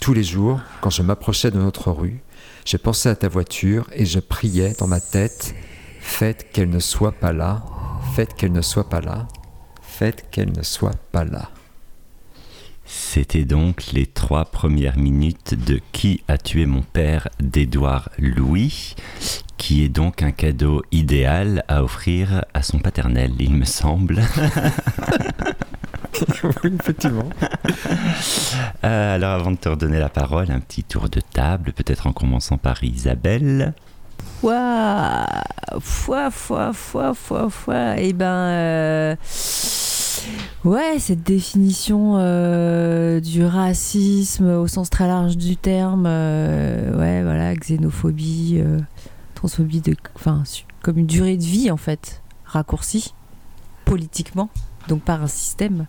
Tous 0.00 0.14
les 0.14 0.24
jours, 0.24 0.60
quand 0.80 0.90
je 0.90 1.02
m'approchais 1.02 1.50
de 1.50 1.58
notre 1.58 1.90
rue, 1.90 2.20
je 2.64 2.76
pensais 2.76 3.08
à 3.08 3.16
ta 3.16 3.28
voiture 3.28 3.88
et 3.92 4.06
je 4.06 4.20
priais 4.20 4.74
dans 4.78 4.86
ma 4.86 5.00
tête 5.00 5.54
Faites 6.00 6.50
qu'elle 6.52 6.70
ne 6.70 6.78
soit 6.78 7.12
pas 7.12 7.32
là, 7.32 7.64
faites 8.14 8.34
qu'elle 8.34 8.52
ne 8.52 8.62
soit 8.62 8.88
pas 8.88 9.00
là, 9.00 9.26
faites 9.82 10.30
qu'elle 10.30 10.52
ne 10.56 10.62
soit 10.62 10.96
pas 11.12 11.24
là. 11.24 11.50
C'était 12.86 13.44
donc 13.44 13.92
les 13.92 14.06
trois 14.06 14.46
premières 14.46 14.96
minutes 14.96 15.54
de 15.54 15.80
Qui 15.92 16.22
a 16.28 16.38
tué 16.38 16.64
mon 16.64 16.82
père 16.82 17.28
d'Édouard 17.40 18.08
Louis, 18.18 18.94
qui 19.58 19.82
est 19.84 19.88
donc 19.88 20.22
un 20.22 20.30
cadeau 20.30 20.82
idéal 20.92 21.64
à 21.68 21.82
offrir 21.82 22.44
à 22.54 22.62
son 22.62 22.78
paternel, 22.78 23.32
il 23.40 23.54
me 23.54 23.64
semble. 23.64 24.22
oui, 26.64 26.72
effectivement. 26.78 27.28
Euh, 28.84 29.14
alors 29.16 29.32
avant 29.32 29.50
de 29.50 29.56
te 29.56 29.68
redonner 29.68 29.98
la 29.98 30.08
parole, 30.08 30.50
un 30.50 30.60
petit 30.60 30.84
tour 30.84 31.08
de 31.08 31.20
table, 31.20 31.72
peut-être 31.72 32.06
en 32.06 32.12
commençant 32.12 32.56
par 32.56 32.82
Isabelle. 32.84 33.74
Ouah, 34.42 35.26
foi, 35.80 36.30
foi, 36.30 36.72
foi, 36.72 37.14
foi, 37.14 37.50
foi. 37.50 37.94
Eh 37.98 38.12
ben, 38.12 38.26
euh, 38.26 39.16
ouais, 40.64 40.98
cette 40.98 41.22
définition 41.22 42.16
euh, 42.18 43.20
du 43.20 43.44
racisme 43.44 44.50
au 44.50 44.66
sens 44.66 44.90
très 44.90 45.06
large 45.06 45.36
du 45.36 45.56
terme, 45.56 46.04
euh, 46.06 46.96
ouais, 46.98 47.22
voilà, 47.22 47.54
xénophobie, 47.54 48.56
euh, 48.58 48.78
transphobie, 49.34 49.80
de, 49.80 49.94
enfin, 50.14 50.42
comme 50.82 50.98
une 50.98 51.06
durée 51.06 51.36
de 51.36 51.44
vie 51.44 51.70
en 51.70 51.76
fait, 51.76 52.22
raccourcie 52.44 53.14
politiquement, 53.84 54.50
donc 54.88 55.02
par 55.02 55.22
un 55.22 55.28
système. 55.28 55.86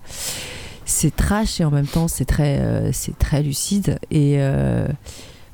C'est 0.86 1.15
trash 1.15 1.60
et 1.60 1.65
en 1.65 1.71
même 1.71 1.88
temps 1.88 2.07
c'est 2.07 2.25
très, 2.25 2.60
euh, 2.60 2.91
c'est 2.93 3.17
très 3.17 3.43
lucide 3.43 3.99
et 4.10 4.36
euh, 4.38 4.88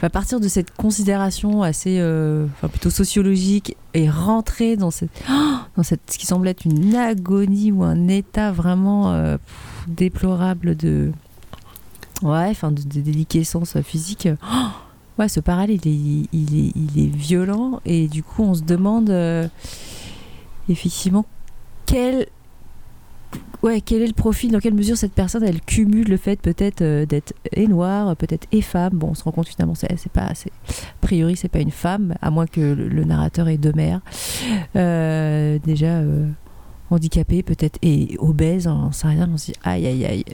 à 0.02 0.10
partir 0.10 0.40
de 0.40 0.48
cette 0.48 0.76
considération 0.76 1.64
assez, 1.64 1.98
euh, 2.00 2.46
enfin 2.54 2.68
plutôt 2.68 2.90
sociologique, 2.90 3.78
et 3.94 4.10
rentrer 4.10 4.76
dans 4.76 4.92
cette, 4.92 5.10
oh, 5.32 5.56
dans 5.78 5.84
cette, 5.84 6.02
ce 6.12 6.18
qui 6.18 6.26
semble 6.26 6.50
être 6.50 6.66
une 6.66 6.94
agonie 6.94 7.72
ou 7.72 7.84
un 7.84 8.10
état 8.10 8.52
vraiment 8.52 9.38
déplorable 9.88 10.76
de, 10.76 11.14
ouais, 12.22 12.50
enfin 12.50 12.72
de, 12.72 12.82
déliquescence 12.82 13.80
physique. 13.82 14.28
Oh, 14.44 14.68
ouais, 15.20 15.30
ce 15.30 15.40
parallèle, 15.40 15.80
il 15.86 16.28
est, 16.34 16.74
il 16.76 17.00
est, 17.00 17.16
violent 17.16 17.80
et 17.86 18.10
du 18.10 18.24
coup, 18.24 18.44
on 18.44 18.56
se 18.56 18.64
demande 18.64 19.10
effectivement 20.68 21.26
quel 21.86 22.28
ouais, 23.64 23.82
quel 23.82 24.02
est 24.02 24.08
le 24.08 24.14
profil, 24.14 24.52
dans 24.52 24.60
quelle 24.60 24.74
mesure 24.74 24.98
cette 24.98 25.14
personne 25.14 25.44
elle 25.44 25.62
cumule 25.62 26.10
le 26.10 26.18
fait 26.18 26.40
peut-être 26.40 26.82
euh, 26.82 27.06
d'être 27.06 27.34
et 27.54 27.68
noire, 27.68 28.16
peut-être 28.16 28.46
et 28.52 28.62
femme? 28.62 28.94
Bon, 28.94 29.10
on 29.12 29.14
se 29.16 29.24
rend 29.24 29.32
compte 29.32 29.48
finalement, 29.48 29.74
c'est 29.74 30.12
pas, 30.12 30.32
c'est- 30.36 30.52
a 30.68 31.02
priori, 31.02 31.36
c'est 31.36 31.48
pas 31.48 31.60
une 31.60 31.72
femme, 31.72 32.14
à 32.22 32.30
moins 32.30 32.46
que 32.46 32.62
le, 32.62 33.04
narrateur 33.06 33.48
ait 33.48 33.58
deux 33.58 33.74
mères. 33.74 34.02
Euh, 34.76 35.58
déjà 35.66 35.98
euh, 35.98 36.28
handicapée, 36.90 37.42
peut-être 37.42 37.80
et 37.82 38.16
obèse, 38.20 38.68
on 38.68 38.92
sait 38.92 39.08
rien, 39.08 39.30
on 39.34 39.38
se 39.38 39.48
dit 39.48 39.58
aïe 39.64 39.88
aïe 39.88 40.06
aïe. 40.06 40.26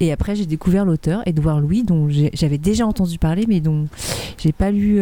Et 0.00 0.12
après, 0.12 0.36
j'ai 0.36 0.46
découvert 0.46 0.84
l'auteur, 0.84 1.22
Édouard 1.26 1.60
Louis, 1.60 1.82
dont 1.82 2.08
j'avais 2.32 2.58
déjà 2.58 2.86
entendu 2.86 3.18
parler, 3.18 3.46
mais 3.48 3.58
dont 3.58 3.88
j'ai 4.38 4.52
pas 4.52 4.70
lu 4.70 5.00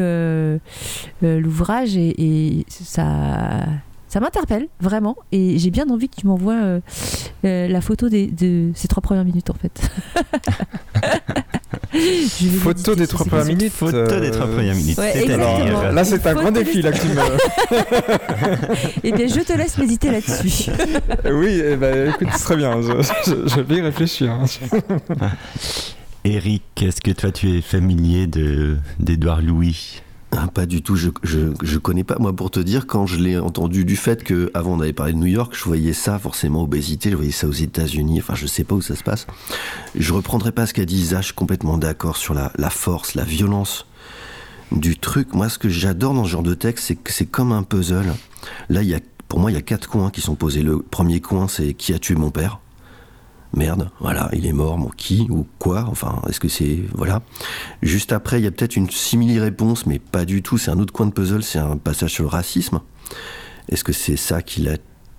l'ouvrage 1.20 1.98
et 1.98 2.64
ça, 2.68 3.66
ça 4.08 4.20
m'interpelle 4.20 4.68
vraiment. 4.80 5.16
Et 5.32 5.58
j'ai 5.58 5.70
bien 5.70 5.88
envie 5.90 6.08
que 6.08 6.16
tu 6.20 6.26
m'envoies 6.26 6.54
euh, 6.54 6.80
euh, 7.44 7.68
la 7.68 7.80
photo 7.80 8.08
des, 8.08 8.26
de 8.28 8.70
ces 8.74 8.88
trois 8.88 9.00
premières 9.02 9.24
minutes 9.24 9.50
en 9.50 9.54
fait. 9.54 9.90
Photo 12.60 12.94
des 12.94 13.06
trois 13.06 13.24
premières 13.26 13.46
minutes. 13.46 13.72
Photo 13.72 13.96
euh, 13.96 14.20
des 14.20 14.30
trois 14.30 14.46
premières 14.46 14.74
minutes. 14.74 14.98
Ouais. 14.98 15.30
Alors, 15.32 15.92
là, 15.92 16.04
c'est 16.04 16.26
un 16.26 16.34
grand 16.34 16.50
défi 16.52 16.82
là 16.82 16.92
que 16.92 16.98
tu 17.00 17.08
me. 17.08 17.14
Eh 19.04 19.12
bien, 19.12 19.26
je 19.26 19.40
te 19.40 19.52
laisse 19.56 19.78
méditer 19.78 20.10
là-dessus. 20.10 20.70
oui, 21.32 21.60
eh 21.64 21.76
ben, 21.76 22.10
écoute, 22.10 22.28
c'est 22.32 22.44
très 22.44 22.56
bien. 22.56 22.80
Je, 22.82 23.02
je- 23.26 23.48
je 23.48 23.60
vais 23.60 23.76
y 23.76 23.80
réfléchir. 23.80 24.30
hein. 24.32 24.44
Eric, 26.24 26.62
est-ce 26.82 27.00
que 27.00 27.12
toi 27.12 27.30
tu 27.30 27.56
es 27.56 27.62
familier 27.62 28.26
de 28.26 28.76
d'Édouard 28.98 29.42
Louis? 29.42 30.02
Ah, 30.38 30.48
pas 30.48 30.66
du 30.66 30.82
tout, 30.82 30.96
je, 30.96 31.08
je, 31.22 31.38
je 31.62 31.78
connais 31.78 32.04
pas. 32.04 32.16
Moi, 32.18 32.34
pour 32.34 32.50
te 32.50 32.60
dire, 32.60 32.86
quand 32.86 33.06
je 33.06 33.16
l'ai 33.18 33.38
entendu 33.38 33.86
du 33.86 33.96
fait 33.96 34.22
que 34.22 34.50
avant 34.52 34.72
on 34.72 34.80
avait 34.80 34.92
parlé 34.92 35.14
de 35.14 35.18
New 35.18 35.26
York, 35.26 35.54
je 35.56 35.64
voyais 35.64 35.94
ça 35.94 36.18
forcément 36.18 36.62
obésité, 36.62 37.10
je 37.10 37.16
voyais 37.16 37.30
ça 37.30 37.46
aux 37.46 37.52
États-Unis, 37.52 38.20
enfin, 38.20 38.34
je 38.34 38.46
sais 38.46 38.62
pas 38.64 38.74
où 38.74 38.82
ça 38.82 38.96
se 38.96 39.02
passe. 39.02 39.26
Je 39.94 40.12
reprendrai 40.12 40.52
pas 40.52 40.66
ce 40.66 40.74
qu'a 40.74 40.84
dit 40.84 40.96
Isa, 40.96 41.20
je 41.20 41.26
suis 41.26 41.34
complètement 41.34 41.78
d'accord 41.78 42.16
sur 42.16 42.34
la, 42.34 42.52
la 42.58 42.68
force, 42.68 43.14
la 43.14 43.24
violence 43.24 43.86
du 44.72 44.98
truc. 44.98 45.32
Moi, 45.34 45.48
ce 45.48 45.58
que 45.58 45.68
j'adore 45.70 46.12
dans 46.12 46.24
ce 46.24 46.30
genre 46.30 46.42
de 46.42 46.54
texte, 46.54 46.86
c'est 46.86 46.96
que 46.96 47.12
c'est 47.12 47.26
comme 47.26 47.52
un 47.52 47.62
puzzle. 47.62 48.12
Là, 48.68 48.82
il 48.82 48.88
y 48.88 48.94
a, 48.94 49.00
pour 49.28 49.38
moi, 49.40 49.50
il 49.50 49.54
y 49.54 49.58
a 49.58 49.62
quatre 49.62 49.88
coins 49.88 50.10
qui 50.10 50.20
sont 50.20 50.34
posés. 50.34 50.62
Le 50.62 50.80
premier 50.80 51.20
coin, 51.20 51.48
c'est 51.48 51.72
qui 51.72 51.94
a 51.94 51.98
tué 51.98 52.14
mon 52.14 52.30
père 52.30 52.60
Merde, 53.56 53.90
voilà, 54.00 54.28
il 54.34 54.44
est 54.46 54.52
mort, 54.52 54.76
mon 54.76 54.90
qui 54.90 55.26
ou 55.30 55.46
quoi 55.58 55.86
Enfin, 55.88 56.20
est-ce 56.28 56.40
que 56.40 56.48
c'est. 56.48 56.80
Voilà. 56.94 57.22
Juste 57.82 58.12
après, 58.12 58.38
il 58.38 58.44
y 58.44 58.46
a 58.46 58.50
peut-être 58.50 58.76
une 58.76 58.90
simili-réponse, 58.90 59.86
mais 59.86 59.98
pas 59.98 60.26
du 60.26 60.42
tout. 60.42 60.58
C'est 60.58 60.70
un 60.70 60.78
autre 60.78 60.92
coin 60.92 61.06
de 61.06 61.12
puzzle, 61.12 61.42
c'est 61.42 61.58
un 61.58 61.78
passage 61.78 62.12
sur 62.12 62.24
le 62.24 62.28
racisme. 62.28 62.80
Est-ce 63.70 63.82
que 63.82 63.94
c'est 63.94 64.16
ça 64.16 64.42
qui 64.42 64.60
l'a 64.60 64.76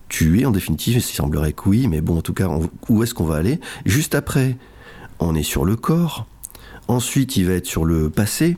tué 0.08 0.46
en 0.46 0.52
définitive? 0.52 0.98
Il 0.98 1.02
semblerait 1.02 1.54
que 1.54 1.68
oui, 1.68 1.88
mais 1.88 2.00
bon, 2.00 2.20
en 2.20 2.22
tout 2.22 2.34
cas, 2.34 2.48
on- 2.48 2.70
où 2.90 3.02
est-ce 3.02 3.16
qu'on 3.16 3.26
va 3.26 3.38
aller? 3.38 3.60
Juste 3.86 4.14
après, 4.14 4.56
on 5.20 5.34
est 5.34 5.44
sur 5.44 5.66
le 5.66 5.76
corps. 5.76 6.28
Ensuite, 6.88 7.38
il 7.38 7.48
va 7.48 7.54
être 7.54 7.66
sur 7.66 7.86
le 7.86 8.10
passé 8.12 8.56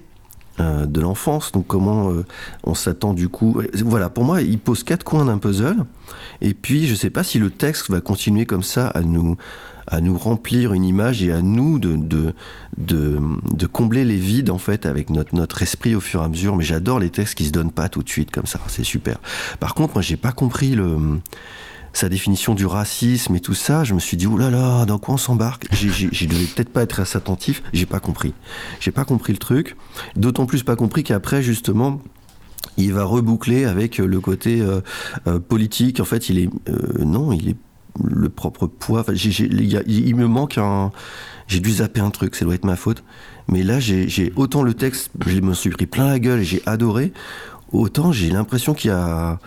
de 0.60 1.02
l'enfance. 1.02 1.52
Donc, 1.52 1.68
comment 1.68 2.12
euh, 2.12 2.26
on 2.64 2.74
s'attend 2.74 3.14
du 3.14 3.30
coup 3.30 3.62
Voilà, 3.84 4.10
pour 4.10 4.24
moi, 4.24 4.42
il 4.42 4.60
pose 4.60 4.84
quatre 4.84 5.04
coins 5.04 5.26
d'un 5.26 5.38
puzzle. 5.38 5.86
Et 6.42 6.54
puis, 6.54 6.86
je 6.88 6.92
ne 6.92 6.98
sais 6.98 7.10
pas 7.10 7.24
si 7.24 7.40
le 7.40 7.50
texte 7.50 7.90
va 7.90 8.02
continuer 8.02 8.46
comme 8.46 8.64
ça 8.64 8.88
à 8.88 9.02
nous, 9.02 9.38
à 9.88 10.02
nous 10.02 10.18
remplir 10.18 10.74
une 10.74 10.84
image 10.84 11.24
et 11.24 11.32
à 11.32 11.42
nous 11.42 11.80
de, 11.80 11.96
de, 11.96 12.34
de, 12.78 13.20
de 13.52 13.66
combler 13.66 14.06
les 14.06 14.18
vides 14.18 14.50
en 14.50 14.58
fait 14.58 14.86
avec 14.86 15.10
notre, 15.10 15.36
notre 15.36 15.62
esprit 15.62 15.96
au 15.96 16.00
fur 16.00 16.22
et 16.22 16.26
à 16.26 16.28
mesure. 16.28 16.56
Mais 16.56 16.64
j'adore 16.64 17.00
les 17.00 17.10
textes 17.10 17.36
qui 17.36 17.46
se 17.46 17.52
donnent 17.52 17.72
pas 17.72 17.90
tout 17.90 18.04
de 18.04 18.10
suite 18.10 18.32
comme 18.32 18.46
ça, 18.46 18.60
c'est 18.68 18.84
super. 18.84 19.18
Par 19.60 19.74
contre, 19.76 19.96
moi, 19.96 20.02
j'ai 20.02 20.18
pas 20.18 20.32
compris 20.32 20.76
le 20.76 21.20
sa 21.94 22.10
définition 22.10 22.54
du 22.56 22.66
racisme 22.66 23.36
et 23.36 23.40
tout 23.40 23.54
ça, 23.54 23.84
je 23.84 23.94
me 23.94 24.00
suis 24.00 24.18
dit, 24.18 24.28
oulala, 24.28 24.58
là 24.60 24.78
là, 24.80 24.86
dans 24.86 25.00
quoi 25.00 25.16
on 25.16 25.18
s'embarque? 25.18 25.68
Je 25.72 26.26
devais 26.28 26.46
peut-être 26.46 26.70
pas 26.70 26.84
être 26.84 27.00
assez 27.00 27.18
attentif, 27.18 27.64
j'ai 27.74 27.86
pas 27.86 28.00
compris. 28.00 28.34
J'ai 28.80 28.92
pas 28.92 29.06
compris 29.06 29.34
le 29.34 29.40
truc, 29.40 29.76
d'autant 30.16 30.46
plus 30.46 30.64
pas 30.64 30.76
compris 30.76 31.04
qu'après, 31.04 31.42
justement, 31.42 32.02
il 32.78 32.94
va 32.94 33.04
reboucler 33.04 33.66
avec 33.66 33.98
le 33.98 34.20
côté 34.20 34.62
euh, 34.62 34.82
euh, 35.28 35.40
politique. 35.40 36.00
En 36.00 36.06
fait, 36.06 36.30
il 36.30 36.40
est. 36.40 36.50
euh, 36.70 37.04
non, 37.04 37.32
il 37.32 37.50
est 37.50 37.56
le 38.04 38.30
propre 38.30 38.68
poids. 38.68 39.02
Enfin, 39.02 39.14
j'ai- 39.16 39.32
j'ai- 39.32 39.50
il, 39.52 40.08
il 40.08 40.16
me 40.16 40.28
manque 40.28 40.58
un. 40.58 40.92
J'ai 41.48 41.60
dû 41.60 41.72
zapper 41.72 42.00
un 42.00 42.12
truc, 42.12 42.36
ça 42.36 42.46
doit 42.46 42.56
être 42.56 42.66
ma 42.66 42.76
faute. 42.76 43.04
Mais 43.48 43.64
là, 43.64 43.80
j'ai- 43.80 44.32
autant 44.36 44.62
le 44.64 44.74
texte, 44.76 45.10
je 45.26 45.40
me 45.40 45.54
suis 45.54 45.72
pris 45.72 45.88
plein 45.88 46.08
la 46.08 46.20
gueule 46.20 46.42
et 46.42 46.44
j'ai 46.46 46.62
adoré, 46.68 47.12
autant 47.72 48.12
j'ai 48.12 48.30
l'impression 48.30 48.74
qu'il 48.74 48.90
y 48.92 48.94
a. 48.94 49.40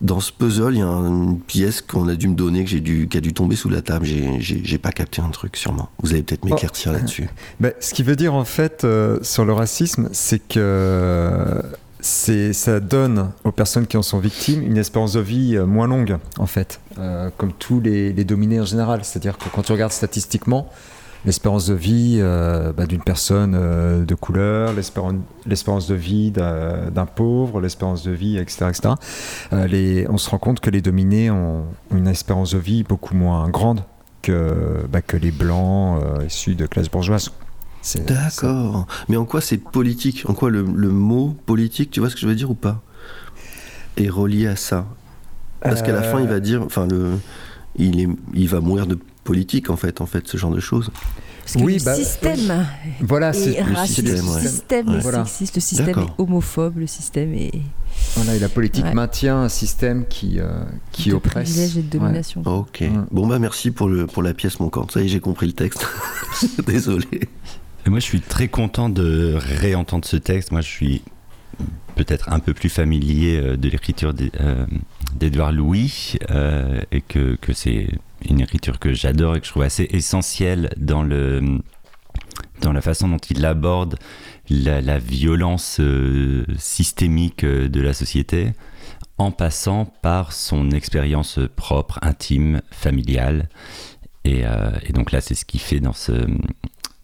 Dans 0.00 0.20
ce 0.20 0.32
puzzle, 0.32 0.72
il 0.74 0.78
y 0.78 0.82
a 0.82 0.86
une 0.86 1.38
pièce 1.40 1.82
qu'on 1.82 2.08
a 2.08 2.14
dû 2.14 2.28
me 2.28 2.34
donner, 2.34 2.64
que 2.64 2.70
j'ai 2.70 2.80
dû, 2.80 3.06
qui 3.08 3.18
a 3.18 3.20
dû 3.20 3.34
tomber 3.34 3.54
sous 3.54 3.68
la 3.68 3.82
table. 3.82 4.06
J'ai- 4.06 4.40
J'ai 4.40 4.62
j'ai 4.64 4.78
pas 4.78 4.92
capté 4.92 5.20
un 5.20 5.28
truc, 5.28 5.56
sûrement. 5.58 5.90
Vous 6.02 6.12
allez 6.12 6.22
peut-être 6.22 6.44
m'éclaircir 6.44 6.92
là-dessus. 6.92 7.28
Ben, 7.60 7.72
ce 7.80 7.92
qui 7.92 8.02
veut 8.02 8.16
dire 8.16 8.32
en 8.34 8.44
fait 8.46 8.84
euh, 8.84 9.18
sur 9.22 9.44
le 9.44 9.52
racisme, 9.52 10.08
c'est 10.12 10.38
que 10.38 11.62
c'est 12.00 12.54
ça 12.54 12.80
donne 12.80 13.30
aux 13.44 13.52
personnes 13.52 13.86
qui 13.86 13.98
en 13.98 14.02
sont 14.02 14.18
victimes 14.20 14.62
une 14.62 14.78
espérance 14.78 15.12
de 15.12 15.20
vie 15.20 15.56
euh, 15.56 15.66
moins 15.66 15.86
longue 15.86 16.16
en 16.38 16.46
fait, 16.46 16.80
Euh, 16.98 17.28
comme 17.36 17.52
tous 17.52 17.80
les, 17.80 18.12
les 18.14 18.24
dominés 18.24 18.58
en 18.60 18.64
général. 18.64 19.00
C'est-à-dire 19.04 19.36
que 19.36 19.48
quand 19.52 19.62
tu 19.62 19.72
regardes 19.72 19.92
statistiquement, 19.92 20.70
l'espérance 21.24 21.66
de 21.66 21.74
vie 21.74 22.18
euh, 22.20 22.72
bah, 22.72 22.86
d'une 22.86 23.02
personne 23.02 23.54
euh, 23.54 24.04
de 24.04 24.14
couleur, 24.14 24.72
l'espéran- 24.72 25.18
l'espérance 25.46 25.86
de 25.86 25.94
vie 25.94 26.30
d'un 26.30 27.06
pauvre, 27.06 27.60
l'espérance 27.60 28.02
de 28.02 28.10
vie, 28.10 28.38
etc., 28.38 28.66
etc. 28.68 28.94
euh, 29.52 29.66
les, 29.66 30.06
on 30.08 30.18
se 30.18 30.30
rend 30.30 30.38
compte 30.38 30.60
que 30.60 30.70
les 30.70 30.80
dominés 30.80 31.30
ont 31.30 31.64
une 31.94 32.06
espérance 32.08 32.52
de 32.52 32.58
vie 32.58 32.82
beaucoup 32.82 33.14
moins 33.14 33.48
grande 33.48 33.82
que, 34.22 34.86
bah, 34.90 35.02
que 35.02 35.16
les 35.16 35.30
blancs 35.30 36.02
euh, 36.02 36.24
issus 36.26 36.54
de 36.54 36.66
classe 36.66 36.90
bourgeoise. 36.90 37.30
D'accord. 38.06 38.86
Mais 39.08 39.16
en 39.16 39.24
quoi 39.24 39.40
c'est 39.40 39.56
politique? 39.56 40.24
En 40.28 40.34
quoi 40.34 40.50
le, 40.50 40.62
le 40.62 40.88
mot 40.90 41.34
politique, 41.46 41.90
tu 41.90 42.00
vois 42.00 42.10
ce 42.10 42.14
que 42.14 42.20
je 42.20 42.26
veux 42.26 42.34
dire 42.34 42.50
ou 42.50 42.54
pas? 42.54 42.82
Est 43.96 44.10
relié 44.10 44.46
à 44.46 44.56
ça? 44.56 44.86
Parce 45.62 45.82
qu'à 45.82 45.92
la 45.92 46.02
fin, 46.02 46.20
il 46.20 46.28
va 46.28 46.40
dire, 46.40 46.62
enfin, 46.62 46.86
le, 46.86 47.12
il, 47.76 48.00
est, 48.00 48.08
il 48.34 48.48
va 48.48 48.60
mourir 48.60 48.86
de 48.86 48.98
politique, 49.24 49.70
en 49.70 49.76
fait, 49.76 50.00
en 50.00 50.06
fait, 50.06 50.26
ce 50.28 50.36
genre 50.36 50.50
de 50.52 50.60
choses. 50.60 50.90
Parce 51.42 51.54
que 51.56 51.62
Oui, 51.62 51.78
le 51.78 51.84
bah, 51.84 51.94
système 51.94 52.66
Voilà, 53.00 53.30
est 53.30 53.32
c'est 53.32 53.60
le 53.64 53.74
raciste, 53.74 54.06
système, 54.06 54.24
le 54.26 54.32
ouais. 54.32 54.40
système 54.40 54.88
Ouais. 54.88 54.96
est 54.96 55.00
Voilà. 55.00 55.24
sexiste, 55.24 55.54
le 55.56 55.60
système 55.60 55.88
est 55.98 56.06
homophobe, 56.18 56.78
le 56.78 56.86
système 56.86 57.34
est 57.34 57.52
voilà, 58.14 58.36
et 58.36 58.38
la 58.38 58.48
politique 58.48 58.84
Ouais. 58.84 58.94
maintient 58.94 59.42
un 59.42 59.48
système 59.48 60.06
qui, 60.06 60.38
euh, 60.38 60.64
qui 60.92 61.08
de 61.10 61.14
oppresse. 61.14 61.50
privilège 61.50 61.76
et 61.76 61.82
de 61.82 61.98
Ouais. 61.98 62.00
domination. 62.04 62.42
Ok. 62.44 62.82
Mm. 62.82 63.06
Bon, 63.10 63.26
bah, 63.26 63.38
merci 63.38 63.70
pour, 63.72 63.88
le, 63.88 64.06
pour 64.06 64.22
la 64.22 64.32
pièce, 64.32 64.60
mon 64.60 64.68
camp. 64.68 64.88
Ça 64.90 65.00
y 65.02 65.06
est, 65.06 65.08
j'ai 65.08 65.20
compris 65.20 65.46
le 65.46 65.52
texte. 65.54 65.86
Désolé. 66.66 67.06
Et 67.86 67.90
Moi, 67.90 67.98
je 67.98 68.04
suis 68.04 68.20
très 68.20 68.48
content 68.48 68.88
de 68.88 69.34
réentendre 69.36 70.04
ce 70.04 70.16
texte. 70.16 70.52
Moi, 70.52 70.60
je 70.60 70.68
suis 70.68 71.02
peut-être 71.96 72.28
un 72.32 72.38
peu 72.38 72.54
plus 72.54 72.68
familier 72.68 73.38
euh, 73.40 73.56
de 73.56 73.68
l'écriture 73.68 74.14
d'É- 74.14 74.30
euh, 74.40 74.66
d'Édouard 75.18 75.52
Louis 75.52 76.14
euh, 76.30 76.80
et 76.92 77.00
que, 77.00 77.36
que 77.40 77.52
c'est 77.52 77.88
une 78.28 78.40
écriture 78.40 78.78
que 78.78 78.92
j'adore 78.92 79.36
et 79.36 79.40
que 79.40 79.46
je 79.46 79.50
trouve 79.50 79.62
assez 79.62 79.88
essentielle 79.90 80.70
dans, 80.76 81.02
le, 81.02 81.60
dans 82.60 82.72
la 82.72 82.80
façon 82.80 83.08
dont 83.08 83.18
il 83.30 83.44
aborde 83.44 83.96
la, 84.48 84.98
violence 84.98 85.78
euh, 85.80 86.44
systémique 86.58 87.44
euh, 87.44 87.68
de 87.68 87.80
la 87.80 87.92
société 87.92 88.52
en 89.18 89.30
passant 89.30 89.84
par 90.02 90.32
son 90.32 90.70
expérience 90.70 91.38
propre, 91.54 91.98
intime, 92.02 92.62
familiale. 92.70 93.48
Et, 94.24 94.46
euh, 94.46 94.70
donc 94.94 95.12
là, 95.12 95.20
c'est 95.20 95.34
ce 95.34 95.44
qu'il 95.44 95.60
fait 95.60 95.80
dans 95.80 95.92
ce, 95.92 96.26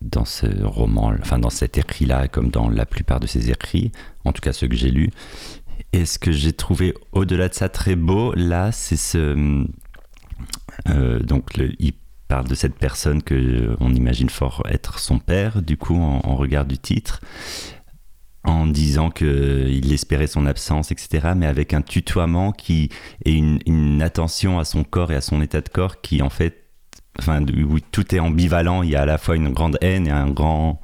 dans 0.02 0.24
ce 0.24 0.46
roman, 0.64 1.12
enfin 1.20 1.38
dans 1.38 1.50
cet 1.50 1.78
écrit-là, 1.78 2.28
comme 2.28 2.50
dans 2.50 2.68
la 2.68 2.86
plupart 2.86 3.20
de 3.20 3.26
ses 3.26 3.50
écrits, 3.50 3.92
en 4.24 4.32
tout 4.32 4.40
cas 4.40 4.52
ceux 4.52 4.66
que 4.66 4.76
j'ai 4.76 4.90
lus. 4.90 5.10
Et 5.92 6.04
ce 6.04 6.18
que 6.18 6.32
j'ai 6.32 6.52
trouvé 6.52 6.94
au-delà 7.12 7.48
de 7.48 7.54
ça 7.54 7.68
très 7.68 7.96
beau, 7.96 8.32
là, 8.34 8.72
c'est 8.72 8.96
ce. 8.96 9.66
Euh, 10.88 11.20
donc, 11.20 11.50
il 11.78 11.92
parle 12.28 12.48
de 12.48 12.54
cette 12.54 12.76
personne 12.76 13.22
que 13.22 13.34
euh, 13.34 13.76
on 13.80 13.94
imagine 13.94 14.28
fort 14.28 14.62
être 14.68 14.98
son 14.98 15.18
père, 15.18 15.62
du 15.62 15.76
coup, 15.76 15.96
en, 15.96 16.34
regard 16.36 16.64
du 16.64 16.78
titre, 16.78 17.20
en 18.44 18.66
disant 18.66 19.10
qu'il 19.10 19.92
espérait 19.92 20.26
son 20.26 20.46
absence, 20.46 20.92
etc., 20.92 21.32
mais 21.36 21.46
avec 21.46 21.74
un 21.74 21.82
tutoiement 21.82 22.52
qui 22.52 22.90
et 23.24 23.32
une, 23.32 24.02
attention 24.02 24.58
à 24.58 24.64
son 24.64 24.84
corps 24.84 25.12
et 25.12 25.16
à 25.16 25.20
son 25.20 25.40
état 25.42 25.60
de 25.60 25.68
corps 25.68 26.00
qui, 26.00 26.22
en 26.22 26.30
fait, 26.30 26.64
enfin, 27.18 27.42
où 27.42 27.80
tout 27.80 28.14
est 28.14 28.20
ambivalent. 28.20 28.82
Il 28.82 28.90
y 28.90 28.96
a 28.96 29.02
à 29.02 29.06
la 29.06 29.18
fois 29.18 29.36
une 29.36 29.52
grande 29.52 29.78
haine 29.80 30.06
et 30.06 30.12
un 30.12 30.30
grand, 30.30 30.80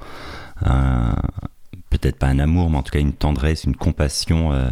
peut-être 1.92 2.18
pas 2.18 2.28
un 2.28 2.38
amour, 2.38 2.70
mais 2.70 2.78
en 2.78 2.82
tout 2.82 2.92
cas 2.92 3.00
une 3.00 3.12
tendresse, 3.12 3.64
une 3.64 3.76
compassion 3.76 4.52
euh, 4.52 4.68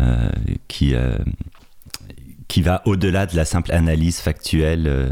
euh, 0.00 0.30
qui 0.68 0.94
euh, 0.94 1.16
qui 2.52 2.60
va 2.60 2.82
au-delà 2.84 3.24
de 3.24 3.34
la 3.34 3.46
simple 3.46 3.72
analyse 3.72 4.18
factuelle 4.20 4.86
euh, 4.86 5.08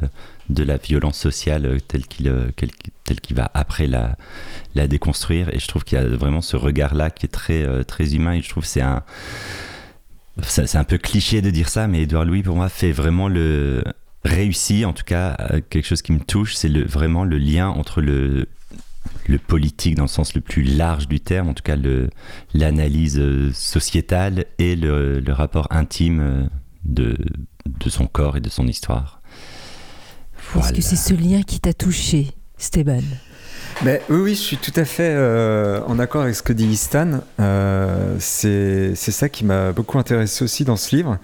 de 0.50 0.62
la 0.62 0.76
violence 0.76 1.16
sociale 1.16 1.64
euh, 1.64 1.78
telle 1.80 2.06
qu'il 2.06 2.28
euh, 2.28 2.50
qu'il 2.52 3.34
va 3.34 3.50
après 3.54 3.86
la 3.86 4.18
la 4.74 4.86
déconstruire. 4.86 5.48
Et 5.54 5.58
je 5.58 5.66
trouve 5.66 5.84
qu'il 5.84 5.96
y 5.96 6.02
a 6.02 6.06
vraiment 6.06 6.42
ce 6.42 6.58
regard-là 6.58 7.08
qui 7.08 7.24
est 7.24 7.30
très 7.30 7.64
très 7.84 8.14
humain. 8.14 8.34
Et 8.34 8.42
je 8.42 8.50
trouve 8.50 8.64
que 8.64 8.68
c'est 8.68 8.82
un 8.82 9.02
un 10.74 10.84
peu 10.84 10.98
cliché 10.98 11.40
de 11.40 11.48
dire 11.48 11.70
ça, 11.70 11.86
mais 11.86 12.02
Édouard 12.02 12.26
Louis, 12.26 12.42
pour 12.42 12.56
moi, 12.56 12.68
fait 12.68 12.92
vraiment 12.92 13.28
le, 13.28 13.84
réussi, 14.22 14.84
en 14.84 14.92
tout 14.92 15.04
cas, 15.04 15.36
quelque 15.70 15.86
chose 15.86 16.02
qui 16.02 16.12
me 16.12 16.20
touche, 16.20 16.54
c'est 16.54 16.68
le, 16.68 16.84
vraiment 16.84 17.24
le 17.24 17.38
lien 17.38 17.68
entre 17.68 18.00
le, 18.02 18.48
le 19.26 19.38
politique 19.38 19.94
dans 19.94 20.04
le 20.04 20.08
sens 20.08 20.34
le 20.34 20.40
plus 20.42 20.62
large 20.62 21.08
du 21.08 21.20
terme, 21.20 21.48
en 21.48 21.54
tout 21.54 21.62
cas 21.62 21.76
l'analyse 22.54 23.20
sociétale 23.54 24.44
et 24.58 24.76
le, 24.76 25.22
rapport 25.32 25.68
intime 25.70 26.50
de, 26.84 27.16
de, 27.66 27.90
son 27.90 28.06
corps 28.06 28.36
et 28.36 28.40
de 28.40 28.48
son 28.48 28.66
histoire. 28.66 29.20
Est-ce 30.56 30.72
que 30.72 30.82
c'est 30.82 30.96
ce 30.96 31.14
lien 31.14 31.42
qui 31.42 31.60
t'a 31.60 31.72
touché, 31.72 32.32
Stéban 32.56 33.02
mais 33.82 34.02
oui, 34.10 34.18
oui, 34.18 34.30
je 34.34 34.40
suis 34.40 34.56
tout 34.58 34.72
à 34.76 34.84
fait 34.84 35.14
euh, 35.14 35.80
en 35.86 35.98
accord 35.98 36.22
avec 36.22 36.34
ce 36.34 36.42
que 36.42 36.52
dit 36.52 36.76
Stan. 36.76 37.20
c'est 38.18 38.94
ça 38.94 39.28
qui 39.30 39.44
m'a 39.44 39.72
beaucoup 39.72 39.98
intéressé 39.98 40.44
aussi 40.44 40.64
dans 40.64 40.76
ce 40.76 40.94
livre 40.94 41.18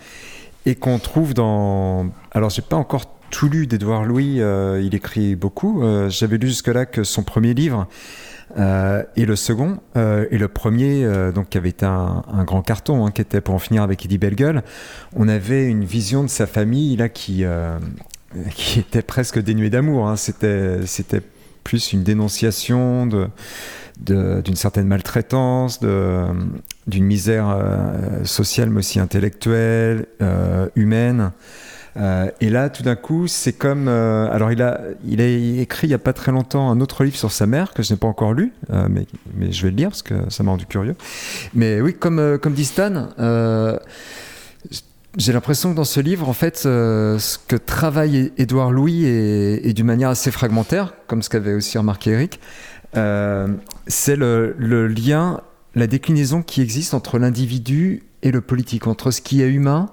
et 0.66 0.74
qu'on 0.74 0.98
trouve 0.98 1.32
dans. 1.32 2.08
Alors, 2.32 2.50
j'ai 2.50 2.62
pas 2.62 2.76
encore 2.76 3.16
tout 3.30 3.48
lu 3.48 3.66
d'Edouard 3.66 4.04
Louis, 4.04 4.40
euh, 4.40 4.82
il 4.82 4.94
écrit 4.94 5.36
beaucoup. 5.36 5.82
Euh, 5.82 6.10
j'avais 6.10 6.38
lu 6.38 6.48
jusque-là 6.48 6.86
que 6.86 7.04
son 7.04 7.22
premier 7.22 7.54
livre 7.54 7.86
euh, 8.56 9.02
et 9.16 9.26
le 9.26 9.36
second, 9.36 9.78
et 9.94 10.38
le 10.38 10.48
premier, 10.48 11.06
donc 11.34 11.50
qui 11.50 11.58
avait 11.58 11.70
été 11.70 11.84
un, 11.84 12.44
grand 12.44 12.62
carton, 12.62 13.06
hein, 13.06 13.10
qui 13.10 13.20
était 13.20 13.40
pour 13.40 13.54
en 13.54 13.58
finir 13.58 13.82
avec 13.82 14.04
Eddie 14.04 14.18
Bellegueule, 14.18 14.62
on 15.14 15.28
avait 15.28 15.66
une 15.66 15.84
vision 15.84 16.22
de 16.22 16.28
sa 16.28 16.46
famille 16.46 16.96
là 16.96 17.08
qui, 17.08 17.44
était 18.76 19.02
presque 19.02 19.38
dénuée 19.40 19.70
d'amour. 19.70 20.08
Hein. 20.08 20.16
C'était, 20.16 20.86
c'était 20.86 21.22
plus 21.64 21.92
une 21.92 22.02
dénonciation 22.02 23.06
de, 23.06 23.28
d'une 23.98 24.56
certaine 24.56 24.86
maltraitance, 24.86 25.80
d'une 25.80 27.04
misère 27.04 27.56
sociale 28.24 28.70
mais 28.70 28.78
aussi 28.78 29.00
intellectuelle, 29.00 30.06
humaine. 30.76 31.32
Euh, 31.96 32.30
et 32.40 32.50
là, 32.50 32.68
tout 32.68 32.82
d'un 32.82 32.96
coup, 32.96 33.26
c'est 33.26 33.52
comme. 33.52 33.88
Euh, 33.88 34.30
alors, 34.30 34.52
il 34.52 34.62
a, 34.62 34.80
il 35.06 35.20
a 35.20 35.26
écrit 35.26 35.86
il 35.86 35.90
n'y 35.90 35.94
a 35.94 35.98
pas 35.98 36.12
très 36.12 36.32
longtemps 36.32 36.70
un 36.70 36.80
autre 36.80 37.04
livre 37.04 37.16
sur 37.16 37.32
sa 37.32 37.46
mère 37.46 37.72
que 37.72 37.82
je 37.82 37.92
n'ai 37.92 37.98
pas 37.98 38.06
encore 38.06 38.32
lu, 38.32 38.52
euh, 38.70 38.86
mais, 38.90 39.06
mais, 39.34 39.52
je 39.52 39.62
vais 39.62 39.70
le 39.70 39.76
lire 39.76 39.88
parce 39.88 40.02
que 40.02 40.14
ça 40.28 40.42
m'a 40.42 40.50
rendu 40.50 40.66
curieux. 40.66 40.94
Mais 41.54 41.80
oui, 41.80 41.94
comme, 41.94 42.38
comme 42.38 42.52
dit 42.52 42.64
Stan, 42.64 43.08
j'ai 45.16 45.32
l'impression 45.32 45.70
que 45.70 45.76
dans 45.76 45.84
ce 45.84 46.00
livre, 46.00 46.28
en 46.28 46.34
fait, 46.34 46.58
ce 46.58 47.38
que 47.48 47.56
travaille 47.56 48.32
Édouard 48.36 48.70
Louis 48.70 49.06
est, 49.06 49.72
d'une 49.72 49.86
manière 49.86 50.10
assez 50.10 50.30
fragmentaire, 50.30 50.92
comme 51.06 51.22
ce 51.22 51.30
qu'avait 51.30 51.54
aussi 51.54 51.78
remarqué 51.78 52.10
Eric, 52.10 52.40
c'est 53.86 54.16
le 54.16 54.86
lien, 54.88 55.40
la 55.74 55.86
déclinaison 55.86 56.42
qui 56.42 56.60
existe 56.60 56.92
entre 56.92 57.18
l'individu 57.18 58.02
et 58.22 58.30
le 58.30 58.42
politique, 58.42 58.86
entre 58.86 59.10
ce 59.10 59.22
qui 59.22 59.40
est 59.40 59.48
humain 59.48 59.90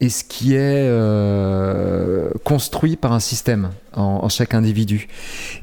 et 0.00 0.08
ce 0.10 0.22
qui 0.24 0.54
est 0.54 0.86
euh, 0.88 2.30
construit 2.44 2.96
par 2.96 3.12
un 3.12 3.20
système 3.20 3.70
en, 3.94 4.28
chaque 4.28 4.54
individu. 4.54 5.08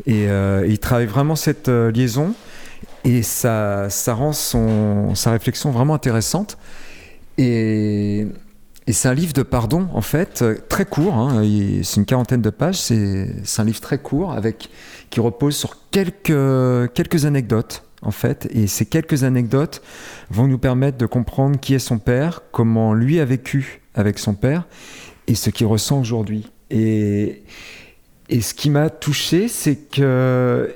Et 0.05 0.27
euh, 0.27 0.65
il 0.67 0.79
travaille 0.79 1.05
vraiment 1.05 1.35
cette 1.35 1.69
euh, 1.69 1.91
liaison 1.91 2.33
et 3.05 3.23
ça, 3.23 3.87
rend 4.07 4.33
son, 4.33 5.15
sa 5.15 5.31
réflexion 5.31 5.71
vraiment 5.71 5.93
intéressante. 5.93 6.57
Et, 7.37 8.27
et 8.87 8.93
c'est 8.93 9.07
un 9.07 9.13
livre 9.13 9.33
de 9.33 9.43
pardon, 9.43 9.87
en 9.93 10.01
fait, 10.01 10.43
très 10.69 10.85
court, 10.85 11.13
hein, 11.13 11.43
c'est 11.83 11.97
une 11.97 12.05
quarantaine 12.05 12.41
de 12.41 12.49
pages, 12.49 12.77
c'est 12.77 13.29
un 13.57 13.63
livre 13.63 13.79
très 13.79 13.99
court 13.99 14.31
avec, 14.33 14.69
qui 15.09 15.19
repose 15.19 15.55
sur 15.55 15.77
quelques, 15.91 16.93
quelques 16.93 17.25
anecdotes 17.25 17.83
en 18.01 18.11
fait. 18.11 18.47
Et 18.51 18.67
ces 18.67 18.85
quelques 18.85 19.23
anecdotes 19.23 19.81
vont 20.29 20.47
nous 20.47 20.59
permettre 20.59 20.97
de 20.97 21.05
comprendre 21.05 21.59
qui 21.59 21.73
est 21.73 21.79
son 21.79 21.97
père, 21.97 22.41
comment 22.51 22.93
lui 22.93 23.19
a 23.19 23.25
vécu 23.25 23.84
avec 23.95 24.19
son 24.19 24.33
père 24.33 24.65
et 25.27 25.35
ce 25.35 25.49
qu'il 25.49 25.65
ressent 25.65 25.99
aujourd'hui. 25.99 26.51
Et, 26.69 27.43
ce 28.29 28.53
qui 28.53 28.69
m'a 28.69 28.89
touché, 28.89 29.47
c'est 29.47 29.75
que 29.75 30.75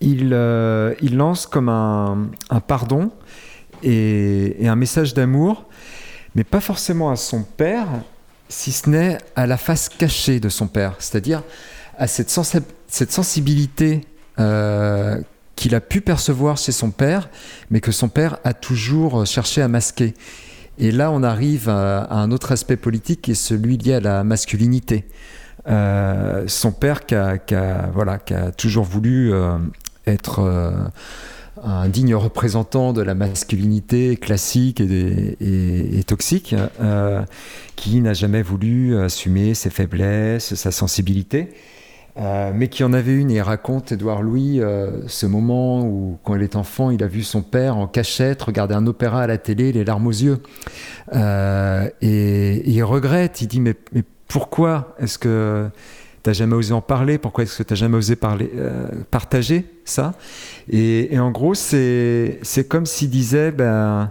il, 0.00 0.30
euh, 0.32 0.94
lance 1.02 1.46
comme 1.46 1.68
un, 1.68 2.28
pardon 2.66 3.10
et, 3.82 4.56
un 4.68 4.76
message 4.76 5.14
d'amour, 5.14 5.64
mais 6.34 6.44
pas 6.44 6.60
forcément 6.60 7.10
à 7.10 7.16
son 7.16 7.42
père, 7.42 7.88
si 8.48 8.72
ce 8.72 8.90
n'est 8.90 9.18
à 9.34 9.46
la 9.46 9.56
face 9.56 9.88
cachée 9.88 10.38
de 10.38 10.48
son 10.48 10.66
père, 10.66 10.94
c'est-à-dire 10.98 11.42
à 11.98 12.06
cette, 12.06 12.30
cette 12.88 13.12
sensibilité 13.12 14.02
euh, 14.38 15.18
qu'il 15.56 15.74
a 15.74 15.80
pu 15.80 16.02
percevoir 16.02 16.58
chez 16.58 16.72
son 16.72 16.90
père, 16.90 17.30
mais 17.70 17.80
que 17.80 17.90
son 17.90 18.08
père 18.08 18.38
a 18.44 18.52
toujours 18.52 19.24
cherché 19.24 19.62
à 19.62 19.68
masquer. 19.68 20.12
Et 20.78 20.90
là, 20.90 21.10
on 21.10 21.22
arrive 21.22 21.68
à, 21.68 22.12
un 22.12 22.30
autre 22.30 22.52
aspect 22.52 22.76
politique 22.76 23.22
qui 23.22 23.32
est 23.32 23.34
celui 23.34 23.76
lié 23.78 23.94
à 23.94 24.00
la 24.00 24.24
masculinité. 24.24 25.06
Euh, 25.68 26.44
son 26.46 26.70
père 26.72 27.06
qui 27.06 27.14
a, 27.14 27.90
voilà, 27.92 28.18
qui 28.18 28.34
a 28.34 28.52
toujours 28.52 28.84
voulu 28.84 29.32
euh, 29.32 29.56
être 30.06 30.40
euh, 30.40 30.70
un 31.62 31.88
digne 31.88 32.14
représentant 32.14 32.92
de 32.92 33.02
la 33.02 33.14
masculinité 33.14 34.16
classique 34.16 34.80
et, 34.80 35.36
et 35.98 36.04
toxique, 36.04 36.54
qui 37.76 38.00
n'a 38.00 38.12
jamais 38.12 38.42
voulu 38.42 38.96
assumer 38.98 39.54
ses 39.54 39.70
faiblesses, 39.70 40.54
sa 40.54 40.70
sensibilité. 40.70 41.54
Euh, 42.18 42.50
mais 42.54 42.68
qui 42.68 42.82
en 42.82 42.94
avait 42.94 43.12
une, 43.12 43.30
et 43.30 43.42
raconte, 43.42 43.92
Édouard 43.92 44.22
Louis, 44.22 44.60
euh, 44.60 45.06
ce 45.06 45.26
moment 45.26 45.82
où, 45.82 46.18
quand 46.24 46.34
il 46.34 46.42
est 46.42 46.56
enfant, 46.56 46.90
il 46.90 47.02
a 47.02 47.06
vu 47.06 47.22
son 47.22 47.42
père 47.42 47.76
en 47.76 47.86
cachette 47.86 48.42
regarder 48.42 48.74
un 48.74 48.86
opéra 48.86 49.22
à 49.22 49.26
la 49.26 49.36
télé, 49.36 49.70
les 49.70 49.84
larmes 49.84 50.06
aux 50.06 50.12
yeux. 50.12 50.38
Euh, 51.14 51.88
et, 52.00 52.68
il 52.70 52.82
regrette, 52.84 53.42
il 53.42 53.48
dit, 53.48 53.60
mais, 53.60 53.74
pourquoi 54.28 54.94
est-ce 54.98 55.18
que 55.18 55.68
tu 56.22 56.30
n'as 56.30 56.32
jamais 56.32 56.54
osé 56.54 56.72
en 56.72 56.80
parler? 56.80 57.18
Pourquoi 57.18 57.44
est-ce 57.44 57.58
que 57.58 57.62
tu 57.62 57.72
n'as 57.74 57.78
jamais 57.78 57.96
osé 57.96 58.16
parler, 58.16 58.50
partager 59.10 59.66
ça? 59.84 60.14
Et, 60.70 61.18
en 61.18 61.30
gros, 61.30 61.54
c'est 61.54 62.40
comme 62.68 62.86
s'il 62.86 63.10
disait, 63.10 63.52
ben, 63.52 64.10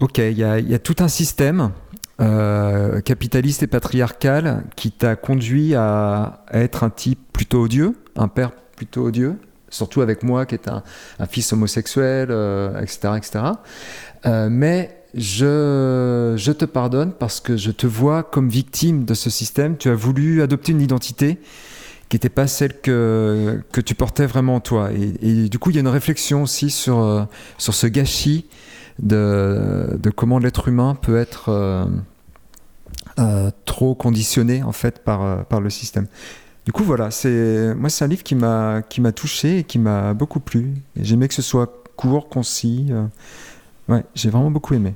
ok, 0.00 0.18
il 0.18 0.32
y 0.32 0.40
y 0.40 0.74
a 0.74 0.78
tout 0.80 0.96
un 0.98 1.08
système 1.08 1.70
euh, 2.18 3.02
capitaliste 3.02 3.62
et 3.62 3.66
patriarcal 3.66 4.64
qui 4.74 4.90
t'a 4.90 5.16
conduit 5.16 5.74
à, 5.74 6.44
être 6.50 6.82
un 6.82 6.88
type 6.88 7.20
plutôt 7.32 7.60
odieux, 7.60 7.94
un 8.16 8.28
père 8.28 8.52
plutôt 8.74 9.04
odieux, 9.04 9.34
surtout 9.68 10.00
avec 10.00 10.22
moi 10.22 10.46
qui 10.46 10.54
est 10.54 10.66
un, 10.68 10.82
fils 11.28 11.52
homosexuel, 11.52 12.30
etc. 12.80 12.98
Euh, 13.04 13.16
etc. 13.16 13.44
Euh, 14.24 14.48
mais 14.50 14.96
je, 15.14 16.52
te 16.52 16.64
pardonne 16.64 17.12
parce 17.12 17.40
que 17.40 17.58
je 17.58 17.70
te 17.70 17.86
vois 17.86 18.22
comme 18.22 18.48
victime 18.48 19.04
de 19.04 19.12
ce 19.12 19.28
système. 19.28 19.76
Tu 19.76 19.90
as 19.90 19.94
voulu 19.94 20.40
adopter 20.40 20.72
une 20.72 20.80
identité 20.80 21.38
qui 22.08 22.16
n'était 22.16 22.30
pas 22.30 22.46
celle 22.46 22.80
que, 22.80 23.60
tu 23.84 23.94
portais 23.94 24.24
vraiment 24.24 24.54
en 24.54 24.60
toi. 24.60 24.88
Et, 25.20 25.50
du 25.50 25.58
coup, 25.58 25.68
il 25.68 25.74
y 25.74 25.78
a 25.78 25.82
une 25.82 25.88
réflexion 25.88 26.44
aussi 26.44 26.70
sur 26.70 27.28
ce 27.58 27.86
gâchis 27.86 28.46
de, 28.98 30.10
comment 30.14 30.38
l'être 30.38 30.68
humain 30.68 30.94
peut 30.94 31.16
être 31.16 31.48
euh, 31.48 31.86
euh, 33.18 33.50
trop 33.64 33.94
conditionné 33.94 34.62
en 34.62 34.72
fait 34.72 35.00
par, 35.00 35.22
euh, 35.22 35.36
par 35.42 35.60
le 35.60 35.70
système. 35.70 36.06
Du 36.64 36.72
coup, 36.72 36.82
voilà, 36.82 37.10
c'est 37.10 37.74
moi 37.76 37.88
c'est 37.88 38.04
un 38.04 38.08
livre 38.08 38.24
qui 38.24 38.34
m'a 38.34 38.82
qui 38.82 39.00
m'a 39.00 39.12
touché 39.12 39.58
et 39.58 39.64
qui 39.64 39.78
m'a 39.78 40.14
beaucoup 40.14 40.40
plu. 40.40 40.74
J'aimais 40.96 41.28
que 41.28 41.34
ce 41.34 41.42
soit 41.42 41.84
court, 41.94 42.28
concis. 42.28 42.88
ouais, 43.88 44.04
j'ai 44.14 44.30
vraiment 44.30 44.50
beaucoup 44.50 44.74
aimé. 44.74 44.94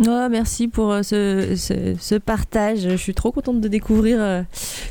Oh, 0.00 0.28
merci 0.30 0.68
pour 0.68 0.94
ce, 1.02 1.54
ce, 1.56 2.14
partage. 2.14 2.88
Je 2.88 2.96
suis 2.96 3.14
trop 3.14 3.32
contente 3.32 3.60
de 3.60 3.68
découvrir 3.68 4.44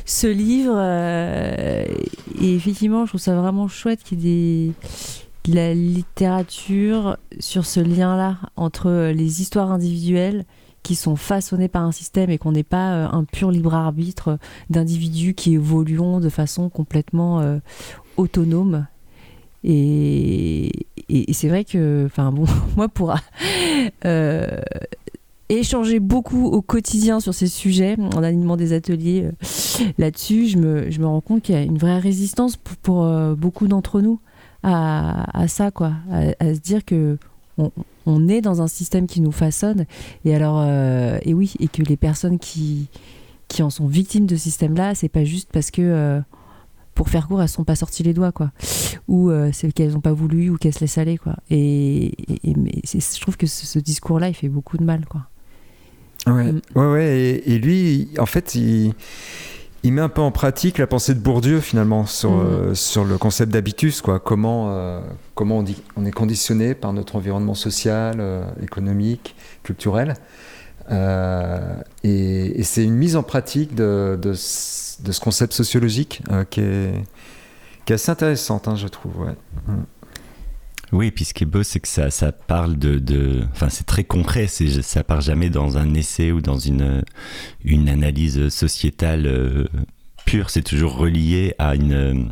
ce 0.04 0.26
livre. 0.26 0.78
et 0.78 2.54
effectivement, 2.54 3.06
je 3.06 3.12
trouve 3.12 3.20
ça 3.20 3.34
vraiment 3.34 3.68
chouette 3.68 4.02
qu'il 4.04 4.20
y 4.20 4.28
ait 4.28 4.66
des, 4.66 4.72
la 5.48 5.74
littérature 5.74 7.16
sur 7.40 7.66
ce 7.66 7.80
lien-là 7.80 8.38
entre 8.56 8.88
euh, 8.88 9.12
les 9.12 9.40
histoires 9.40 9.72
individuelles 9.72 10.44
qui 10.82 10.94
sont 10.94 11.16
façonnées 11.16 11.68
par 11.68 11.82
un 11.82 11.92
système 11.92 12.30
et 12.30 12.38
qu'on 12.38 12.52
n'est 12.52 12.62
pas 12.62 12.92
euh, 12.92 13.08
un 13.10 13.24
pur 13.24 13.50
libre 13.50 13.74
arbitre 13.74 14.38
d'individus 14.70 15.34
qui 15.34 15.54
évoluent 15.54 16.20
de 16.20 16.28
façon 16.28 16.68
complètement 16.68 17.40
euh, 17.40 17.58
autonome. 18.16 18.86
Et, 19.64 20.72
c'est 21.32 21.48
vrai 21.48 21.64
que, 21.64 22.04
enfin 22.06 22.32
bon, 22.32 22.44
moi 22.76 22.88
pour 22.88 23.14
échanger 25.48 26.00
beaucoup 26.00 26.46
au 26.46 26.62
quotidien 26.62 27.20
sur 27.20 27.34
ces 27.34 27.46
sujets, 27.46 27.96
en 27.98 28.22
animant 28.22 28.56
des 28.56 28.72
ateliers 28.72 29.28
là-dessus, 29.98 30.46
je 30.46 30.58
me, 30.58 30.90
je 30.90 30.98
me, 30.98 31.06
rends 31.06 31.20
compte 31.20 31.42
qu'il 31.42 31.54
y 31.54 31.58
a 31.58 31.62
une 31.62 31.78
vraie 31.78 31.98
résistance 31.98 32.56
pour 32.56 33.06
beaucoup 33.36 33.68
d'entre 33.68 34.00
nous 34.00 34.18
à, 34.62 35.46
ça, 35.48 35.70
quoi, 35.70 35.92
à, 36.10 36.54
se 36.54 36.60
dire 36.60 36.84
que 36.84 37.18
on, 38.06 38.28
est 38.28 38.40
dans 38.40 38.62
un 38.62 38.66
système 38.66 39.06
qui 39.06 39.20
nous 39.20 39.32
façonne. 39.32 39.86
Et 40.24 40.34
alors, 40.34 40.62
euh, 40.64 41.18
et 41.22 41.34
oui, 41.34 41.54
et 41.60 41.68
que 41.68 41.82
les 41.82 41.96
personnes 41.96 42.38
qui, 42.38 42.88
qui 43.48 43.62
en 43.62 43.70
sont 43.70 43.86
victimes 43.86 44.26
de 44.26 44.36
ce 44.36 44.42
système-là, 44.42 44.94
c'est 44.94 45.08
pas 45.08 45.24
juste 45.24 45.50
parce 45.52 45.70
que, 45.70 45.82
euh, 45.82 46.20
pour 46.94 47.08
faire 47.08 47.26
court, 47.28 47.42
elles 47.42 47.48
sont 47.48 47.64
pas 47.64 47.76
sorties 47.76 48.02
les 48.02 48.14
doigts, 48.14 48.32
quoi. 48.32 48.50
Ou 49.08 49.30
euh, 49.30 49.50
c'est 49.52 49.72
qu'elles 49.72 49.92
n'ont 49.92 50.00
pas 50.00 50.12
voulu, 50.12 50.50
ou 50.50 50.56
qu'elles 50.56 50.74
se 50.74 50.80
laissent 50.80 50.98
aller, 50.98 51.18
quoi. 51.18 51.36
Et, 51.50 52.12
mais 52.44 52.82
je 52.84 53.20
trouve 53.20 53.36
que 53.36 53.46
ce, 53.46 53.78
discours-là, 53.78 54.28
il 54.28 54.34
fait 54.34 54.48
beaucoup 54.48 54.76
de 54.76 54.84
mal, 54.84 55.06
quoi. 55.06 55.22
Ouais, 56.26 56.52
Mm. 56.52 56.60
ouais, 56.76 56.86
ouais. 56.86 57.18
Et, 57.18 57.54
et 57.54 57.58
lui, 57.58 58.08
en 58.18 58.26
fait, 58.26 58.54
il, 58.54 58.94
il 59.84 59.92
met 59.92 60.00
un 60.00 60.08
peu 60.08 60.20
en 60.20 60.30
pratique 60.30 60.78
la 60.78 60.86
pensée 60.86 61.14
de 61.14 61.20
Bourdieu 61.20 61.60
finalement 61.60 62.06
sur, 62.06 62.30
Mm. 62.30 62.40
euh, 62.40 62.74
sur 62.74 63.04
le 63.04 63.18
concept 63.18 63.52
d'habitus, 63.52 64.00
quoi. 64.00 64.20
Comment, 64.20 64.68
euh, 64.70 65.00
comment 65.34 65.58
on, 65.58 65.62
dit, 65.62 65.82
on 65.96 66.04
est 66.04 66.10
conditionné 66.12 66.74
par 66.74 66.92
notre 66.92 67.16
environnement 67.16 67.54
social, 67.54 68.16
euh, 68.20 68.44
économique, 68.62 69.34
culturel. 69.62 70.14
Et 70.90 72.60
et 72.60 72.62
c'est 72.64 72.84
une 72.84 72.94
mise 72.94 73.16
en 73.16 73.22
pratique 73.22 73.74
de, 73.74 74.18
de, 74.20 74.34
ce 74.34 75.02
de 75.02 75.10
ce 75.12 75.20
concept 75.20 75.52
sociologique 75.52 76.22
qui, 76.50 76.60
est, 76.60 76.92
qui 77.84 77.92
est 77.92 77.94
assez 77.94 78.10
intéressante, 78.10 78.68
hein, 78.68 78.76
je 78.76 78.86
trouve. 78.88 79.18
Ouais. 79.20 79.34
Oui, 80.92 81.10
puis 81.10 81.24
ce 81.24 81.32
qui 81.32 81.44
est 81.44 81.46
beau, 81.46 81.62
c'est 81.62 81.80
que 81.80 81.88
ça, 81.88 82.10
ça 82.10 82.32
parle 82.32 82.76
de, 82.76 83.42
Enfin, 83.52 83.70
c'est 83.70 83.86
très 83.86 84.04
concret, 84.04 84.46
c'est, 84.46 84.82
ça 84.82 85.02
part 85.02 85.22
jamais 85.22 85.48
dans 85.48 85.78
un 85.78 85.94
essai 85.94 86.32
ou 86.32 86.40
dans 86.40 86.58
une, 86.58 87.02
une 87.64 87.88
analyse 87.88 88.50
sociétale 88.50 89.26
euh, 89.26 89.66
pure, 90.26 90.50
c'est 90.50 90.62
toujours 90.62 90.96
relié 90.96 91.54
à 91.58 91.74
une, 91.74 92.30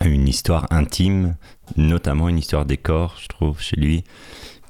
à 0.00 0.08
une 0.08 0.28
histoire 0.28 0.66
intime, 0.70 1.36
notamment 1.76 2.28
une 2.28 2.38
histoire 2.38 2.66
des 2.66 2.76
corps, 2.76 3.16
je 3.22 3.28
trouve, 3.28 3.60
chez 3.60 3.76
lui, 3.76 4.02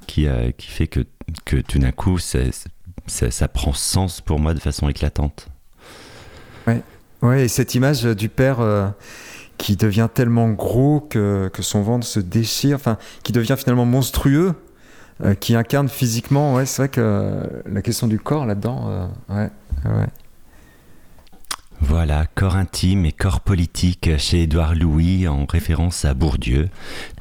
qui, 0.05 0.27
qui 0.57 0.67
fait 0.67 0.87
que, 0.87 1.01
que 1.45 1.57
tout 1.57 1.79
d'un 1.79 1.91
coup, 1.91 2.19
ça, 2.19 2.39
ça 3.07 3.47
prend 3.47 3.73
sens 3.73 4.21
pour 4.21 4.39
moi 4.39 4.53
de 4.53 4.59
façon 4.59 4.87
éclatante. 4.87 5.47
Ouais, 7.21 7.43
et 7.43 7.47
cette 7.47 7.75
image 7.75 8.03
du 8.03 8.29
père 8.29 8.61
euh, 8.61 8.87
qui 9.61 9.75
devient 9.75 10.07
tellement 10.11 10.49
gros 10.49 10.99
que, 10.99 11.51
son 11.59 11.83
ventre 11.83 12.05
se 12.05 12.19
déchire, 12.19 12.75
enfin, 12.75 12.97
qui 13.21 13.31
devient 13.31 13.55
finalement 13.55 13.85
monstrueux, 13.85 14.55
euh, 15.23 15.35
qui 15.35 15.55
incarne 15.55 15.87
physiquement, 15.87 16.55
ouais, 16.55 16.65
c'est 16.65 16.81
vrai 16.81 16.89
que 16.89 16.99
euh, 16.99 17.43
la 17.67 17.83
question 17.83 18.07
du 18.07 18.19
corps 18.19 18.47
là-dedans, 18.47 19.09
euh. 19.29 19.47
Voilà, 21.79 22.25
corps 22.33 22.55
intime 22.55 23.05
et 23.05 23.11
corps 23.11 23.41
politique 23.41 24.09
chez 24.17 24.43
Édouard 24.43 24.73
Louis 24.73 25.27
en 25.27 25.45
référence 25.45 26.05
à 26.05 26.15
Bourdieu. 26.15 26.69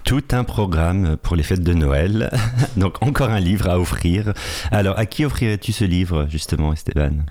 Tout 0.05 0.25
un 0.33 0.45
programme 0.45 1.17
pour 1.19 1.37
les 1.37 1.43
fêtes 1.43 1.63
de 1.63 1.75
Noël. 1.75 2.31
Donc 2.77 3.03
encore 3.03 3.31
un 3.31 3.41
livre 3.41 3.69
à 3.69 3.79
offrir. 3.79 4.33
Alors 4.71 4.99
à 4.99 5.07
qui 5.07 5.25
offrirais-tu 5.25 5.73
ce 5.73 5.85
livre 5.85 6.27
justement 6.29 6.75
Esteban? 6.75 7.25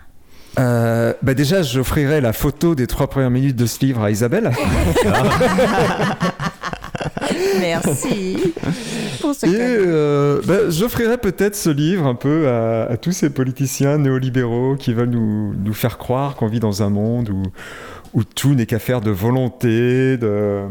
Euh, 0.58 1.14
bah 1.22 1.34
déjà, 1.34 1.62
j'offrirai 1.62 2.22
la 2.22 2.34
photo 2.34 2.76
des 2.76 2.88
trois 2.88 3.08
premières 3.08 3.30
minutes 3.30 3.56
de 3.56 3.66
ce 3.66 3.80
livre 3.86 4.04
à 4.04 4.12
Isabelle. 4.12 4.52
Merci 7.60 8.54
pour 9.22 9.34
ce 9.36 9.46
Et 9.46 9.50
euh, 9.56 10.42
bah, 10.46 10.70
j'offrirai 10.70 11.18
peut-être 11.18 11.56
ce 11.56 11.70
livre 11.70 12.06
un 12.06 12.16
peu 12.16 12.48
à, 12.50 12.84
à 12.86 12.98
tous 12.98 13.12
ces 13.12 13.30
politiciens 13.30 13.98
néolibéraux 13.98 14.76
qui 14.76 14.94
veulent 14.94 15.10
nous, 15.10 15.54
nous 15.54 15.74
faire 15.74 15.98
croire 15.98 16.36
qu'on 16.36 16.48
vit 16.48 16.60
dans 16.60 16.84
un 16.84 16.90
monde 16.90 17.30
où, 17.30 17.44
où 18.14 18.24
tout 18.24 18.56
n'est 18.56 18.66
qu'affaire 18.66 19.02
de 19.02 19.12
volonté, 19.12 20.18
de... 20.18 20.64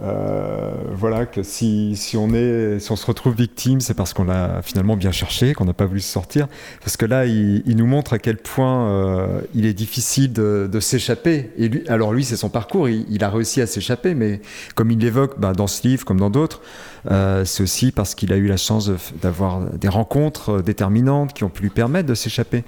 euh, 0.00 0.72
voilà, 0.92 1.26
que 1.26 1.42
si, 1.42 1.96
si, 1.96 2.16
on 2.16 2.26
se 2.28 3.06
retrouve 3.06 3.34
victime, 3.34 3.80
c'est 3.80 3.94
parce 3.94 4.14
qu'on 4.14 4.24
l'a 4.24 4.62
finalement 4.62 4.96
bien 4.96 5.12
cherché, 5.12 5.52
qu'on 5.52 5.66
n'a 5.66 5.74
pas 5.74 5.84
voulu 5.84 6.00
se 6.00 6.10
sortir. 6.10 6.48
Parce 6.80 6.96
que 6.96 7.04
là, 7.04 7.26
il, 7.26 7.76
nous 7.76 7.86
montre 7.86 8.14
à 8.14 8.18
quel 8.18 8.38
point 8.38 8.88
euh, 8.88 9.40
il 9.54 9.66
est 9.66 9.74
difficile 9.74 10.32
de, 10.32 10.80
s'échapper. 10.80 11.50
Et 11.56 11.68
lui, 11.68 11.88
alors 11.88 12.12
lui, 12.12 12.24
c'est 12.24 12.36
son 12.36 12.48
parcours, 12.48 12.88
il, 12.88 13.24
a 13.24 13.30
réussi 13.30 13.60
à 13.60 13.66
s'échapper, 13.66 14.14
mais 14.14 14.40
comme 14.74 14.90
il 14.90 14.98
l'évoque 14.98 15.38
bah, 15.38 15.52
dans 15.52 15.66
ce 15.66 15.86
livre, 15.86 16.04
comme 16.04 16.18
dans 16.18 16.30
d'autres, 16.30 16.62
euh, 17.10 17.44
c'est 17.44 17.62
aussi 17.62 17.92
parce 17.92 18.14
qu'il 18.14 18.32
a 18.32 18.36
eu 18.36 18.46
la 18.46 18.56
chance 18.56 18.90
d'avoir 19.20 19.60
des 19.60 19.88
rencontres 19.88 20.62
déterminantes 20.62 21.34
qui 21.34 21.44
ont 21.44 21.48
pu 21.48 21.62
lui 21.62 21.70
permettre 21.70 22.08
de 22.08 22.14
s'échapper. 22.14 22.64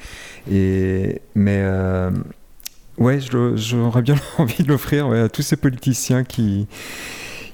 Mais 0.46 1.20
ouais, 2.98 3.18
j'aurais 3.56 4.02
bien 4.02 4.16
envie 4.38 4.62
de 4.62 4.68
l'offrir 4.68 5.08
ouais, 5.08 5.20
à 5.20 5.28
tous 5.28 5.42
ces 5.42 5.56
politiciens 5.56 6.24
qui 6.24 6.66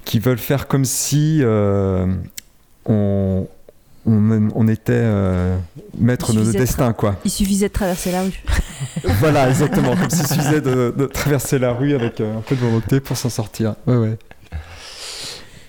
qui 0.04 0.18
veulent 0.18 0.38
faire 0.38 0.66
comme 0.66 0.84
si 0.84 1.38
euh, 1.42 2.06
on, 2.86 3.46
on, 4.06 4.50
on, 4.54 4.68
était 4.68 4.92
euh, 4.94 5.56
maître 5.98 6.32
de 6.32 6.38
notre 6.38 6.52
destin, 6.52 6.92
quoi. 6.92 7.16
Il 7.24 7.30
suffisait 7.30 7.68
de 7.68 7.72
traverser 7.72 8.10
la 8.10 8.22
rue. 8.22 8.42
voilà, 9.20 9.48
exactement. 9.48 9.94
Comme 9.94 10.10
s'il 10.10 10.26
suffisait 10.26 10.60
de, 10.60 10.92
de, 10.96 11.06
traverser 11.06 11.58
la 11.58 11.72
rue 11.72 11.94
avec 11.94 12.20
euh, 12.20 12.38
un 12.38 12.40
peu 12.40 12.56
de 12.56 12.60
volonté 12.60 13.00
pour 13.00 13.16
s'en 13.16 13.28
sortir. 13.28 13.76
Ouais, 13.86 13.96
ouais. 13.96 14.18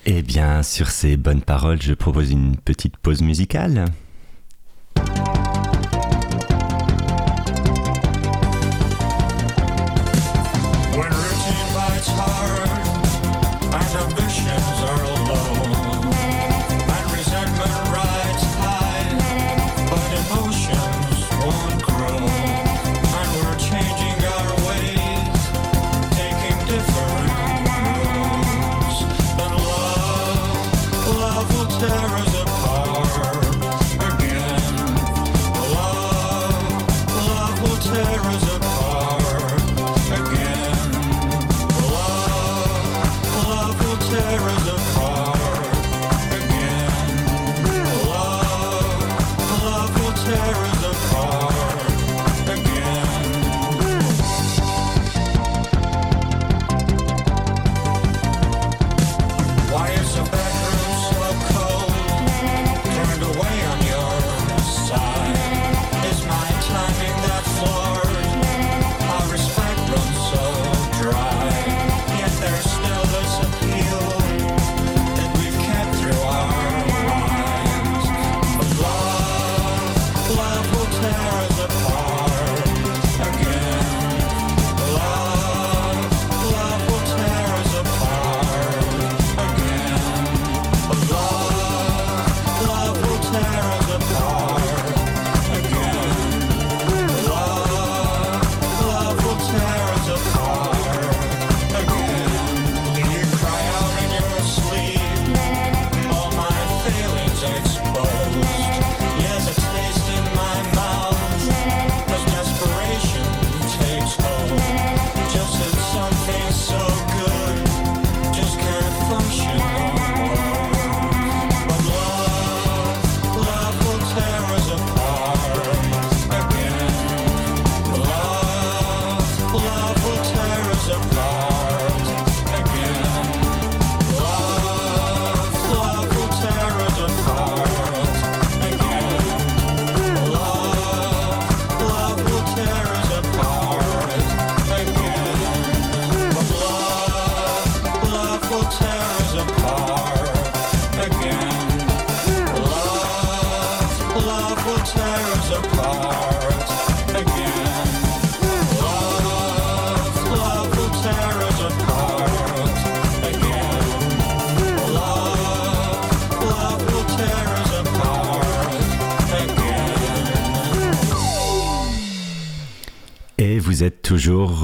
Eh 0.06 0.24
bien, 0.24 0.64
sur 0.64 0.90
ces 0.90 1.18
bonnes 1.18 1.42
paroles, 1.42 1.82
je 1.82 1.94
propose 1.94 2.32
une 2.32 2.56
petite 2.56 2.98
pause 2.98 3.22
musicale. 3.22 3.86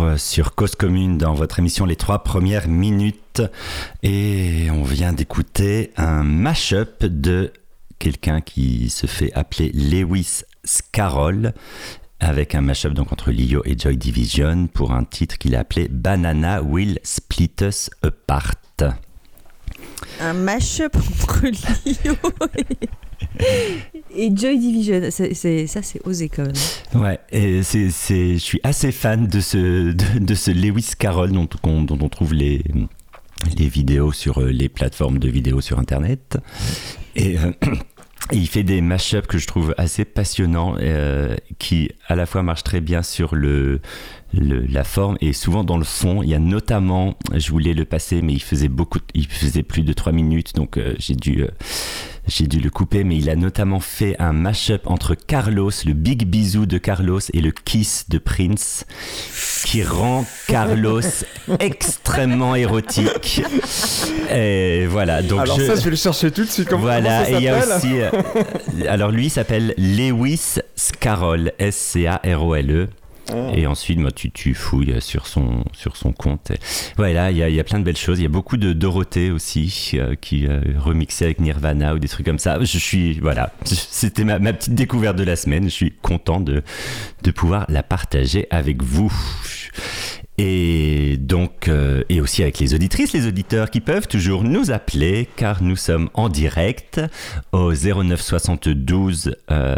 Euh, 0.01 0.17
sur 0.17 0.55
Cause 0.55 0.75
Commune 0.75 1.17
dans 1.17 1.33
votre 1.33 1.59
émission 1.59 1.85
Les 1.85 1.95
trois 1.95 2.23
premières 2.23 2.67
minutes 2.67 3.41
et 4.03 4.67
on 4.71 4.83
vient 4.83 5.13
d'écouter 5.13 5.91
un 5.97 6.23
mash-up 6.23 7.03
de 7.05 7.51
quelqu'un 7.99 8.41
qui 8.41 8.89
se 8.89 9.07
fait 9.07 9.31
appeler 9.33 9.71
Lewis 9.73 10.43
Scarroll 10.63 11.53
avec 12.19 12.55
un 12.55 12.61
mash-up 12.61 12.93
donc 12.93 13.11
entre 13.11 13.31
Lio 13.31 13.61
et 13.65 13.77
Joy 13.77 13.97
Division 13.97 14.67
pour 14.67 14.91
un 14.91 15.03
titre 15.03 15.37
qu'il 15.37 15.55
a 15.55 15.59
appelé 15.59 15.87
Banana 15.87 16.61
Will 16.61 16.99
Split 17.03 17.51
Us 17.61 17.89
Apart. 18.01 18.55
Un 20.19 20.33
mash-up 20.33 20.95
entre 20.95 21.45
Lio 21.85 22.15
et... 22.57 23.96
et 24.15 24.31
Joy 24.35 24.57
Division, 24.57 25.01
ça 25.11 25.25
c'est 25.31 26.01
osé 26.05 26.29
quand 26.29 26.45
même. 26.45 27.01
Ouais, 27.03 27.19
et 27.31 27.63
c'est, 27.63 27.89
je 27.89 28.37
suis 28.37 28.59
assez 28.63 28.91
fan 28.91 29.27
de 29.27 29.39
ce, 29.39 29.91
de, 29.91 30.35
ce 30.35 30.51
Lewis 30.51 30.91
Carroll 30.97 31.31
dont, 31.31 31.47
dont, 31.63 31.97
on 32.01 32.09
trouve 32.09 32.33
les, 32.33 32.63
les 33.57 33.67
vidéos 33.67 34.11
sur 34.11 34.41
euh, 34.41 34.51
les 34.51 34.69
plateformes 34.69 35.19
de 35.19 35.29
vidéos 35.29 35.61
sur 35.61 35.79
Internet. 35.79 36.37
Et. 37.15 37.37
Euh, 37.37 37.51
il 38.31 38.47
fait 38.47 38.63
des 38.63 38.81
mash-ups 38.81 39.27
que 39.27 39.37
je 39.37 39.47
trouve 39.47 39.73
assez 39.77 40.03
passionnants, 40.03 40.75
euh, 40.79 41.35
qui 41.59 41.91
à 42.07 42.15
la 42.15 42.25
fois 42.25 42.43
marchent 42.43 42.63
très 42.63 42.81
bien 42.81 43.01
sur 43.01 43.35
le, 43.35 43.79
la 44.33 44.83
forme 44.83 45.17
et 45.21 45.33
souvent 45.33 45.63
dans 45.63 45.77
le 45.77 45.83
fond. 45.83 46.21
Il 46.23 46.29
y 46.29 46.35
a 46.35 46.39
notamment, 46.39 47.15
je 47.33 47.49
voulais 47.51 47.73
le 47.73 47.85
passer, 47.85 48.21
mais 48.21 48.33
il 48.33 48.41
faisait 48.41 48.67
beaucoup, 48.67 48.99
il 49.13 49.27
faisait 49.27 49.63
plus 49.63 49.83
de 49.83 49.93
3 49.93 50.11
minutes, 50.11 50.55
donc 50.55 50.79
j'ai 50.99 51.15
dû 51.15 51.45
j'ai 52.27 52.45
dû 52.45 52.59
le 52.59 52.69
couper, 52.69 53.05
mais 53.05 53.15
il 53.15 53.29
a 53.29 53.35
notamment 53.37 53.79
fait 53.79 54.15
un 54.19 54.33
mash-up 54.33 54.81
entre 54.85 55.15
Carlos, 55.15 55.71
le 55.85 55.93
big 55.93 56.25
bisou 56.25 56.65
de 56.65 56.77
Carlos 56.77 57.21
et 57.33 57.39
le 57.39 57.51
kiss 57.51 58.09
de 58.09 58.17
Prince, 58.17 58.85
qui 59.65 59.81
rend 59.81 60.25
Carlos 60.47 61.01
extrêmement 61.59 62.55
érotique. 62.55 63.41
Et 64.33 64.87
voilà. 64.87 65.21
Donc 65.21 65.39
alors 65.39 65.59
ça, 65.59 65.75
je 65.75 65.81
vais 65.83 65.91
le 65.91 65.95
chercher 65.95 66.31
tout 66.31 66.43
de 66.43 66.49
suite. 66.49 66.67
Comment, 66.67 66.81
voilà. 66.81 67.29
et 67.29 67.35
il 67.35 67.43
y 67.43 67.47
a 67.47 67.59
aussi. 67.59 68.01
Euh, 68.01 68.11
alors 68.89 69.11
lui, 69.11 69.29
s'appelle 69.29 69.73
Lewis 69.77 70.57
Scarroll, 70.75 71.53
S-C-A-R-O-L-E. 71.59 72.89
Et 73.53 73.67
ensuite, 73.67 73.99
moi, 73.99 74.11
tu, 74.11 74.31
tu, 74.31 74.53
fouilles 74.53 75.01
sur 75.01 75.27
son, 75.27 75.63
sur 75.73 75.97
son 75.97 76.11
compte. 76.11 76.51
Voilà, 76.95 77.31
il 77.31 77.37
y 77.37 77.43
a, 77.43 77.49
y 77.49 77.59
a, 77.59 77.63
plein 77.63 77.79
de 77.79 77.83
belles 77.83 77.97
choses. 77.97 78.19
Il 78.19 78.23
y 78.23 78.25
a 78.25 78.29
beaucoup 78.29 78.57
de 78.57 78.73
Dorothée 78.73 79.31
aussi, 79.31 79.91
euh, 79.95 80.15
qui 80.15 80.47
euh, 80.47 80.61
remixait 80.77 81.25
avec 81.25 81.39
Nirvana 81.39 81.95
ou 81.95 81.99
des 81.99 82.07
trucs 82.07 82.25
comme 82.25 82.39
ça. 82.39 82.57
Je 82.63 82.77
suis, 82.77 83.19
voilà, 83.19 83.51
c'était 83.63 84.23
ma, 84.23 84.39
ma, 84.39 84.53
petite 84.53 84.75
découverte 84.75 85.17
de 85.17 85.23
la 85.23 85.35
semaine. 85.35 85.65
Je 85.65 85.69
suis 85.69 85.91
content 85.91 86.39
de, 86.39 86.63
de 87.23 87.31
pouvoir 87.31 87.65
la 87.69 87.83
partager 87.83 88.47
avec 88.49 88.81
vous. 88.81 89.13
Et 90.39 91.17
donc, 91.17 91.67
euh, 91.67 92.03
et 92.09 92.21
aussi 92.21 92.43
avec 92.43 92.59
les 92.59 92.75
auditrices, 92.75 93.11
les 93.13 93.25
auditeurs 93.25 93.71
qui 93.71 93.81
peuvent 93.81 94.07
toujours 94.07 94.43
nous 94.43 94.69
appeler 94.69 95.27
car 95.35 95.63
nous 95.63 95.75
sommes 95.75 96.11
en 96.13 96.29
direct 96.29 97.01
au 97.51 97.73
09 97.73 98.21
72 98.21 99.35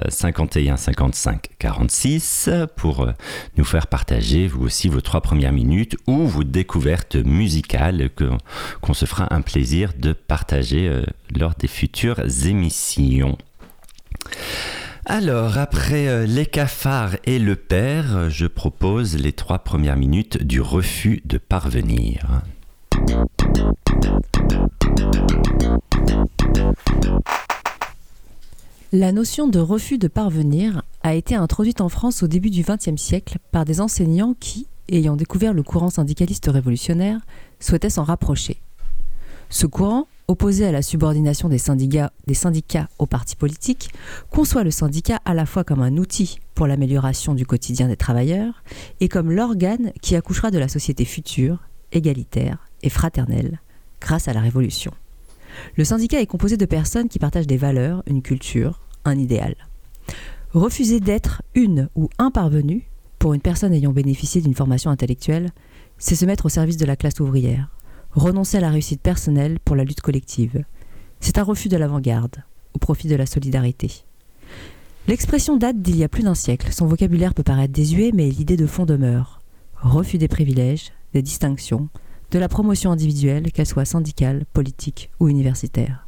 51 0.10 0.76
55 0.76 1.48
46 1.60 2.50
pour 2.76 3.04
euh, 3.04 3.12
nous 3.56 3.64
faire 3.64 3.88
partager 3.88 4.48
vous 4.48 4.66
aussi 4.66 4.90
vos 4.90 5.00
trois 5.00 5.22
premières 5.22 5.54
minutes 5.54 5.96
ou 6.08 6.28
vos 6.28 6.44
découvertes 6.44 7.16
musicales 7.16 8.10
qu'on 8.82 8.94
se 8.94 9.06
fera 9.06 9.34
un 9.34 9.42
plaisir 9.42 9.94
de 9.98 10.12
partager 10.12 10.90
euh, 10.90 11.04
lors 11.38 11.54
des 11.56 11.68
futures 11.68 12.20
émissions. 12.46 13.38
Alors, 15.12 15.58
après 15.58 16.08
euh, 16.08 16.28
les 16.28 16.46
cafards 16.46 17.16
et 17.26 17.40
le 17.40 17.56
père, 17.56 18.30
je 18.30 18.46
propose 18.46 19.18
les 19.18 19.34
trois 19.34 19.58
premières 19.58 19.98
minutes 19.98 20.44
du 20.44 20.62
refus 20.62 21.24
de 21.26 21.40
parvenir. 21.40 22.44
La 28.92 29.12
notion 29.12 29.48
de 29.48 29.58
refus 29.58 29.98
de 29.98 30.08
parvenir 30.08 30.84
a 31.02 31.16
été 31.16 31.34
introduite 31.34 31.82
en 31.82 31.90
France 31.90 32.22
au 32.22 32.28
début 32.28 32.52
du 32.52 32.62
XXe 32.62 33.02
siècle 33.02 33.40
par 33.52 33.66
des 33.66 33.82
enseignants 33.82 34.36
qui, 34.40 34.68
ayant 34.90 35.16
découvert 35.16 35.56
le 35.56 35.64
courant 35.64 35.90
syndicaliste 35.90 36.52
révolutionnaire, 36.54 37.20
souhaitaient 37.60 37.90
s'en 37.90 38.04
rapprocher. 38.04 38.62
Ce 39.50 39.66
courant 39.66 40.06
opposé 40.30 40.64
à 40.68 40.72
la 40.72 40.84
subordination 40.84 41.50
des 41.50 41.58
syndicats, 41.58 42.88
aux 43.00 43.08
partis 43.08 43.36
politiques, 43.36 43.90
conçoit 44.30 44.64
le 44.64 44.70
syndicat 44.70 45.20
à 45.26 45.34
la 45.34 45.48
fois 45.48 45.64
comme 45.64 45.82
un 45.82 45.98
outil 45.98 46.38
pour 46.54 46.68
l'amélioration 46.68 47.34
du 47.34 47.48
quotidien 47.48 47.88
des 47.88 47.98
travailleurs 47.98 48.64
et 49.00 49.10
comme 49.10 49.32
l'organe 49.32 49.92
qui 50.02 50.16
accouchera 50.16 50.52
de 50.52 50.60
la 50.60 50.68
société 50.68 51.04
future, 51.04 51.58
égalitaire 51.92 52.70
et 52.84 52.90
fraternelle, 52.90 53.60
grâce 54.00 54.28
à 54.28 54.34
la 54.34 54.42
Révolution. 54.42 54.92
Le 55.76 55.84
syndicat 55.84 56.22
est 56.22 56.28
composé 56.28 56.58
de 56.58 56.66
personnes 56.66 57.10
qui 57.10 57.18
partagent 57.18 57.48
des 57.48 57.58
valeurs, 57.58 58.04
une 58.06 58.22
culture, 58.22 58.82
un 59.06 59.18
idéal. 59.18 59.56
Refuser 60.54 61.00
d'être 61.00 61.42
une 61.56 61.90
ou 61.96 62.08
un 62.20 62.30
parvenu, 62.30 62.88
pour 63.18 63.34
une 63.34 63.42
personne 63.42 63.74
ayant 63.74 63.94
bénéficié 63.94 64.42
d'une 64.42 64.54
formation 64.54 64.92
intellectuelle, 64.92 65.50
c'est 65.98 66.16
se 66.16 66.26
mettre 66.26 66.46
au 66.46 66.50
service 66.50 66.78
de 66.78 66.86
la 66.86 66.96
classe 66.96 67.20
ouvrière, 67.20 67.70
renoncer 68.12 68.58
à 68.58 68.62
la 68.62 68.70
réussite 68.70 69.02
personnelle 69.02 69.60
pour 69.64 69.76
la 69.76 69.84
lutte 69.84 70.02
collective. 70.02 70.64
C'est 71.20 71.38
un 71.38 71.44
refus 71.44 71.70
de 71.70 71.78
l'avant-garde, 71.78 72.44
au 72.74 72.80
profit 72.80 73.08
de 73.08 73.16
la 73.16 73.26
solidarité. 73.26 74.04
L'expression 75.08 75.58
date 75.58 75.82
d'il 75.82 75.98
y 75.98 76.04
a 76.04 76.10
plus 76.10 76.24
d'un 76.24 76.36
siècle. 76.36 76.72
Son 76.72 76.86
vocabulaire 76.86 77.34
peut 77.34 77.44
paraître 77.44 77.74
désuet, 77.74 78.12
mais 78.14 78.30
l'idée 78.30 78.58
de 78.58 78.68
fond 78.68 78.86
demeure. 78.86 79.42
Refus 79.82 80.18
des 80.18 80.28
privilèges, 80.28 80.92
des 81.14 81.22
distinctions, 81.22 81.90
de 82.32 82.40
la 82.40 82.48
promotion 82.48 82.92
individuelle, 82.92 83.52
qu'elle 83.52 83.66
soit 83.66 83.86
syndicale, 83.86 84.46
politique 84.54 85.10
ou 85.20 85.28
universitaire. 85.28 86.08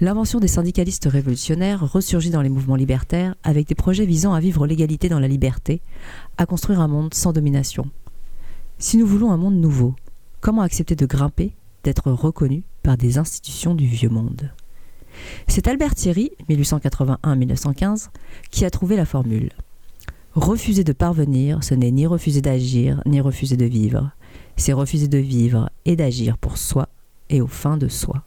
L'invention 0.00 0.40
des 0.40 0.48
syndicalistes 0.48 1.06
révolutionnaires 1.10 1.92
ressurgit 1.92 2.30
dans 2.30 2.42
les 2.42 2.48
mouvements 2.48 2.76
libertaires 2.76 3.34
avec 3.42 3.68
des 3.68 3.74
projets 3.74 4.06
visant 4.06 4.32
à 4.32 4.40
vivre 4.40 4.66
l'égalité 4.66 5.08
dans 5.08 5.20
la 5.20 5.28
liberté, 5.28 5.82
à 6.38 6.46
construire 6.46 6.80
un 6.80 6.88
monde 6.88 7.14
sans 7.14 7.32
domination. 7.32 7.90
Si 8.78 8.96
nous 8.96 9.06
voulons 9.06 9.30
un 9.30 9.36
monde 9.36 9.56
nouveau, 9.56 9.94
Comment 10.40 10.62
accepter 10.62 10.96
de 10.96 11.04
grimper, 11.04 11.52
d'être 11.84 12.10
reconnu 12.10 12.62
par 12.82 12.96
des 12.96 13.18
institutions 13.18 13.74
du 13.74 13.86
vieux 13.86 14.08
monde? 14.08 14.50
C'est 15.48 15.68
Albert 15.68 15.94
Thierry, 15.94 16.30
1881-1915, 16.48 18.08
qui 18.50 18.64
a 18.64 18.70
trouvé 18.70 18.96
la 18.96 19.04
formule. 19.04 19.50
Refuser 20.32 20.82
de 20.82 20.94
parvenir, 20.94 21.62
ce 21.62 21.74
n'est 21.74 21.90
ni 21.90 22.06
refuser 22.06 22.40
d'agir, 22.40 23.02
ni 23.04 23.20
refuser 23.20 23.58
de 23.58 23.66
vivre. 23.66 24.12
C'est 24.56 24.72
refuser 24.72 25.08
de 25.08 25.18
vivre 25.18 25.68
et 25.84 25.94
d'agir 25.94 26.38
pour 26.38 26.56
soi 26.56 26.88
et 27.28 27.42
aux 27.42 27.46
fins 27.46 27.76
de 27.76 27.88
soi. 27.88 28.24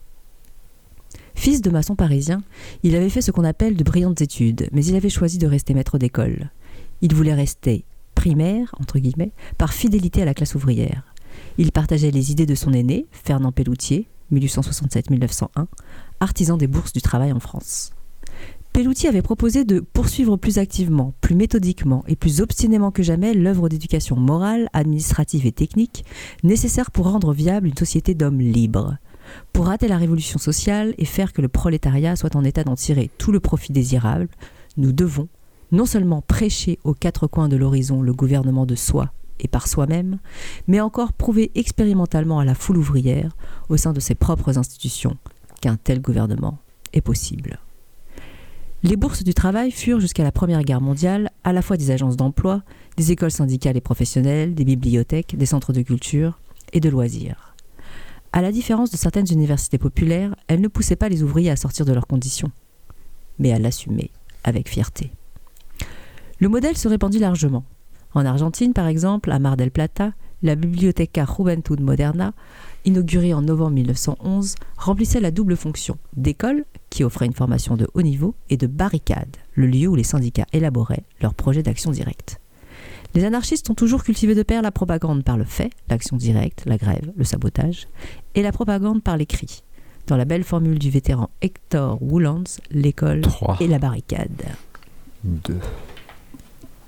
Fils 1.33 1.61
de 1.61 1.71
maçon 1.71 1.95
parisien, 1.95 2.43
il 2.83 2.95
avait 2.95 3.09
fait 3.09 3.23
ce 3.23 3.31
qu'on 3.31 3.43
appelle 3.43 3.75
de 3.75 3.83
brillantes 3.83 4.21
études, 4.21 4.69
mais 4.71 4.85
il 4.85 4.95
avait 4.95 5.09
choisi 5.09 5.39
de 5.39 5.47
rester 5.47 5.73
maître 5.73 5.97
d'école. 5.97 6.51
Il 7.01 7.15
voulait 7.15 7.33
rester 7.33 7.85
primaire, 8.13 8.75
entre 8.79 8.99
guillemets, 8.99 9.31
par 9.57 9.73
fidélité 9.73 10.21
à 10.21 10.25
la 10.25 10.35
classe 10.35 10.53
ouvrière. 10.53 11.12
Il 11.57 11.71
partageait 11.71 12.11
les 12.11 12.31
idées 12.31 12.47
de 12.47 12.55
son 12.55 12.73
aîné, 12.73 13.05
Fernand 13.11 13.51
Pelloutier, 13.51 14.07
1867-1901, 14.31 15.67
artisan 16.19 16.57
des 16.57 16.67
bourses 16.67 16.93
du 16.93 17.01
travail 17.01 17.31
en 17.31 17.39
France. 17.39 17.91
Pelloutier 18.73 19.07
avait 19.07 19.21
proposé 19.21 19.65
de 19.65 19.79
poursuivre 19.79 20.35
plus 20.35 20.57
activement, 20.57 21.13
plus 21.21 21.35
méthodiquement 21.35 22.03
et 22.07 22.15
plus 22.15 22.41
obstinément 22.41 22.89
que 22.89 23.03
jamais 23.03 23.35
l'œuvre 23.35 23.69
d'éducation 23.69 24.15
morale, 24.15 24.67
administrative 24.73 25.45
et 25.45 25.51
technique 25.51 26.05
nécessaire 26.41 26.89
pour 26.89 27.11
rendre 27.11 27.33
viable 27.33 27.67
une 27.67 27.77
société 27.77 28.15
d'hommes 28.15 28.39
libres. 28.39 28.97
Pour 29.53 29.67
rater 29.67 29.87
la 29.87 29.99
révolution 29.99 30.39
sociale 30.39 30.95
et 30.97 31.05
faire 31.05 31.33
que 31.33 31.43
le 31.43 31.49
prolétariat 31.49 32.15
soit 32.15 32.35
en 32.35 32.43
état 32.43 32.63
d'en 32.63 32.75
tirer 32.75 33.11
tout 33.19 33.31
le 33.31 33.39
profit 33.39 33.73
désirable, 33.73 34.27
nous 34.77 34.91
devons 34.91 35.27
non 35.71 35.85
seulement 35.85 36.23
prêcher 36.23 36.79
aux 36.83 36.95
quatre 36.95 37.27
coins 37.27 37.49
de 37.49 37.57
l'horizon 37.57 38.01
le 38.01 38.13
gouvernement 38.13 38.65
de 38.65 38.75
soi 38.75 39.13
et 39.39 39.47
par 39.47 39.67
soi-même, 39.67 40.19
mais 40.67 40.79
encore 40.79 41.13
prouver 41.13 41.51
expérimentalement 41.55 42.39
à 42.39 42.45
la 42.45 42.55
foule 42.55 42.77
ouvrière, 42.77 43.35
au 43.69 43.77
sein 43.77 43.93
de 43.93 43.99
ses 43.99 44.15
propres 44.15 44.57
institutions, 44.57 45.17
qu'un 45.61 45.75
tel 45.75 46.01
gouvernement 46.01 46.59
est 46.93 47.01
possible. 47.01 47.59
Les 48.83 48.97
bourses 48.97 49.23
du 49.23 49.33
travail 49.33 49.71
furent 49.71 50.01
jusqu'à 50.01 50.23
la 50.23 50.33
Première 50.33 50.63
Guerre 50.63 50.81
mondiale 50.81 51.31
à 51.45 51.53
la 51.53 51.61
fois 51.61 51.77
des 51.77 51.91
agences 51.91 52.17
d'emploi, 52.17 52.63
des 52.97 53.13
écoles 53.13 53.31
syndicales 53.31 53.77
et 53.77 53.81
professionnelles, 53.81 54.55
des 54.55 54.65
bibliothèques, 54.65 55.37
des 55.37 55.45
centres 55.45 55.71
de 55.71 55.81
culture 55.81 56.39
et 56.73 56.81
de 56.81 56.89
loisirs. 56.89 57.55
À 58.33 58.41
la 58.41 58.51
différence 58.51 58.91
de 58.91 58.97
certaines 58.97 59.31
universités 59.31 59.77
populaires, 59.77 60.35
elles 60.47 60.59
ne 60.59 60.67
poussaient 60.67 60.97
pas 60.97 61.07
les 61.07 61.23
ouvriers 61.23 61.51
à 61.51 61.55
sortir 61.55 61.85
de 61.85 61.93
leurs 61.93 62.07
conditions, 62.07 62.51
mais 63.39 63.53
à 63.53 63.59
l'assumer 63.59 64.11
avec 64.43 64.67
fierté. 64.67 65.11
Le 66.39 66.49
modèle 66.49 66.75
se 66.75 66.89
répandit 66.89 67.19
largement. 67.19 67.63
En 68.13 68.25
Argentine, 68.25 68.73
par 68.73 68.87
exemple, 68.87 69.31
à 69.31 69.39
Mar 69.39 69.57
del 69.57 69.71
Plata, 69.71 70.13
la 70.43 70.55
Biblioteca 70.55 71.25
Juventud 71.25 71.79
Moderna, 71.79 72.33
inaugurée 72.85 73.33
en 73.33 73.41
novembre 73.41 73.71
1911, 73.71 74.55
remplissait 74.77 75.21
la 75.21 75.31
double 75.31 75.55
fonction 75.55 75.97
d'école, 76.15 76.65
qui 76.89 77.03
offrait 77.03 77.25
une 77.25 77.33
formation 77.33 77.75
de 77.75 77.87
haut 77.93 78.01
niveau, 78.01 78.35
et 78.49 78.57
de 78.57 78.67
barricade, 78.67 79.37
le 79.53 79.67
lieu 79.67 79.87
où 79.87 79.95
les 79.95 80.03
syndicats 80.03 80.45
élaboraient 80.53 81.05
leurs 81.21 81.33
projets 81.33 81.63
d'action 81.63 81.91
directe. 81.91 82.39
Les 83.15 83.23
anarchistes 83.23 83.69
ont 83.69 83.75
toujours 83.75 84.03
cultivé 84.03 84.35
de 84.35 84.43
pair 84.43 84.61
la 84.61 84.71
propagande 84.71 85.23
par 85.23 85.37
le 85.37 85.45
fait, 85.45 85.71
l'action 85.89 86.17
directe, 86.17 86.63
la 86.65 86.77
grève, 86.77 87.11
le 87.15 87.23
sabotage, 87.23 87.87
et 88.35 88.41
la 88.41 88.51
propagande 88.51 89.01
par 89.01 89.17
l'écrit. 89.17 89.63
Dans 90.07 90.17
la 90.17 90.25
belle 90.25 90.43
formule 90.43 90.79
du 90.79 90.89
vétéran 90.89 91.29
Hector 91.41 92.01
Woolands, 92.01 92.59
l'école 92.71 93.21
et 93.59 93.67
la 93.67 93.79
barricade. 93.79 94.43
Deux. 95.23 95.59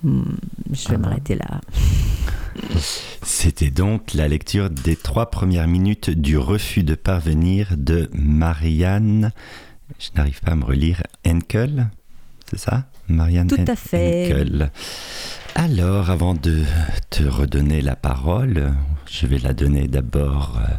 Hmm, 0.05 0.23
je 0.71 0.87
vais 0.89 0.95
Ah. 0.95 0.97
m'arrêter 0.99 1.35
là. 1.35 1.61
C'était 3.23 3.71
donc 3.71 4.13
la 4.13 4.27
lecture 4.27 4.69
des 4.69 4.95
trois 4.95 5.29
premières 5.31 5.67
minutes 5.67 6.09
du 6.09 6.37
refus 6.37 6.83
de 6.83 6.95
parvenir 6.95 7.69
de 7.75 8.09
Marianne. 8.13 9.31
Je 9.99 10.09
n'arrive 10.15 10.39
pas 10.41 10.51
à 10.51 10.55
me 10.55 10.63
relire. 10.65 11.01
Henkel, 11.27 11.89
c'est 12.49 12.59
ça? 12.59 12.85
Marianne 13.07 13.47
Tout 13.47 13.55
Hen- 13.57 13.69
à 13.69 13.75
fait. 13.75 14.25
Henkel. 14.25 14.71
Alors, 15.55 16.09
avant 16.09 16.33
de 16.33 16.63
te 17.09 17.23
redonner 17.23 17.81
la 17.81 17.95
parole, 17.95 18.73
je 19.09 19.25
vais 19.27 19.37
la 19.39 19.53
donner 19.53 19.87
d'abord 19.87 20.59
euh, 20.59 20.73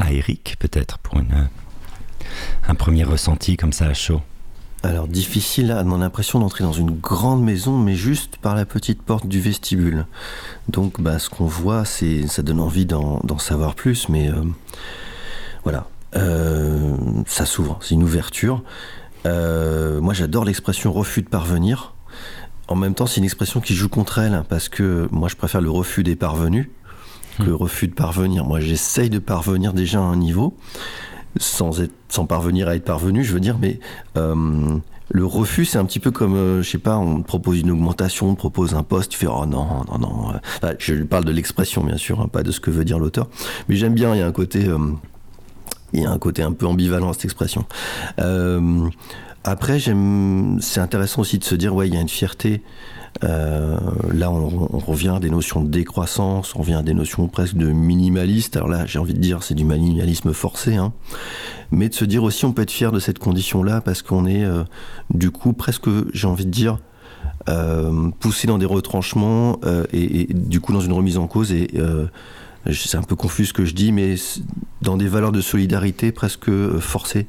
à 0.00 0.12
Eric, 0.12 0.56
peut-être 0.58 0.98
pour 0.98 1.18
une, 1.20 1.48
un 2.68 2.74
premier 2.74 3.04
ressenti 3.04 3.56
comme 3.56 3.72
ça 3.72 3.86
à 3.86 3.94
chaud. 3.94 4.20
Alors 4.82 5.08
difficile 5.08 5.72
à 5.72 5.82
mon 5.82 6.00
impression 6.00 6.38
d'entrer 6.38 6.62
dans 6.62 6.72
une 6.72 6.92
grande 6.92 7.42
maison, 7.42 7.76
mais 7.76 7.96
juste 7.96 8.36
par 8.36 8.54
la 8.54 8.64
petite 8.64 9.02
porte 9.02 9.26
du 9.26 9.40
vestibule. 9.40 10.06
Donc 10.68 11.00
bah, 11.00 11.18
ce 11.18 11.28
qu'on 11.28 11.46
voit, 11.46 11.84
c'est 11.84 12.26
ça 12.28 12.42
donne 12.42 12.60
envie 12.60 12.86
d'en 12.86 13.38
savoir 13.38 13.74
plus, 13.74 14.08
mais 14.08 14.28
euh, 14.28 14.44
voilà, 15.64 15.88
Euh, 16.14 16.96
ça 17.26 17.44
s'ouvre, 17.44 17.78
c'est 17.82 17.94
une 17.94 18.04
ouverture. 18.04 18.62
Euh, 19.26 20.00
moi 20.00 20.14
j'adore 20.14 20.44
l'expression 20.44 20.92
refus 20.92 21.22
de 21.22 21.28
parvenir. 21.28 21.94
En 22.68 22.74
même 22.74 22.94
temps, 22.94 23.06
c'est 23.06 23.18
une 23.18 23.24
expression 23.24 23.60
qui 23.60 23.74
joue 23.74 23.88
contre 23.88 24.18
elle, 24.18 24.42
parce 24.48 24.68
que 24.68 25.08
moi 25.10 25.28
je 25.28 25.36
préfère 25.36 25.60
le 25.60 25.70
refus 25.70 26.04
des 26.04 26.16
parvenus 26.16 26.68
que 27.38 27.42
le 27.42 27.54
refus 27.54 27.88
de 27.88 27.94
parvenir. 27.94 28.44
Moi 28.44 28.60
j'essaye 28.60 29.10
de 29.10 29.18
parvenir 29.18 29.74
déjà 29.74 29.98
à 29.98 30.02
un 30.02 30.16
niveau 30.16 30.56
sans, 31.38 31.80
être, 31.80 31.94
sans 32.08 32.26
parvenir 32.26 32.68
à 32.68 32.76
être 32.76 32.84
parvenu, 32.84 33.24
je 33.24 33.32
veux 33.32 33.40
dire, 33.40 33.56
mais 33.60 33.80
euh, 34.16 34.78
le 35.10 35.24
refus, 35.24 35.64
c'est 35.64 35.78
un 35.78 35.84
petit 35.84 36.00
peu 36.00 36.10
comme, 36.10 36.34
euh, 36.34 36.62
je 36.62 36.70
sais 36.70 36.78
pas, 36.78 36.96
on 36.98 37.22
propose 37.22 37.60
une 37.60 37.70
augmentation, 37.70 38.28
on 38.30 38.34
propose 38.34 38.74
un 38.74 38.82
poste, 38.82 39.12
tu 39.12 39.18
fais 39.18 39.26
oh 39.28 39.46
non, 39.46 39.66
non, 39.90 39.98
non. 39.98 40.32
euh. 40.62 40.74
Je 40.78 40.94
parle 41.04 41.24
de 41.24 41.32
l'expression, 41.32 41.84
bien 41.84 41.96
sûr, 41.96 42.20
hein, 42.20 42.28
pas 42.28 42.42
de 42.42 42.50
ce 42.50 42.60
que 42.60 42.70
veut 42.70 42.84
dire 42.84 42.98
l'auteur, 42.98 43.28
mais 43.68 43.76
j'aime 43.76 43.94
bien, 43.94 44.14
il 44.14 44.18
y 44.18 44.22
a 44.22 44.26
un 44.26 44.32
côté. 44.32 44.66
euh, 44.66 44.78
il 45.92 46.02
y 46.02 46.04
a 46.04 46.10
un 46.10 46.18
côté 46.18 46.42
un 46.42 46.52
peu 46.52 46.66
ambivalent 46.66 47.10
à 47.10 47.12
cette 47.12 47.24
expression. 47.26 47.64
Après, 49.44 49.78
c'est 49.78 50.80
intéressant 50.80 51.20
aussi 51.20 51.38
de 51.38 51.44
se 51.44 51.54
dire, 51.54 51.74
ouais, 51.74 51.86
il 51.86 51.94
y 51.94 51.96
a 51.96 52.00
une 52.00 52.08
fierté. 52.08 52.62
Euh, 53.24 53.78
là, 54.12 54.30
on, 54.30 54.48
revient 54.78 55.14
à 55.16 55.20
des 55.20 55.30
notions 55.30 55.62
de 55.62 55.68
décroissance, 55.68 56.54
on 56.54 56.60
revient 56.60 56.74
à 56.74 56.82
des 56.82 56.94
notions 56.94 57.26
presque 57.28 57.56
de 57.56 57.66
minimaliste. 57.66 58.56
Alors 58.56 58.68
là, 58.68 58.86
j'ai 58.86 58.98
envie 58.98 59.14
de 59.14 59.20
dire, 59.20 59.42
c'est 59.42 59.54
du 59.54 59.64
minimalisme 59.64 60.32
forcé, 60.32 60.76
hein. 60.76 60.92
mais 61.70 61.88
de 61.88 61.94
se 61.94 62.04
dire 62.04 62.22
aussi, 62.22 62.44
on 62.44 62.52
peut 62.52 62.62
être 62.62 62.70
fier 62.70 62.92
de 62.92 63.00
cette 63.00 63.18
condition-là 63.18 63.80
parce 63.80 64.02
qu'on 64.02 64.26
est, 64.26 64.44
euh, 64.44 64.64
du 65.10 65.30
coup, 65.30 65.52
presque, 65.52 65.88
j'ai 66.12 66.26
envie 66.26 66.46
de 66.46 66.50
dire, 66.50 66.78
euh, 67.48 68.10
poussé 68.20 68.46
dans 68.46 68.58
des 68.58 68.66
retranchements 68.66 69.60
et, 69.92 70.22
et 70.22 70.26
du 70.32 70.60
coup 70.60 70.72
dans 70.72 70.80
une 70.80 70.92
remise 70.92 71.16
en 71.16 71.28
cause 71.28 71.52
et 71.52 71.70
c'est 72.72 72.96
un 72.96 73.02
peu 73.02 73.14
confus 73.14 73.46
ce 73.46 73.52
que 73.52 73.64
je 73.64 73.72
dis, 73.72 73.92
mais 73.92 74.16
dans 74.82 74.96
des 74.96 75.06
valeurs 75.06 75.30
de 75.30 75.40
solidarité 75.40 76.10
presque 76.10 76.50
forcées 76.78 77.26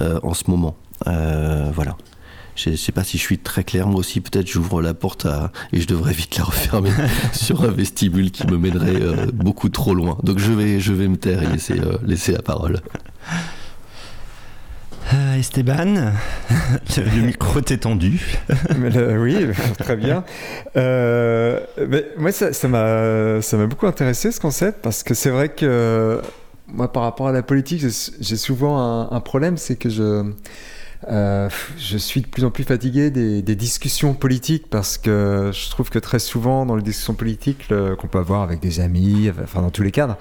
en 0.00 0.34
ce 0.34 0.50
moment. 0.50 0.76
Voilà. 1.04 1.96
Je 2.56 2.70
ne 2.70 2.76
sais 2.76 2.90
pas 2.92 3.04
si 3.04 3.18
je 3.18 3.22
suis 3.22 3.38
très 3.38 3.64
clair. 3.64 3.86
Moi 3.86 4.00
aussi, 4.00 4.20
peut-être 4.20 4.48
j'ouvre 4.48 4.80
la 4.82 4.94
porte 4.94 5.26
à... 5.26 5.52
et 5.72 5.80
je 5.80 5.86
devrais 5.86 6.12
vite 6.14 6.36
la 6.38 6.44
refermer 6.44 6.90
sur 7.32 7.62
un 7.64 7.70
vestibule 7.70 8.30
qui 8.30 8.46
me 8.46 8.56
mènerait 8.56 9.00
euh, 9.00 9.26
beaucoup 9.32 9.68
trop 9.68 9.94
loin. 9.94 10.18
Donc 10.22 10.38
je 10.38 10.52
vais, 10.52 10.80
je 10.80 10.92
vais 10.94 11.06
me 11.06 11.16
taire 11.18 11.42
et 11.42 11.46
laisser, 11.46 11.78
euh, 11.78 11.98
laisser 12.02 12.32
la 12.32 12.40
parole. 12.42 12.80
Euh, 15.14 15.36
Esteban, 15.38 16.12
le 16.96 17.20
micro 17.22 17.60
t'est 17.60 17.76
tendu. 17.76 18.20
Mais 18.78 18.90
le- 18.90 19.20
oui, 19.20 19.36
très 19.78 19.94
bien. 19.96 20.24
Euh, 20.76 21.60
mais 21.88 22.06
moi, 22.18 22.32
ça 22.32 22.52
ça 22.52 22.66
m'a 22.66 23.40
ça 23.40 23.56
m'a 23.56 23.66
beaucoup 23.66 23.86
intéressé 23.86 24.32
ce 24.32 24.40
concept 24.40 24.80
parce 24.82 25.04
que 25.04 25.14
c'est 25.14 25.30
vrai 25.30 25.50
que 25.50 26.20
moi, 26.66 26.92
par 26.92 27.04
rapport 27.04 27.28
à 27.28 27.32
la 27.32 27.42
politique, 27.44 27.80
j'ai 27.80 27.90
j'ai 28.20 28.36
souvent 28.36 28.80
un, 28.80 29.12
un 29.12 29.20
problème, 29.20 29.56
c'est 29.58 29.76
que 29.76 29.88
je 29.90 30.24
euh, 31.08 31.48
je 31.78 31.98
suis 31.98 32.22
de 32.22 32.26
plus 32.26 32.44
en 32.44 32.50
plus 32.50 32.64
fatigué 32.64 33.10
des, 33.10 33.42
discussions 33.56 34.14
politiques 34.14 34.68
parce 34.68 34.98
que 34.98 35.50
je 35.52 35.70
trouve 35.70 35.90
que 35.90 35.98
très 35.98 36.18
souvent 36.18 36.66
dans 36.66 36.76
les 36.76 36.82
discussions 36.82 37.14
politiques 37.14 37.68
qu'on 37.68 38.08
peut 38.08 38.18
avoir 38.18 38.42
avec 38.42 38.60
des 38.60 38.80
amis, 38.80 39.30
enfin 39.42 39.62
dans 39.62 39.70
tous 39.70 39.82
les 39.82 39.92
cadres, 39.92 40.16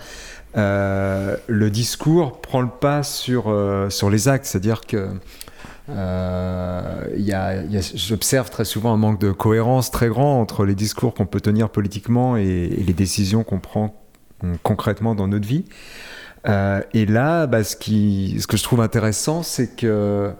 euh, 0.57 1.36
le 1.47 1.69
discours 1.69 2.39
prend 2.39 2.61
le 2.61 2.69
pas 2.69 3.03
sur, 3.03 3.45
euh, 3.47 3.89
sur 3.89 4.09
les 4.09 4.28
actes. 4.28 4.45
C'est-à-dire 4.45 4.82
que 4.82 5.09
euh, 5.89 7.07
y 7.17 7.34
a- 7.34 7.63
j'observe 7.95 8.49
très 8.49 8.65
souvent 8.65 8.93
un 8.93 8.97
manque 8.97 9.19
de 9.19 9.32
cohérence 9.32 9.91
très 9.91 10.07
grand 10.07 10.39
entre 10.39 10.65
les 10.65 10.76
discours 10.76 11.13
qu'on 11.13 11.26
peut 11.26 11.41
tenir 11.41 11.69
politiquement 11.69 12.38
et, 12.38 12.67
les 12.67 12.93
décisions 12.93 13.43
qu'on 13.43 13.59
prend 13.59 14.01
concrètement 14.63 15.15
dans 15.15 15.28
notre 15.28 15.47
vie. 15.47 15.65
Euh, 16.48 16.82
et 16.93 17.06
là, 17.06 17.48
bah, 17.48 17.64
ce, 17.64 17.76
que 17.76 18.58
je 18.58 18.64
trouve 18.64 18.82
intéressant, 18.82 19.43
c'est 19.43 19.76
que 19.76 20.32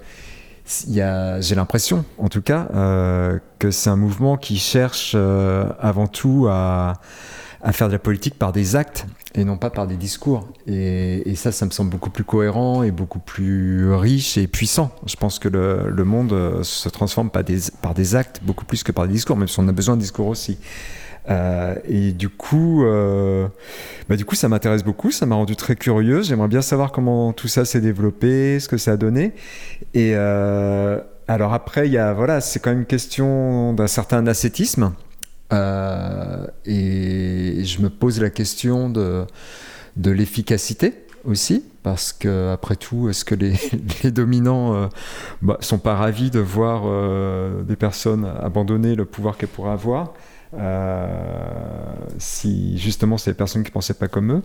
j'ai 0.88 1.56
l'impression, 1.56 2.06
en 2.18 2.30
tout 2.30 2.42
cas, 2.42 2.68
euh, 2.74 3.40
que 3.60 3.72
c'est 3.72 3.90
un 3.90 3.96
mouvement 3.96 4.38
qui 4.38 4.58
cherche 4.58 5.14
euh, 5.16 5.66
avant 5.80 6.08
tout 6.08 6.48
à, 6.50 6.94
faire 7.72 7.88
de 7.88 7.94
la 7.94 8.00
politique 8.00 8.38
par 8.38 8.52
des 8.52 8.76
actes 8.76 9.08
et 9.34 9.44
non 9.44 9.58
pas 9.58 9.70
par 9.70 9.88
des 9.88 9.98
discours. 9.98 10.48
Et, 10.68 11.34
ça, 11.36 11.52
ça 11.52 11.66
me 11.66 11.72
semble 11.72 11.90
beaucoup 11.90 12.12
plus 12.12 12.24
cohérent 12.24 12.84
et 12.84 12.92
beaucoup 12.92 13.20
plus 13.20 13.92
riche 13.94 14.38
et 14.38 14.48
puissant. 14.48 14.92
Je 15.08 15.16
pense 15.16 15.40
que 15.40 15.50
le, 15.50 16.04
monde 16.04 16.64
se 16.64 16.90
transforme 16.90 17.32
par 17.32 17.44
des 17.44 18.16
actes 18.16 18.42
beaucoup 18.44 18.66
plus 18.66 18.84
que 18.84 18.92
par 18.92 19.08
des 19.08 19.14
discours, 19.14 19.36
même 19.36 19.48
si 19.48 19.60
on 19.60 19.68
a 19.68 19.72
besoin 19.72 19.96
de 19.96 20.02
discours 20.02 20.28
aussi. 20.28 20.58
Euh, 21.30 21.76
et 21.86 22.12
du 22.12 22.30
coup, 22.30 22.86
euh, 22.86 23.48
bah, 24.10 24.16
du 24.16 24.26
coup, 24.26 24.36
ça 24.36 24.50
m'intéresse 24.50 24.84
beaucoup, 24.84 25.12
ça 25.12 25.26
m'a 25.26 25.36
rendu 25.36 25.56
très 25.56 25.76
curieux. 25.76 26.22
J'aimerais 26.22 26.48
bien 26.48 26.62
savoir 26.62 26.92
comment 26.92 27.34
tout 27.34 27.48
ça 27.48 27.66
s'est 27.66 27.82
développé, 27.82 28.60
ce 28.60 28.68
que 28.68 28.78
ça 28.78 28.94
a 28.94 28.98
donné. 28.98 29.34
Et 29.94 30.12
euh, 30.16 31.00
alors 31.28 31.54
après, 31.54 31.90
il 31.90 32.14
voilà, 32.16 32.42
c'est 32.42 32.60
quand 32.60 32.70
même 32.70 32.80
une 32.80 32.86
question 32.86 33.74
d'un 33.74 33.88
certain 33.88 34.26
ascétisme. 34.28 34.94
Et 35.52 37.64
je 37.64 37.82
me 37.82 37.90
pose 37.90 38.20
la 38.20 38.30
question 38.30 38.90
de, 38.90 39.26
de 39.96 40.12
l'efficacité 40.12 40.94
aussi, 41.24 41.64
parce 41.82 42.12
que 42.12 42.52
après 42.52 42.76
tout, 42.76 43.10
est-ce 43.10 43.24
que 43.24 43.36
les, 43.36 43.56
dominants 44.12 44.76
euh, 44.76 44.88
bah, 45.42 45.58
sont 45.62 45.80
pas 45.80 45.96
ravis 45.96 46.30
de 46.30 46.40
voir 46.40 46.84
des 47.64 47.78
personnes 47.78 48.30
abandonner 48.42 48.96
le 48.96 49.06
pouvoir 49.06 49.38
qu'elles 49.38 49.50
pourraient 49.50 49.72
avoir? 49.72 50.14
Si 52.18 52.78
justement 52.78 53.18
c'est 53.18 53.32
les 53.32 53.36
personnes 53.36 53.64
qui 53.64 53.72
pensaient 53.72 53.94
pas 53.94 54.08
comme 54.08 54.32
eux 54.32 54.42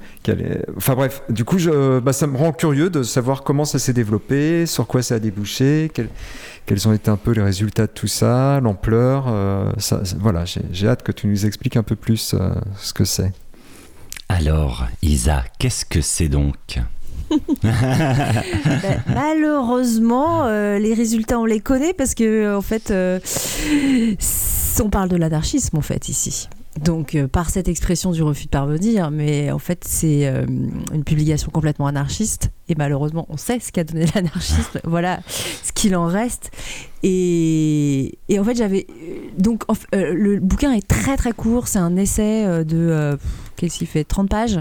enfin 0.77 0.95
bref 0.95 1.23
du 1.29 1.45
coup 1.45 1.59
je, 1.59 1.99
bah, 2.01 2.13
ça 2.13 2.27
me 2.27 2.37
rend 2.37 2.53
curieux 2.53 2.91
de 2.91 3.03
savoir 3.03 3.43
comment 3.43 3.65
ça 3.65 3.79
s'est 3.79 3.93
développé 3.93 4.67
sur 4.67 4.87
quoi 4.87 5.03
ça 5.03 5.17
a 5.17 5.19
débouché 5.19 5.91
quel- 5.95 6.09
quels 6.67 6.89
ont 6.89 6.93
été 6.93 7.11
un 7.11 7.17
peu 7.17 7.33
les 7.33 7.43
résultats 7.43 7.87
de 7.87 7.93
tout 7.93 8.07
ça 8.09 8.61
l'ampleur 8.61 9.27
euh, 9.29 9.71
voilà 10.19 10.45
j'ai 10.45 10.63
j'ai 10.73 10.89
hâte 10.89 11.03
que 11.03 11.13
tu 11.13 11.27
nous 11.27 11.47
expliques 11.47 11.77
un 11.77 11.83
peu 11.83 11.97
plus 11.97 12.35
euh, 12.35 12.51
ce 12.77 12.93
que 12.93 13.05
c'est. 13.05 13.33
Alors, 14.29 14.87
Isa, 15.03 15.43
qu'est-ce 15.59 15.85
que 15.85 16.01
c'est 16.01 16.29
donc? 16.29 16.79
Ben, 17.63 19.03
malheureusement, 19.09 20.45
euh, 20.45 20.79
les 20.79 20.95
résultats, 20.95 21.39
on 21.39 21.45
les 21.45 21.61
connaît 21.61 21.93
parce 21.93 22.15
que, 22.15 22.25
euh, 22.25 22.57
en 22.57 22.63
fait, 22.63 22.91
euh, 22.91 23.21
on 24.83 24.91
parle 24.91 25.09
de 25.09 25.17
l'anarchisme, 25.17 25.77
en 25.77 25.83
fait, 25.83 26.09
ici. 26.09 26.49
Donc, 26.85 27.19
par 27.33 27.51
cette 27.51 27.69
expression 27.69 28.13
du 28.13 28.23
refus 28.23 28.45
de 28.45 28.51
parvenir, 28.51 29.11
mais 29.11 29.51
en 29.51 29.59
fait, 29.59 29.83
c'est 29.85 30.27
une 30.29 31.05
publication 31.05 31.51
complètement 31.51 31.89
anarchiste. 31.89 32.51
Et 32.69 32.77
malheureusement, 32.77 33.27
on 33.29 33.37
sait 33.37 33.59
ce 33.59 33.73
qu'a 33.73 33.83
donné 33.83 34.07
l'anarchisme. 34.15 34.79
voilà 34.85 35.19
ce 35.65 35.73
qu'il 35.73 35.97
en 35.97 36.07
reste. 36.07 36.53
Et, 37.03 38.17
en 38.39 38.45
fait, 38.45 38.55
j'avais. 38.55 38.87
Donc, 39.37 39.65
le 39.93 40.39
bouquin 40.39 40.73
est 40.73 40.87
très 40.87 41.17
très 41.17 41.33
court. 41.33 41.67
C'est 41.67 41.81
un 41.81 41.97
essai 41.97 42.65
de. 42.65 43.19
qu'est-ce 43.57 43.79
qu'il 43.79 43.89
fait 43.89 44.05
30 44.05 44.31
pages 44.31 44.61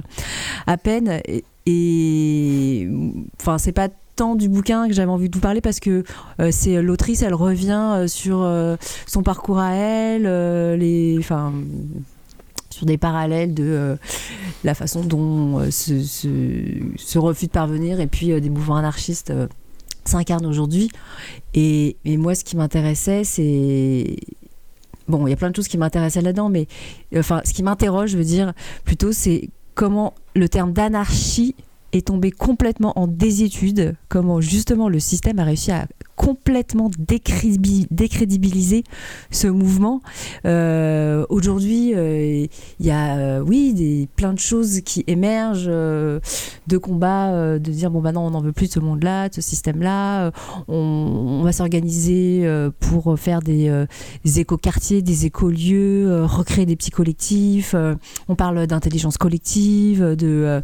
à 0.65 0.77
peine. 0.77 1.21
Et- 1.65 2.87
Enfin, 3.39 3.57
c'est 3.57 3.71
pas 3.71 3.89
tant 4.15 4.35
du 4.35 4.49
bouquin 4.49 4.87
que 4.87 4.93
j'avais 4.93 5.11
envie 5.11 5.29
de 5.29 5.35
vous 5.35 5.41
parler 5.41 5.61
parce 5.61 5.79
que 5.79 6.03
euh, 6.41 6.49
c'est 6.51 6.81
l'autrice, 6.81 7.21
elle 7.21 7.33
revient 7.33 7.91
euh, 7.95 8.07
sur 8.07 8.41
euh, 8.41 8.75
son 9.07 9.23
parcours 9.23 9.59
à 9.59 9.73
elle, 9.73 10.23
les, 10.77 11.15
enfin, 11.19 11.53
sur 12.69 12.85
des 12.85 12.97
parallèles 12.97 13.53
de 13.53 13.97
la 14.63 14.73
façon 14.73 15.03
dont 15.03 15.69
ce, 15.71 16.01
ce- 16.03 17.17
refus 17.17 17.47
de 17.47 17.51
parvenir 17.51 17.99
et 17.99 18.07
puis 18.07 18.39
des 18.41 18.49
mouvements 18.49 18.75
anarchistes 18.77 19.33
s'incarnent 20.05 20.45
aujourd'hui. 20.45 20.89
Et, 21.53 21.95
et 22.05 22.17
moi, 22.17 22.35
ce 22.35 22.43
qui 22.43 22.57
m'intéressait, 22.57 23.23
c'est 23.23 24.17
bon, 25.07 25.27
il 25.27 25.29
y 25.29 25.33
a 25.33 25.37
plein 25.37 25.49
de 25.49 25.55
choses 25.55 25.67
qui 25.67 25.77
m'intéressaient 25.77 26.21
là-dedans, 26.21 26.49
mais 26.49 26.67
enfin, 27.15 27.41
ce 27.45 27.53
qui 27.53 27.63
m'interroge, 27.63 28.11
je 28.11 28.17
veux 28.17 28.23
dire, 28.23 28.53
plutôt, 28.85 29.11
c'est 29.11 29.49
comment 29.79 30.13
le 30.35 30.49
terme 30.49 30.73
d'anarchie 30.73 31.55
est 31.93 32.07
tombé 32.07 32.31
complètement 32.31 32.99
en 32.99 33.07
désétude, 33.07 33.95
comment 34.09 34.41
justement 34.41 34.89
le 34.89 34.99
système 34.99 35.39
a 35.39 35.45
réussi 35.45 35.71
à 35.71 35.87
complètement 36.19 36.89
décrédibi- 36.99 37.87
décrédibiliser 37.91 38.83
ce 39.31 39.47
mouvement. 39.47 40.01
Euh, 40.45 41.25
Aujourd'hui, 41.29 41.93
euh, 41.95 42.45
il 42.81 42.85
y 42.85 42.91
a, 42.91 43.15
euh, 43.15 43.39
oui, 43.39 43.73
des, 43.73 44.09
plein 44.17 44.33
de 44.33 44.39
choses 44.39 44.81
qui 44.81 45.05
émergent 45.07 45.67
de 45.69 46.77
combats, 46.77 47.57
de 47.57 47.71
dire, 47.71 47.89
bon, 47.89 48.01
bah 48.01 48.11
non, 48.11 48.27
on 48.27 48.31
n'en 48.31 48.41
veut 48.41 48.51
plus 48.51 48.67
de 48.67 48.73
ce 48.73 48.79
monde-là, 48.81 49.29
de 49.29 49.35
ce 49.35 49.41
système-là, 49.41 50.31
on, 50.67 51.41
va 51.41 51.53
s'organiser 51.53 52.45
pour 52.81 53.17
faire 53.17 53.41
des, 53.41 53.85
des 54.25 54.39
éco-quartiers, 54.41 55.01
des 55.01 55.25
écolieux, 55.25 56.25
recréer 56.25 56.65
des 56.65 56.75
petits 56.75 56.91
collectifs, 56.91 57.73
on 58.27 58.35
parle 58.35 58.67
d'intelligence 58.67 59.17
collective, 59.17 60.03
de... 60.17 60.61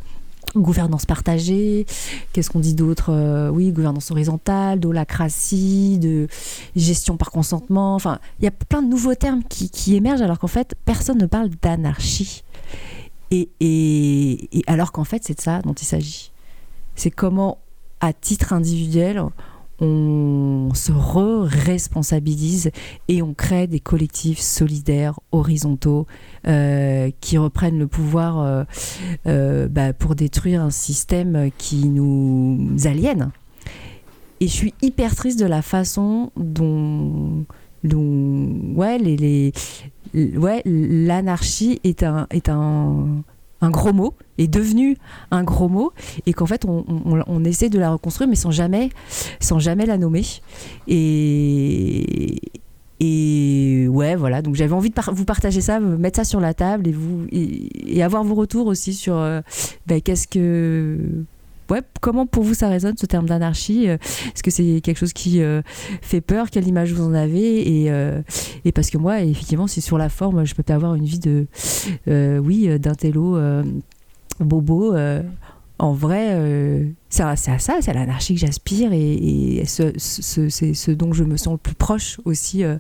gouvernance 0.62 1.06
partagée, 1.06 1.86
qu'est-ce 2.34 2.50
qu'on 2.50 2.60
dit 2.60 2.74
d'autre 2.74 3.12
Euh, 3.12 3.50
Oui, 3.50 3.72
gouvernance 3.72 4.12
horizontale, 4.12 4.80
d'holacratie, 4.80 5.98
de 6.00 6.28
gestion 6.76 7.18
par 7.18 7.32
consentement. 7.32 7.96
Enfin, 7.96 8.20
il 8.40 8.46
y 8.46 8.48
a 8.48 8.52
plein 8.52 8.82
de 8.82 8.88
nouveaux 8.90 9.16
termes 9.16 9.44
qui, 9.44 9.96
émergent 9.96 10.22
alors 10.22 10.40
qu'en 10.40 10.48
fait, 10.48 10.76
personne 10.86 11.18
ne 11.18 11.26
parle 11.26 11.50
d'anarchie. 11.62 12.44
Et, 13.32 13.50
et- 13.60 14.60
et 14.60 14.64
alors 14.68 14.92
qu'en 14.92 15.04
fait, 15.04 15.24
c'est 15.26 15.36
de 15.38 15.42
ça 15.42 15.62
dont 15.62 15.74
il 15.74 15.86
s'agit. 15.86 16.32
C'est 16.96 17.12
comment, 17.12 17.58
à 18.00 18.14
titre 18.14 18.54
individuel, 18.54 19.22
on 19.80 20.70
se 20.74 20.92
re-responsabilise 20.92 22.72
et 23.08 23.22
on 23.22 23.34
crée 23.34 23.68
des 23.68 23.80
collectifs 23.80 24.40
solidaires, 24.40 25.20
horizontaux, 25.32 26.08
euh, 26.48 27.12
qui 27.22 27.38
reprennent 27.38 27.80
le 27.80 27.88
pouvoir 27.88 28.40
euh, 28.40 28.64
euh, 29.28 29.68
bah, 29.68 29.94
pour 29.94 30.16
détruire 30.16 30.62
un 30.62 30.72
système 30.72 31.50
qui 31.58 31.90
nous 31.90 32.76
aliène. 32.86 33.32
Et 34.40 34.48
je 34.48 34.54
suis 34.54 34.74
hyper 34.82 35.16
triste 35.16 35.40
de 35.40 35.46
la 35.46 35.62
façon 35.62 36.32
dont, 36.36 37.46
ouais, 37.84 39.00
l'anarchie 40.66 41.80
est 41.84 42.06
est 42.32 42.50
un, 42.50 43.24
un 43.62 43.70
gros 43.70 43.94
mot, 43.94 44.14
est 44.38 44.48
devenu 44.48 44.98
un 45.32 45.44
gros 45.44 45.70
mot, 45.70 45.92
et 46.26 46.34
qu'en 46.34 46.46
fait 46.46 46.66
on, 46.66 46.84
on- 46.88 47.44
essaie 47.46 47.70
de 47.70 47.80
la 47.80 47.92
reconstruire, 47.92 48.30
mais 48.30 48.36
sans 48.36 48.52
jamais, 48.52 48.90
sans 49.40 49.60
jamais 49.60 49.86
la 49.86 49.98
nommer. 49.98 50.24
Et, 50.88 52.40
et 53.00 53.88
ouais, 53.88 54.16
voilà. 54.16 54.42
Donc 54.42 54.56
j'avais 54.56 54.74
envie 54.74 54.90
de 54.90 54.96
vous 55.12 55.26
partager 55.26 55.62
ça, 55.62 55.80
mettre 55.80 56.18
ça 56.18 56.24
sur 56.24 56.40
la 56.40 56.54
table 56.54 56.88
et 56.88 56.92
vous 56.92 57.26
et, 57.32 57.98
et 57.98 58.04
avoir 58.04 58.24
vos 58.24 58.36
retours 58.36 58.68
aussi 58.68 58.94
sur 58.94 59.16
euh, 59.18 59.42
ben, 59.88 60.02
qu'est-ce 60.02 60.28
que 60.28 60.98
ouais, 61.70 61.82
comment 62.02 62.26
pour 62.26 62.44
vous 62.44 62.54
ça 62.54 62.70
résonne 62.70 62.98
ce 62.98 63.06
terme 63.06 63.26
d'anarchie 63.26 63.90
euh, 63.90 63.98
Est-ce 64.28 64.44
que 64.44 64.52
c'est 64.52 64.82
quelque 64.82 64.98
chose 64.98 65.14
qui 65.14 65.42
euh, 65.42 65.62
fait 66.02 66.22
peur? 66.22 66.50
Quelle 66.50 66.68
image 66.68 66.94
vous 66.94 67.04
en 67.04 67.14
avez? 67.14 67.84
Et, 67.84 67.92
euh, 67.92 68.22
et 68.64 68.72
parce 68.72 68.90
que 68.90 68.98
moi, 68.98 69.22
effectivement, 69.22 69.68
si 69.68 69.82
sur 69.82 69.98
la 69.98 70.10
forme, 70.10 70.46
je 70.46 70.56
peux 70.56 70.64
avoir 70.72 70.96
une 70.96 71.06
vie 71.06 71.20
de 71.20 71.48
oui 72.40 72.80
d'intello 72.80 73.40
bobo. 74.40 74.96
En 75.78 75.92
vrai, 75.92 76.30
euh, 76.32 76.86
c'est 77.10 77.24
à 77.24 77.36
ça, 77.36 77.58
c'est 77.82 77.90
à 77.92 77.94
l'anarchie 77.94 78.34
que 78.36 78.40
j'aspire 78.40 78.94
et, 78.94 79.58
et 79.58 79.66
ce- 79.66 79.92
ce- 79.98 80.48
c'est 80.50 80.74
ce 80.74 80.92
dont 80.92 81.12
je 81.12 81.24
me 81.26 81.36
sens 81.36 81.54
le 81.54 81.58
plus 81.58 81.76
proche 81.76 82.20
aussi 82.24 82.64
euh, 82.64 82.78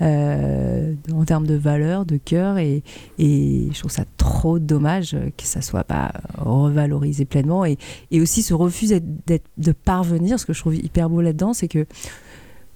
euh, 0.00 0.94
en 1.12 1.24
termes 1.24 1.46
de 1.46 1.54
valeur, 1.56 2.06
de 2.06 2.16
cœur 2.16 2.58
et, 2.58 2.82
je 3.18 3.78
trouve 3.78 3.90
ça 3.90 4.04
trop 4.16 4.58
dommage 4.58 5.16
que 5.36 5.44
ça 5.44 5.60
soit 5.60 5.84
pas 5.84 6.12
revalorisé 6.38 7.24
pleinement 7.24 7.64
et, 7.64 7.78
aussi 8.20 8.42
ce 8.42 8.54
refus 8.54 8.86
d'être- 9.26 9.50
de 9.58 9.72
parvenir, 9.72 10.38
ce 10.38 10.46
que 10.46 10.52
je 10.52 10.60
trouve 10.60 10.76
hyper 10.76 11.10
beau 11.10 11.20
là-dedans, 11.20 11.52
c'est 11.52 11.68
que 11.68 11.86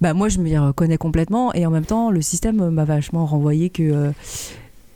bah, 0.01 0.13
moi 0.13 0.27
je 0.27 0.39
m'y 0.39 0.57
reconnais 0.57 0.97
complètement 0.97 1.53
et 1.53 1.65
en 1.65 1.71
même 1.71 1.85
temps 1.85 2.11
le 2.11 2.21
système 2.21 2.69
m'a 2.69 2.83
vachement 2.83 3.25
renvoyé 3.25 3.69
que 3.69 4.11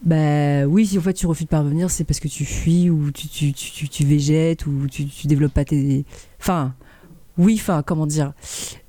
bah 0.04 0.66
oui, 0.66 0.86
si 0.88 0.98
en 0.98 1.02
fait 1.02 1.14
tu 1.14 1.28
refuses 1.28 1.46
de 1.46 1.50
parvenir, 1.50 1.90
c'est 1.92 2.04
parce 2.04 2.20
que 2.20 2.28
tu 2.28 2.46
fuis 2.46 2.90
ou 2.90 3.12
tu, 3.12 3.28
tu, 3.28 3.52
tu, 3.54 3.90
tu- 3.90 4.06
végètes 4.06 4.66
ou 4.66 4.88
tu, 4.90 5.06
tu 5.06 5.28
développes 5.28 5.54
pas 5.54 5.66
tes. 5.66 6.06
Enfin, 6.40 6.74
oui, 7.38 7.58
enfin, 7.60 7.84
comment 7.86 8.08
dire. 8.08 8.34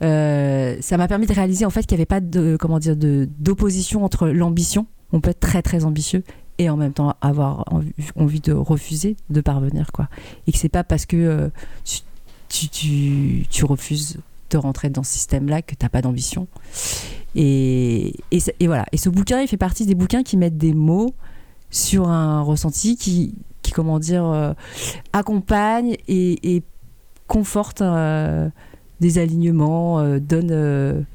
Euh, 0.03 0.77
ça 0.81 0.97
m'a 0.97 1.09
permis 1.09 1.27
de 1.27 1.33
réaliser 1.33 1.65
en 1.65 1.71
fait 1.71 1.83
qu'il 1.87 1.97
n'y 1.97 2.01
avait 2.01 2.07
pas 2.07 2.21
de 2.21 2.57
comment 2.59 2.79
dire 2.79 2.97
de 2.97 3.29
d'opposition 3.39 4.05
entre 4.05 4.29
l'ambition. 4.29 4.87
On 5.13 5.21
peut 5.21 5.31
être 5.31 5.41
très 5.41 5.63
très 5.63 5.85
ambitieux 5.85 6.23
et 6.59 6.71
en 6.71 6.77
même 6.77 6.93
temps 6.93 7.17
avoir 7.21 7.65
envie, 8.15 8.41
de 8.41 8.53
refuser 8.53 9.17
de 9.31 9.41
parvenir 9.41 9.91
quoi. 9.93 10.09
Et 10.47 10.53
que 10.53 10.59
c'est 10.59 10.69
pas 10.69 10.85
parce 10.85 11.07
que 11.07 11.17
euh, 11.17 11.49
tu, 12.49 12.69
tu, 12.69 13.47
tu 13.51 13.65
refuses 13.65 14.19
de 14.51 14.57
rentrer 14.59 14.91
dans 14.91 15.03
ce 15.03 15.13
système-là 15.13 15.63
que 15.63 15.75
t'as 15.75 15.89
pas 15.89 16.03
d'ambition. 16.03 16.49
Et, 17.35 18.15
et, 18.31 18.67
voilà. 18.67 18.87
Et 18.93 18.97
ce 18.97 19.09
bouquin, 19.09 19.41
il 19.41 19.49
fait 19.49 19.57
partie 19.57 19.87
des 19.87 19.95
bouquins 19.95 20.23
qui 20.23 20.37
mettent 20.37 20.59
des 20.59 20.75
mots 20.75 21.15
sur 21.71 22.09
un 22.09 22.43
ressenti 22.43 22.97
qui, 22.97 23.35
qui 23.63 23.73
comment 23.73 23.99
dire, 23.99 24.25
euh, 24.25 24.53
accompagne 25.13 25.97
et, 26.09 26.57
et 26.57 26.63
conforte 27.29 27.83
euh, 27.83 28.49
des 29.01 29.19
alignements, 29.19 30.01
euh, 30.01 30.19
donne, 30.19 31.07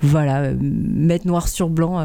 voilà, 0.00 0.52
mettre 0.54 1.26
noir 1.26 1.48
sur 1.48 1.68
blanc 1.68 1.98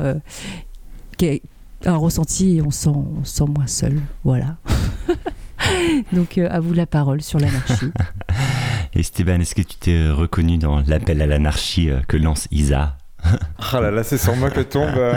un 1.86 1.95
ressenti 1.95 2.58
et 2.58 2.62
on 2.62 2.72
se 2.72 2.86
sent, 2.86 2.89
on 2.89 3.24
se 3.24 3.36
sent 3.36 3.45
moins 3.55 3.68
seul. 3.68 4.01
Voilà. 4.24 4.58
Donc 6.12 6.38
à 6.38 6.60
vous 6.60 6.74
la 6.74 6.88
parole 6.88 7.22
sur 7.22 7.39
l'anarchie. 7.39 7.91
Esteban, 8.96 9.40
est-ce 9.42 9.56
que 9.56 9.62
tu 9.62 9.76
t'es 9.78 10.10
reconnu 10.10 10.58
dans 10.58 10.82
l'appel 10.88 11.22
à 11.22 11.26
l'anarchie 11.28 11.90
euh, 11.90 11.98
que 12.08 12.18
lance 12.18 12.48
Isa 12.52 12.94
Ah 13.74 13.82
là 13.82 13.90
là, 13.92 14.04
c'est 14.04 14.18
sur 14.20 14.36
moi 14.36 14.50
que 14.52 14.62
tombe 14.62 14.92
euh, 14.96 15.14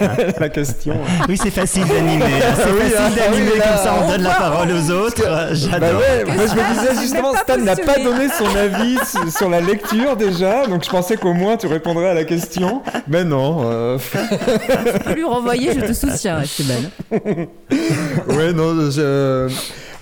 la 0.40 0.48
question. 0.48 0.96
Oui, 1.28 1.36
c'est 1.36 1.50
facile 1.50 1.84
d'animer. 1.86 2.24
hein, 2.24 2.54
C'est 2.56 2.70
Oui, 2.72 2.88
facile 2.90 2.96
ah, 3.20 3.30
d'animer 3.30 3.50
oui, 3.54 3.58
comme 3.60 3.76
ça, 3.84 3.94
on 4.00 4.04
on 4.04 4.08
donne 4.10 4.22
la 4.22 4.30
parole 4.30 4.70
aux 4.70 4.90
autres. 4.92 5.22
euh, 5.26 5.48
Bah 5.50 5.54
J'adore. 5.54 6.00
ouais, 6.00 6.24
moi 6.24 6.34
je 6.46 6.54
me 6.54 6.60
Stan, 6.60 6.72
disais 6.72 7.00
justement, 7.02 7.34
Stan 7.34 7.58
n'a 7.58 7.76
pas 7.76 7.98
donné 7.98 8.28
son 8.28 8.46
avis 8.56 8.96
su- 9.04 9.30
sur 9.36 9.50
la 9.50 9.60
lecture 9.60 10.16
déjà, 10.16 10.66
donc 10.68 10.84
je 10.84 10.88
pensais 10.90 11.16
qu'au 11.16 11.32
moins 11.34 11.56
tu 11.56 11.66
répondrais 11.66 12.10
à 12.10 12.14
la 12.14 12.24
question. 12.24 12.82
Mais 13.08 13.24
non. 13.24 13.62
euh, 13.64 13.98
Tu 13.98 14.98
peux 15.04 15.14
lui 15.14 15.24
renvoyer, 15.24 15.74
je 15.74 15.80
te 15.80 15.92
soutiens, 15.92 16.40
Esteban. 16.42 16.88
ouais, 17.10 18.52
non, 18.52 18.90
je... 18.90 19.48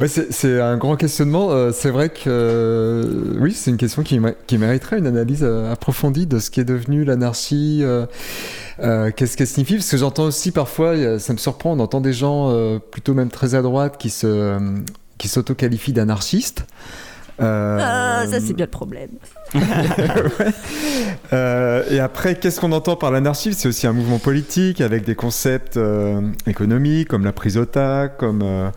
ouais, 0.00 0.08
c'est 0.08 0.60
un 0.60 0.76
grand 0.76 0.96
questionnement. 0.96 1.50
Euh, 1.50 1.70
c'est 1.72 1.90
vrai 1.90 2.08
que 2.08 2.22
euh, 2.26 3.04
oui, 3.38 3.52
c'est 3.52 3.70
une 3.70 3.76
question 3.76 4.02
qui, 4.02 4.18
mé- 4.18 4.34
qui 4.46 4.58
mériterait 4.58 4.98
une 4.98 5.06
analyse 5.06 5.42
euh, 5.42 5.72
approfondie 5.72 6.26
de 6.26 6.38
ce 6.38 6.50
qui 6.50 6.60
est 6.60 6.64
devenu 6.64 7.04
l'anarchie. 7.04 7.84
Qu'est-ce 8.78 9.36
qu'elle 9.36 9.46
signifie? 9.46 9.74
Parce 9.76 9.90
que 9.90 9.96
j'entends 9.96 10.24
aussi 10.24 10.52
parfois, 10.52 11.18
ça 11.18 11.32
me 11.32 11.38
surprend, 11.38 11.72
on 11.72 11.80
entend 11.80 12.00
des 12.00 12.12
gens 12.14 12.50
plutôt 12.90 13.14
même 13.14 13.30
très 13.30 13.54
à 13.54 13.62
droite 13.62 13.96
qui 13.98 14.10
se 14.10 14.58
qui 15.18 15.28
s'auto-qualifient 15.28 15.92
d'anarchistes. 15.92 16.64
Ah, 17.38 18.24
ça 18.30 18.38
c'est 18.40 18.52
bien 18.54 18.66
le 18.66 18.70
problème. 18.70 19.10
Ouais. 19.54 20.52
Euh, 21.32 21.82
et 21.90 21.98
après, 22.00 22.36
qu'est-ce 22.36 22.60
qu'on 22.60 22.72
entend 22.72 22.96
par 22.96 23.10
l'anarchie? 23.10 23.54
C'est 23.54 23.68
aussi 23.68 23.86
un 23.86 23.92
mouvement 23.92 24.18
politique 24.18 24.80
avec 24.80 25.04
des 25.04 25.14
concepts 25.14 25.76
euh, 25.76 26.20
économiques 26.46 27.08
comme 27.08 27.24
la 27.24 27.32
prise 27.32 27.56
otage, 27.56 28.10
comme, 28.18 28.42
euh, 28.42 28.68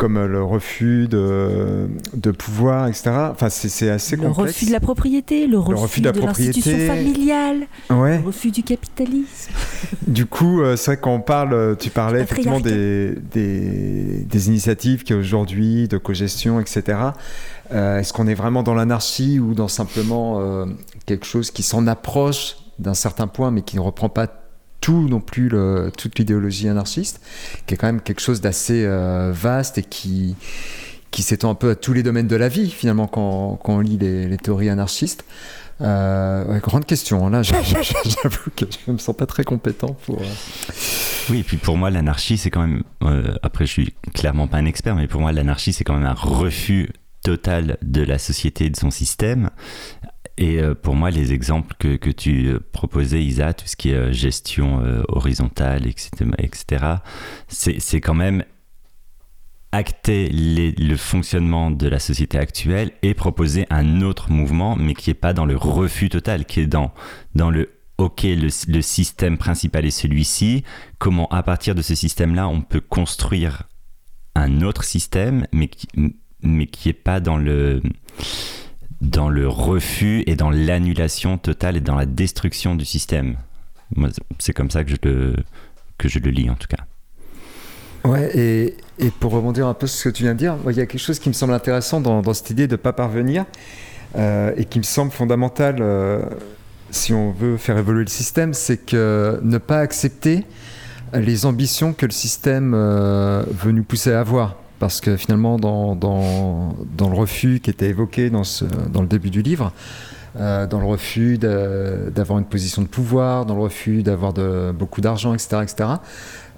comme 0.00 0.16
euh, 0.16 0.26
le 0.26 0.42
refus 0.42 1.08
de, 1.08 1.88
de 2.14 2.30
pouvoir, 2.30 2.88
etc. 2.88 3.10
Enfin, 3.30 3.50
c'est 3.50 3.68
c'est 3.68 3.90
assez 3.90 4.16
Le 4.16 4.22
complexe. 4.22 4.54
refus 4.54 4.66
de 4.66 4.72
la 4.72 4.80
propriété, 4.80 5.46
le 5.46 5.58
refus, 5.58 5.74
refus 5.82 6.00
de 6.00 6.08
la 6.08 6.26
l'institution 6.26 6.78
familiale, 6.86 7.66
Ouais. 7.90 8.18
le 8.18 8.24
refus 8.26 8.50
du 8.50 8.62
capitalisme. 8.62 9.52
Du 10.06 10.26
coup, 10.26 10.60
euh, 10.62 10.76
c'est 10.76 10.92
vrai 10.92 11.00
qu'on 11.00 11.20
parle, 11.20 11.52
euh, 11.52 11.74
tu 11.76 11.90
parlais 11.90 12.22
effectivement 12.22 12.58
des, 12.60 13.14
des, 13.32 14.24
des 14.24 14.48
initiatives 14.48 15.04
qui 15.04 15.12
aujourd'hui, 15.14 15.86
de 15.86 15.98
cogestion, 15.98 16.58
etc. 16.60 16.98
Euh, 17.72 17.98
Est-ce 17.98 18.12
qu'on 18.12 18.26
est 18.26 18.34
vraiment 18.34 18.62
dans 18.62 18.74
l'anarchie 18.74 19.38
ou 19.38 19.54
dans 19.54 19.68
simplement 19.68 20.40
euh, 20.40 20.64
quelque 21.06 21.26
chose 21.26 21.50
qui 21.50 21.62
s'en 21.62 21.86
approche 21.86 22.56
d'un 22.78 22.94
certain 22.94 23.26
point, 23.28 23.50
mais 23.50 23.62
qui 23.62 23.76
ne 23.76 23.82
reprend 23.82 24.08
pas 24.08 24.26
tout 24.80 25.08
non 25.08 25.20
plus, 25.20 25.50
toute 25.96 26.18
l'idéologie 26.18 26.68
anarchiste, 26.68 27.20
qui 27.66 27.74
est 27.74 27.76
quand 27.76 27.86
même 27.86 28.00
quelque 28.00 28.20
chose 28.20 28.40
d'assez 28.40 28.84
euh, 28.84 29.32
vaste 29.32 29.78
et 29.78 29.82
qui, 29.82 30.36
qui 31.10 31.22
s'étend 31.22 31.50
un 31.50 31.54
peu 31.54 31.70
à 31.70 31.74
tous 31.74 31.92
les 31.92 32.02
domaines 32.02 32.26
de 32.26 32.36
la 32.36 32.48
vie, 32.48 32.70
finalement, 32.70 33.06
quand, 33.06 33.58
quand 33.62 33.74
on 33.76 33.80
lit 33.80 33.98
les, 33.98 34.36
théories 34.38 34.70
anarchistes. 34.70 35.24
Euh, 35.80 36.58
grande 36.60 36.84
question. 36.84 37.26
Hein. 37.26 37.30
Là, 37.30 37.42
j'avoue 37.42 38.50
que 38.54 38.66
je 38.86 38.92
me 38.92 38.98
sens 38.98 39.16
pas 39.16 39.26
très 39.26 39.44
compétent 39.44 39.96
pour. 40.04 40.20
Euh, 40.20 40.26
oui, 41.30 41.40
et 41.40 41.42
puis 41.42 41.56
pour 41.56 41.76
moi, 41.76 41.90
l'anarchie, 41.90 42.36
c'est 42.36 42.50
quand 42.50 42.66
même. 42.66 42.82
Après, 43.42 43.66
je 43.66 43.72
suis 43.72 43.94
clairement 44.14 44.46
pas 44.46 44.58
un 44.58 44.66
expert, 44.66 44.94
mais 44.94 45.08
pour 45.08 45.20
moi, 45.20 45.32
l'anarchie, 45.32 45.72
c'est 45.72 45.84
quand 45.84 45.94
même 45.94 46.06
un 46.06 46.12
refus 46.12 46.90
total 47.22 47.78
de 47.82 48.02
la 48.02 48.18
société 48.18 48.66
et 48.66 48.70
de 48.70 48.76
son 48.76 48.90
système. 48.90 49.50
Et 50.40 50.58
pour 50.82 50.96
moi, 50.96 51.10
les 51.10 51.32
exemples 51.34 51.74
que, 51.78 51.96
que, 51.96 52.10
tu 52.10 52.50
proposais, 52.72 53.22
Isa, 53.22 53.52
tout 53.52 53.66
ce 53.66 53.76
qui 53.76 53.90
est 53.90 54.12
gestion 54.12 54.82
horizontale, 55.08 55.86
etc., 55.86 56.86
c'est 57.48 58.00
quand 58.00 58.14
même 58.14 58.42
acter 59.72 60.28
le 60.32 60.96
fonctionnement 60.96 61.70
de 61.70 61.88
la 61.88 61.98
société 61.98 62.38
actuelle 62.38 62.90
et 63.02 63.14
proposer 63.14 63.66
un 63.70 64.02
autre 64.02 64.30
mouvement, 64.30 64.76
mais 64.76 64.94
qui 64.94 65.10
n'est 65.10 65.14
pas 65.14 65.32
dans 65.32 65.46
le 65.46 65.56
refus 65.56 66.08
total, 66.08 66.44
qui 66.44 66.60
est 66.60 66.66
dans, 66.66 66.92
dans 67.34 67.50
le 67.50 67.70
OK, 67.98 68.22
le, 68.22 68.80
système 68.80 69.36
principal 69.36 69.84
est 69.84 69.90
celui-ci, 69.90 70.64
comment 70.98 71.28
à 71.28 71.42
partir 71.42 71.74
de 71.74 71.82
ce 71.82 71.94
système-là, 71.94 72.48
on 72.48 72.62
peut 72.62 72.80
construire 72.80 73.64
un 74.34 74.62
autre 74.62 74.84
système, 74.84 75.46
mais 75.52 75.68
qui 75.68 75.86
mais 76.42 76.66
qui 76.66 76.88
n'est 76.88 76.94
pas 76.94 77.20
dans 77.20 77.36
le, 77.36 77.82
dans 79.00 79.28
le 79.28 79.48
refus 79.48 80.22
et 80.26 80.36
dans 80.36 80.50
l'annulation 80.50 81.38
totale 81.38 81.76
et 81.76 81.80
dans 81.80 81.96
la 81.96 82.06
destruction 82.06 82.74
du 82.74 82.84
système. 82.84 83.36
C'est 84.38 84.52
comme 84.52 84.70
ça 84.70 84.84
que 84.84 84.90
je, 84.90 84.96
le, 85.02 85.36
que 85.98 86.08
je 86.08 86.18
le 86.18 86.30
lis 86.30 86.50
en 86.50 86.54
tout 86.54 86.68
cas. 86.68 86.84
Ouais, 88.04 88.30
et, 88.34 88.76
et, 88.98 89.10
pour 89.10 89.32
rebondir 89.32 89.66
un 89.66 89.74
peu 89.74 89.86
sur 89.86 89.98
ce 89.98 90.08
que 90.08 90.14
tu 90.14 90.22
viens 90.22 90.32
de 90.32 90.38
dire, 90.38 90.56
il 90.68 90.76
y 90.76 90.80
a 90.80 90.86
quelque 90.86 91.00
chose 91.00 91.18
qui 91.18 91.28
me 91.28 91.34
semble 91.34 91.52
intéressant 91.52 92.00
dans, 92.00 92.32
cette 92.32 92.48
idée 92.50 92.66
de 92.66 92.72
ne 92.72 92.76
pas 92.76 92.94
parvenir 92.94 93.44
euh, 94.16 94.52
et 94.56 94.64
qui 94.64 94.78
me 94.78 94.84
semble 94.84 95.12
fondamental 95.12 95.76
euh, 95.80 96.22
si 96.90 97.12
on 97.12 97.30
veut 97.30 97.56
faire 97.56 97.76
évoluer 97.76 98.04
le 98.04 98.10
système, 98.10 98.54
c'est 98.54 98.78
que 98.78 99.38
ne 99.42 99.58
pas 99.58 99.80
accepter 99.80 100.44
les 101.12 101.44
ambitions 101.44 101.92
que 101.92 102.06
le 102.06 102.12
système 102.12 102.72
euh, 102.74 103.44
veut 103.50 103.72
nous 103.72 103.84
pousser 103.84 104.12
à 104.12 104.20
avoir. 104.20 104.56
Parce 104.80 105.02
que 105.02 105.16
finalement, 105.16 105.58
dans, 105.58 105.94
dans, 105.94 106.74
dans, 106.96 107.10
le 107.10 107.14
refus 107.14 107.60
qui 107.60 107.68
était 107.68 107.90
évoqué 107.90 108.30
dans, 108.30 108.44
ce, 108.44 108.64
dans 108.64 109.02
le 109.02 109.06
début 109.06 109.28
du 109.28 109.42
livre, 109.42 109.72
euh, 110.38 110.66
dans 110.66 110.80
le 110.80 110.86
refus 110.86 111.38
d'avoir 111.38 112.38
une 112.38 112.46
position 112.46 112.80
de 112.80 112.86
pouvoir, 112.86 113.44
dans 113.44 113.54
le 113.54 113.60
refus 113.60 114.02
d'avoir 114.02 114.32
beaucoup 114.72 115.02
d'argent, 115.02 115.34
etc., 115.34 115.58
etc., 115.62 115.90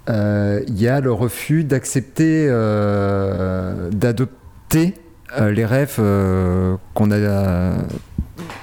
euh, 0.09 0.63
il 0.69 0.81
y 0.81 0.89
a 0.89 1.01
le 1.01 1.13
refus 1.13 1.65
d'accepter, 1.65 2.47
euh, 2.49 3.91
d'adopter 3.91 4.95
les 5.41 5.65
rêves 5.65 6.01
qu'on 6.95 7.11
a, 7.11 7.75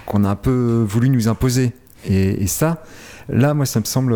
qu'on 0.05 0.23
a 0.23 0.29
un 0.29 0.35
peu 0.35 0.85
voulu 0.87 1.09
nous 1.09 1.27
imposer. 1.27 1.73
Et, 2.07 2.47
ça, 2.47 2.83
là, 3.27 3.53
moi, 3.53 3.65
ça 3.65 3.81
me 3.81 3.85
semble 3.85 4.15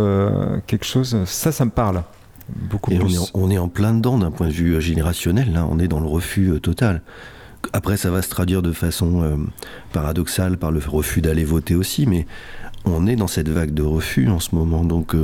quelque 0.68 0.86
chose, 0.86 1.18
ça, 1.26 1.52
ça 1.52 1.66
me 1.66 1.72
parle. 1.72 2.04
Beaucoup 2.50 2.91
et 2.91 3.00
plus. 3.00 3.20
On, 3.34 3.50
est, 3.50 3.58
en 3.58 3.70
plein 3.70 3.94
dedans 3.94 4.18
d'un 4.18 4.32
point 4.32 4.48
de 4.48 4.54
vue 4.54 4.82
générationnel, 4.82 5.54
là, 5.54 5.68
on 5.70 5.80
est 5.80 5.88
dans 5.88 6.00
le 6.00 6.08
refus 6.08 6.52
total. 6.62 7.02
Après, 7.72 7.98
ça 7.98 8.12
va 8.12 8.22
se 8.22 8.30
traduire 8.30 8.62
de 8.62 8.74
façon 8.74 9.48
paradoxale 9.94 10.58
par 10.58 10.72
le 10.72 10.82
refus 10.86 11.22
d'aller 11.22 11.46
voter 11.46 11.76
aussi, 11.76 12.06
mais 12.06 12.28
on 12.84 13.08
est 13.08 13.16
dans 13.16 13.28
cette 13.28 13.48
vague 13.48 13.74
de 13.74 13.84
refus 13.84 14.28
en 14.28 14.41
ce 14.41 14.54
moment. 14.54 14.84
Donc, 14.84 15.16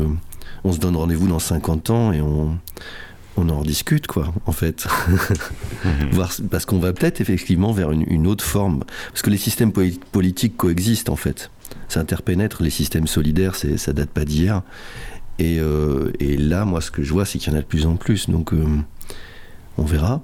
on 0.64 0.72
se 0.72 0.80
donne 0.80 0.96
rendez-vous 0.96 1.28
dans 1.28 1.40
50 1.40 1.90
ans 1.90 2.14
et 2.14 2.22
on, 2.22 2.58
on 3.40 3.50
en 3.50 3.62
discute, 3.62 4.08
quoi, 4.08 4.34
en 4.46 4.52
fait. 4.52 4.88
Parce 6.52 6.66
qu'on 6.66 6.80
va 6.80 6.94
peut-être 6.94 7.22
effectivement 7.22 7.72
vers 7.72 7.92
une, 7.92 8.28
autre 8.28 8.44
forme. 8.44 8.84
Parce 9.10 9.22
que 9.22 9.30
les 9.30 9.38
systèmes 9.38 9.72
politiques 9.72 10.58
coexistent, 10.58 11.10
en 11.10 11.16
fait. 11.16 11.52
Ça 11.88 12.00
interpénètre, 12.00 12.62
les 12.64 12.70
systèmes 12.70 13.08
solidaires, 13.08 13.56
ça 13.56 13.94
date 13.94 14.10
pas 14.10 14.26
d'hier. 14.26 14.62
Et, 15.40 15.58
euh, 15.60 16.12
et, 16.20 16.36
là, 16.36 16.66
moi, 16.66 16.82
ce 16.82 16.92
que 16.92 17.02
je 17.02 17.14
vois, 17.14 17.26
c'est 17.26 17.40
qu'il 17.40 17.52
y 17.52 17.56
en 17.56 17.58
a 17.58 17.62
de 17.62 17.66
plus 17.66 17.86
en 17.86 17.96
plus. 17.96 18.30
Donc, 18.30 18.54
euh, 18.54 18.66
on 19.78 19.84
verra. 19.84 20.22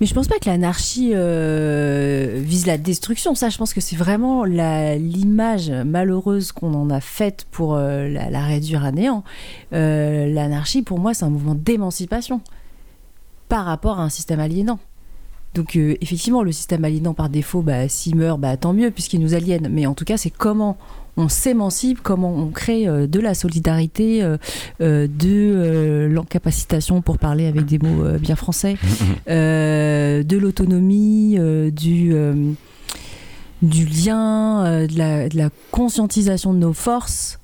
Mais 0.00 0.06
je 0.06 0.14
pense 0.14 0.28
pas 0.28 0.38
que 0.38 0.48
l'anarchie 0.48 1.12
euh, 1.14 2.38
vise 2.44 2.66
la 2.66 2.76
destruction. 2.76 3.34
Ça, 3.34 3.48
je 3.48 3.56
pense 3.56 3.72
que 3.72 3.80
c'est 3.80 3.96
vraiment 3.96 4.44
l'image 4.44 5.70
malheureuse 5.70 6.52
qu'on 6.52 6.74
en 6.74 6.90
a 6.90 7.00
faite 7.00 7.46
pour 7.50 7.76
la, 7.76 8.44
réduire 8.44 8.84
à 8.84 8.92
néant. 8.92 9.24
L'anarchie, 9.72 10.82
pour 10.82 11.00
moi, 11.00 11.14
c'est 11.14 11.24
un 11.24 11.30
mouvement 11.30 11.56
d'émancipation 11.56 12.40
par 13.48 13.64
rapport 13.64 13.98
à 13.98 14.04
un 14.04 14.10
système 14.10 14.38
aliénant. 14.38 14.78
Donc 15.54 15.74
effectivement, 15.74 16.44
le 16.44 16.52
système 16.52 16.84
aliénant 16.84 17.14
par 17.14 17.28
défaut, 17.28 17.62
bah, 17.62 17.88
s'il 17.88 18.14
meurt, 18.14 18.38
bah, 18.38 18.56
tant 18.56 18.74
mieux 18.74 18.92
puisqu'il 18.92 19.18
nous 19.18 19.34
aliène. 19.34 19.68
Mais 19.68 19.86
en 19.86 19.94
tout 19.94 20.04
cas, 20.04 20.18
c'est 20.18 20.30
comment 20.30 20.76
on 21.18 21.28
s'émancipe, 21.28 22.00
comment 22.02 22.34
on 22.34 22.50
crée 22.50 22.86
euh, 22.86 23.06
de 23.06 23.18
la 23.18 23.34
solidarité, 23.34 24.22
euh, 24.22 24.36
euh, 24.80 25.08
de 25.08 26.08
l'encapacitation, 26.10 27.02
pour 27.02 27.18
parler 27.18 27.46
avec 27.46 27.66
des 27.66 27.78
mots 27.78 28.04
bien 28.18 28.36
français, 28.36 28.76
de 29.26 30.36
l'autonomie, 30.36 31.38
du 31.72 32.14
du 33.60 33.86
lien, 33.86 34.86
de 34.86 34.96
la, 34.96 35.28
de, 35.28 35.36
la, 35.36 35.50
conscientisation 35.72 36.54
de 36.54 36.58
nos 36.58 36.72
forces 36.72 37.40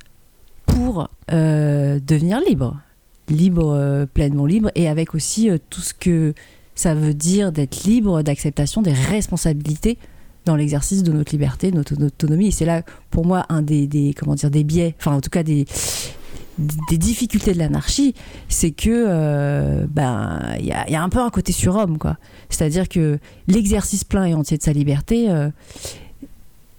pour 0.64 1.08
devenir 1.28 2.40
libre. 2.46 2.80
Libre, 3.28 4.06
pleinement 4.14 4.46
libre, 4.46 4.70
et 4.76 4.88
avec 4.88 5.14
aussi 5.14 5.50
tout 5.70 5.80
ce 5.80 5.92
que 5.94 6.34
ça 6.74 6.94
veut 6.94 7.14
dire 7.14 7.50
d'être 7.50 7.84
libre, 7.84 8.22
d'acceptation 8.22 8.82
des 8.82 8.92
responsabilités 8.92 9.98
dans 10.44 10.56
l'exercice 10.56 11.02
de 11.02 11.12
notre 11.12 11.32
liberté, 11.32 11.72
notre 11.72 12.00
autonomie. 12.02 12.48
Et 12.48 12.50
c'est 12.50 12.64
là, 12.64 12.82
pour 13.10 13.26
moi, 13.26 13.46
un 13.48 13.62
des, 13.62 14.14
comment 14.18 14.34
dire, 14.34 14.50
des 14.50 14.64
biais, 14.64 14.94
enfin 14.98 15.12
en 15.12 15.20
tout 15.20 15.30
cas 15.30 15.42
des, 15.42 15.66
difficultés 16.58 17.52
de 17.52 17.58
l'anarchie, 17.58 18.14
c'est 18.48 18.70
que 18.70 18.88
euh, 18.90 19.86
ben 19.90 20.40
il 20.60 20.66
y 20.66 20.72
a, 20.72 21.02
un 21.02 21.08
peu 21.08 21.18
un 21.18 21.30
côté 21.30 21.50
surhomme 21.50 21.98
quoi. 21.98 22.16
C'est-à-dire 22.48 22.88
que 22.88 23.18
l'exercice 23.48 24.04
plein 24.04 24.24
et 24.24 24.34
entier 24.34 24.56
de 24.56 24.62
sa 24.62 24.72
liberté, 24.72 25.30
euh, 25.30 25.48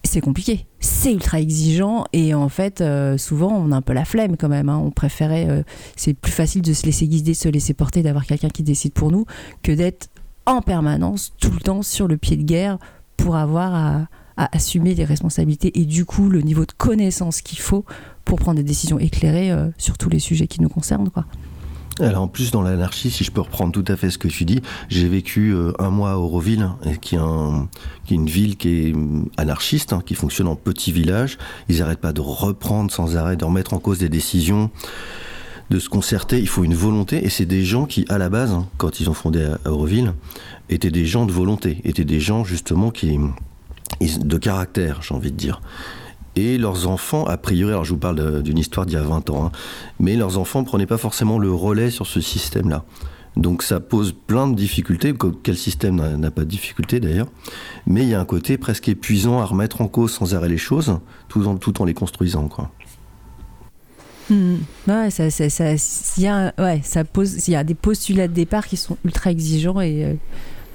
c'est 0.05 0.21
compliqué, 0.21 0.65
c'est 0.79 1.11
ultra 1.11 1.41
exigeant 1.41 2.05
et 2.13 2.33
en 2.33 2.47
fait 2.47 2.79
euh, 2.79 3.17
souvent 3.17 3.51
on 3.51 3.73
a 3.73 3.75
un 3.75 3.81
peu 3.81 3.91
la 3.91 4.05
flemme 4.05 4.37
quand 4.37 4.47
même. 4.47 4.69
Hein. 4.69 4.81
On 4.81 4.91
préférait, 4.91 5.65
c'est 5.97 6.13
plus 6.13 6.31
facile 6.31 6.61
de 6.61 6.71
se 6.71 6.85
laisser 6.85 7.05
guider, 7.05 7.31
de 7.31 7.37
se 7.37 7.49
laisser 7.49 7.73
porter, 7.73 8.01
d'avoir 8.01 8.25
quelqu'un 8.25 8.49
qui 8.49 8.63
décide 8.63 8.93
pour 8.93 9.11
nous 9.11 9.25
que 9.61 9.73
d'être 9.73 10.07
en 10.45 10.61
permanence, 10.61 11.33
tout 11.39 11.51
le 11.51 11.59
temps 11.59 11.81
sur 11.81 12.07
le 12.07 12.15
pied 12.17 12.37
de 12.37 12.43
guerre 12.43 12.77
pour 13.17 13.35
avoir 13.35 13.73
à, 13.73 14.07
assumer 14.37 14.95
les 14.95 15.05
responsabilités 15.05 15.79
et 15.79 15.85
du 15.85 16.03
coup 16.03 16.27
le 16.27 16.41
niveau 16.41 16.65
de 16.65 16.73
connaissance 16.73 17.41
qu'il 17.41 17.59
faut 17.59 17.85
pour 18.25 18.37
prendre 18.37 18.57
des 18.57 18.63
décisions 18.63 18.99
éclairées 18.99 19.49
euh, 19.49 19.69
sur 19.77 19.97
tous 19.97 20.09
les 20.09 20.19
sujets 20.19 20.47
qui 20.47 20.61
nous 20.61 20.67
concernent. 20.67 21.09
Quoi. 21.09 21.25
Alors 22.01 22.23
en 22.23 22.27
plus 22.27 22.51
dans 22.51 22.61
l'anarchie, 22.61 23.09
si 23.09 23.23
je 23.23 23.31
peux 23.31 23.39
reprendre 23.39 23.71
tout 23.71 23.89
à 23.89 23.95
fait 23.95 24.09
ce 24.09 24.17
que 24.17 24.27
tu 24.27 24.43
dis, 24.43 24.61
j'ai 24.89 25.07
vécu 25.07 25.53
euh, 25.53 25.71
un 25.79 25.89
mois 25.89 26.11
à 26.11 26.17
Auroville, 26.17 26.69
qui 26.99 27.15
est, 27.15 27.19
qui 28.03 28.13
est, 28.13 28.17
une 28.17 28.27
ville 28.27 28.57
qui 28.57 28.89
est 28.89 28.93
mm, 28.93 29.29
anarchiste, 29.37 29.93
hein, 29.93 30.01
qui 30.05 30.15
fonctionne 30.15 30.47
en 30.47 30.57
petit 30.57 30.91
village. 30.91 31.37
Ils 31.69 31.79
n'arrêtent 31.79 32.01
pas 32.01 32.11
de 32.11 32.19
reprendre 32.19 32.91
sans 32.91 33.15
arrêt, 33.15 33.37
de 33.37 33.45
remettre 33.45 33.73
en 33.73 33.79
cause 33.79 33.99
des 33.99 34.09
décisions 34.09 34.69
de 35.69 35.79
se 35.79 35.89
concerter, 35.89 36.39
il 36.39 36.47
faut 36.47 36.63
une 36.63 36.75
volonté, 36.75 37.25
et 37.25 37.29
c'est 37.29 37.45
des 37.45 37.63
gens 37.63 37.85
qui, 37.85 38.05
à 38.09 38.17
la 38.17 38.29
base, 38.29 38.51
hein, 38.51 38.67
quand 38.77 38.99
ils 38.99 39.09
ont 39.09 39.13
fondé 39.13 39.47
Auroville, 39.65 40.13
étaient 40.69 40.91
des 40.91 41.05
gens 41.05 41.25
de 41.25 41.31
volonté, 41.31 41.81
étaient 41.83 42.05
des 42.05 42.19
gens 42.19 42.43
justement 42.43 42.91
qui 42.91 43.17
de 44.01 44.37
caractère, 44.37 45.01
j'ai 45.01 45.13
envie 45.13 45.31
de 45.31 45.37
dire. 45.37 45.61
Et 46.35 46.57
leurs 46.57 46.87
enfants, 46.87 47.25
a 47.25 47.37
priori, 47.37 47.71
alors 47.71 47.85
je 47.85 47.91
vous 47.91 47.99
parle 47.99 48.43
d'une 48.43 48.57
histoire 48.57 48.85
d'il 48.85 48.95
y 48.95 48.97
a 48.97 49.03
20 49.03 49.29
ans, 49.29 49.45
hein, 49.45 49.51
mais 49.99 50.15
leurs 50.15 50.37
enfants 50.37 50.61
ne 50.61 50.65
prenaient 50.65 50.85
pas 50.85 50.97
forcément 50.97 51.39
le 51.39 51.51
relais 51.51 51.89
sur 51.89 52.07
ce 52.07 52.19
système-là. 52.19 52.83
Donc 53.37 53.63
ça 53.63 53.79
pose 53.79 54.13
plein 54.13 54.47
de 54.47 54.55
difficultés. 54.55 55.13
Quel 55.43 55.57
système 55.57 56.17
n'a 56.17 56.31
pas 56.31 56.41
de 56.41 56.49
difficultés 56.49 56.99
d'ailleurs 56.99 57.27
Mais 57.85 58.03
il 58.03 58.09
y 58.09 58.13
a 58.13 58.19
un 58.19 58.25
côté 58.25 58.57
presque 58.57 58.87
épuisant 58.87 59.39
à 59.39 59.45
remettre 59.45 59.81
en 59.81 59.87
cause 59.87 60.11
sans 60.11 60.35
arrêt 60.35 60.49
les 60.49 60.57
choses, 60.57 60.99
tout 61.27 61.45
en, 61.47 61.57
tout 61.57 61.81
en 61.81 61.85
les 61.85 61.93
construisant. 61.93 62.47
Quoi. 62.47 62.71
Hmm. 64.29 64.55
Ouais, 64.87 65.09
ça, 65.11 67.03
pose, 67.03 67.47
il 67.47 67.51
y 67.51 67.55
a 67.55 67.63
des 67.63 67.75
postulats 67.75 68.27
de 68.27 68.33
départ 68.33 68.67
qui 68.67 68.77
sont 68.77 68.97
ultra 69.03 69.31
exigeants 69.31 69.81
et 69.81 70.05
euh, 70.05 70.13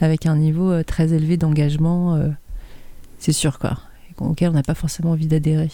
avec 0.01 0.27
un 0.27 0.37
niveau 0.37 0.71
euh, 0.71 0.83
très 0.83 1.13
élevé 1.13 1.37
d'engagement, 1.37 2.15
euh, 2.17 2.29
c'est 3.19 3.33
sûr, 3.33 3.59
quoi, 3.59 3.79
auquel 4.19 4.51
on 4.51 4.53
n'a 4.53 4.63
pas 4.63 4.75
forcément 4.75 5.13
envie 5.13 5.27
d'adhérer. 5.27 5.71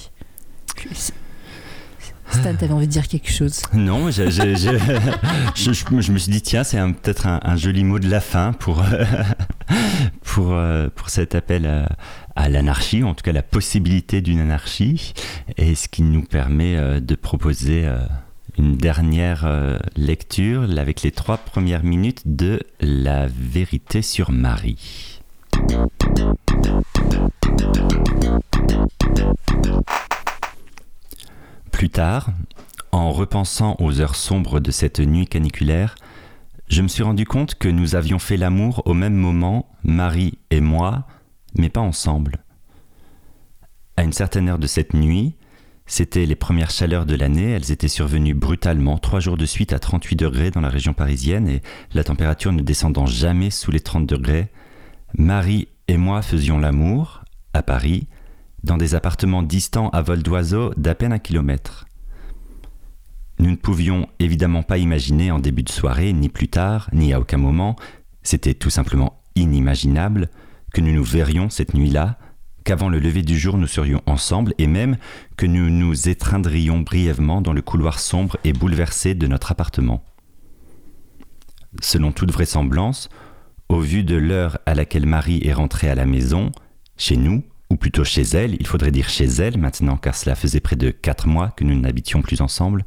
Stan, 2.28 2.54
t'avais 2.56 2.72
envie 2.72 2.88
de 2.88 2.92
dire 2.92 3.06
quelque 3.06 3.30
chose 3.30 3.62
Non, 3.72 4.10
je, 4.10 4.22
me 6.12 6.18
suis 6.18 6.32
dit, 6.32 6.42
tiens, 6.42 6.64
c'est 6.64 6.78
peut-être 6.78 7.26
un, 7.26 7.56
joli 7.56 7.84
mot 7.84 8.00
de 8.00 8.10
la 8.10 8.20
fin 8.20 8.52
pour, 8.52 8.84
pour, 10.22 10.56
pour 10.96 11.08
cet 11.08 11.36
appel 11.36 11.66
à, 11.66 11.88
à 12.36 12.50
l'anarchie, 12.50 13.02
en 13.02 13.14
tout 13.14 13.22
cas 13.22 13.32
la 13.32 13.42
possibilité 13.42 14.20
d'une 14.20 14.38
anarchie, 14.38 15.14
et 15.56 15.74
ce 15.74 15.88
qui 15.88 16.02
nous 16.02 16.22
permet 16.22 16.76
euh, 16.76 17.00
de 17.00 17.14
proposer 17.14 17.86
euh, 17.86 17.98
une 18.58 18.76
dernière 18.76 19.44
euh, 19.44 19.78
lecture 19.96 20.64
avec 20.78 21.02
les 21.02 21.10
trois 21.10 21.36
premières 21.36 21.84
minutes 21.84 22.22
de 22.24 22.60
La 22.80 23.26
vérité 23.26 24.02
sur 24.02 24.30
Marie. 24.30 25.20
Plus 31.70 31.90
tard, 31.90 32.30
en 32.92 33.12
repensant 33.12 33.76
aux 33.78 34.00
heures 34.00 34.16
sombres 34.16 34.60
de 34.60 34.70
cette 34.70 35.00
nuit 35.00 35.26
caniculaire, 35.26 35.94
je 36.68 36.82
me 36.82 36.88
suis 36.88 37.02
rendu 37.02 37.26
compte 37.26 37.54
que 37.54 37.68
nous 37.68 37.94
avions 37.94 38.18
fait 38.18 38.36
l'amour 38.36 38.82
au 38.86 38.94
même 38.94 39.14
moment, 39.14 39.68
Marie 39.84 40.38
et 40.50 40.60
moi, 40.60 41.06
mais 41.54 41.68
pas 41.68 41.80
ensemble. 41.80 42.42
À 43.96 44.02
une 44.02 44.12
certaine 44.12 44.48
heure 44.48 44.58
de 44.58 44.66
cette 44.66 44.94
nuit, 44.94 45.36
c'était 45.86 46.26
les 46.26 46.34
premières 46.34 46.70
chaleurs 46.70 47.06
de 47.06 47.14
l'année, 47.14 47.52
elles 47.52 47.70
étaient 47.70 47.86
survenues 47.86 48.34
brutalement, 48.34 48.98
trois 48.98 49.20
jours 49.20 49.36
de 49.36 49.46
suite 49.46 49.72
à 49.72 49.78
38 49.78 50.16
degrés 50.16 50.50
dans 50.50 50.60
la 50.60 50.68
région 50.68 50.92
parisienne 50.94 51.48
et 51.48 51.62
la 51.94 52.02
température 52.02 52.52
ne 52.52 52.62
descendant 52.62 53.06
jamais 53.06 53.50
sous 53.50 53.70
les 53.70 53.80
30 53.80 54.04
degrés. 54.06 54.48
Marie 55.16 55.68
et 55.86 55.96
moi 55.96 56.22
faisions 56.22 56.58
l'amour, 56.58 57.22
à 57.52 57.62
Paris, 57.62 58.08
dans 58.64 58.76
des 58.76 58.96
appartements 58.96 59.44
distants 59.44 59.90
à 59.90 60.02
vol 60.02 60.22
d'oiseau 60.22 60.72
d'à 60.76 60.96
peine 60.96 61.12
un 61.12 61.20
kilomètre. 61.20 61.86
Nous 63.38 63.50
ne 63.50 63.56
pouvions 63.56 64.08
évidemment 64.18 64.64
pas 64.64 64.78
imaginer 64.78 65.30
en 65.30 65.38
début 65.38 65.62
de 65.62 65.70
soirée, 65.70 66.12
ni 66.12 66.28
plus 66.28 66.48
tard, 66.48 66.88
ni 66.92 67.12
à 67.12 67.20
aucun 67.20 67.36
moment, 67.36 67.76
c'était 68.22 68.54
tout 68.54 68.70
simplement 68.70 69.22
inimaginable, 69.36 70.30
que 70.72 70.80
nous 70.80 70.92
nous 70.92 71.04
verrions 71.04 71.48
cette 71.48 71.74
nuit-là, 71.74 72.18
qu'avant 72.66 72.88
le 72.88 72.98
lever 72.98 73.22
du 73.22 73.38
jour 73.38 73.58
nous 73.58 73.68
serions 73.68 74.02
ensemble 74.06 74.52
et 74.58 74.66
même 74.66 74.96
que 75.36 75.46
nous 75.46 75.70
nous 75.70 76.08
étreindrions 76.08 76.80
brièvement 76.80 77.40
dans 77.40 77.52
le 77.52 77.62
couloir 77.62 78.00
sombre 78.00 78.36
et 78.42 78.52
bouleversé 78.52 79.14
de 79.14 79.28
notre 79.28 79.52
appartement. 79.52 80.04
Selon 81.80 82.10
toute 82.10 82.32
vraisemblance, 82.32 83.08
au 83.68 83.78
vu 83.78 84.02
de 84.02 84.16
l'heure 84.16 84.58
à 84.66 84.74
laquelle 84.74 85.06
Marie 85.06 85.40
est 85.44 85.52
rentrée 85.52 85.88
à 85.88 85.94
la 85.94 86.06
maison, 86.06 86.50
chez 86.96 87.16
nous, 87.16 87.44
ou 87.70 87.76
plutôt 87.76 88.02
chez 88.02 88.22
elle, 88.22 88.56
il 88.58 88.66
faudrait 88.66 88.90
dire 88.90 89.08
chez 89.08 89.26
elle 89.26 89.58
maintenant 89.58 89.96
car 89.96 90.16
cela 90.16 90.34
faisait 90.34 90.60
près 90.60 90.76
de 90.76 90.90
quatre 90.90 91.28
mois 91.28 91.52
que 91.56 91.62
nous 91.62 91.78
n'habitions 91.78 92.20
plus 92.20 92.40
ensemble, 92.40 92.84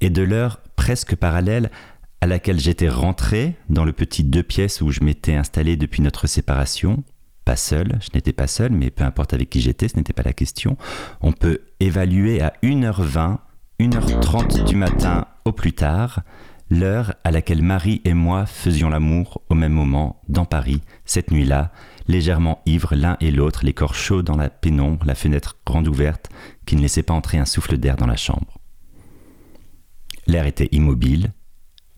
et 0.00 0.10
de 0.10 0.22
l'heure 0.22 0.60
presque 0.76 1.16
parallèle 1.16 1.72
à 2.20 2.28
laquelle 2.28 2.60
j'étais 2.60 2.88
rentré 2.88 3.56
dans 3.68 3.84
le 3.84 3.92
petit 3.92 4.22
deux 4.22 4.44
pièces 4.44 4.80
où 4.80 4.92
je 4.92 5.02
m'étais 5.02 5.34
installé 5.34 5.76
depuis 5.76 6.02
notre 6.02 6.28
séparation, 6.28 7.02
pas 7.48 7.56
seul, 7.56 7.98
je 8.02 8.10
n'étais 8.12 8.34
pas 8.34 8.46
seul, 8.46 8.72
mais 8.72 8.90
peu 8.90 9.04
importe 9.04 9.32
avec 9.32 9.48
qui 9.48 9.62
j'étais, 9.62 9.88
ce 9.88 9.96
n'était 9.96 10.12
pas 10.12 10.22
la 10.22 10.34
question. 10.34 10.76
On 11.22 11.32
peut 11.32 11.62
évaluer 11.80 12.42
à 12.42 12.52
1h20, 12.62 13.38
1h30 13.80 14.64
du 14.64 14.76
matin 14.76 15.24
au 15.46 15.52
plus 15.52 15.72
tard, 15.72 16.20
l'heure 16.68 17.14
à 17.24 17.30
laquelle 17.30 17.62
Marie 17.62 18.02
et 18.04 18.12
moi 18.12 18.44
faisions 18.44 18.90
l'amour 18.90 19.40
au 19.48 19.54
même 19.54 19.72
moment 19.72 20.20
dans 20.28 20.44
Paris, 20.44 20.82
cette 21.06 21.30
nuit-là, 21.30 21.72
légèrement 22.06 22.60
ivres 22.66 22.94
l'un 22.94 23.16
et 23.20 23.30
l'autre, 23.30 23.64
les 23.64 23.72
corps 23.72 23.94
chauds 23.94 24.20
dans 24.20 24.36
la 24.36 24.50
pénombre, 24.50 25.06
la 25.06 25.14
fenêtre 25.14 25.56
grande 25.64 25.88
ouverte, 25.88 26.28
qui 26.66 26.76
ne 26.76 26.82
laissait 26.82 27.02
pas 27.02 27.14
entrer 27.14 27.38
un 27.38 27.46
souffle 27.46 27.78
d'air 27.78 27.96
dans 27.96 28.06
la 28.06 28.16
chambre. 28.16 28.58
L'air 30.26 30.44
était 30.44 30.68
immobile, 30.70 31.32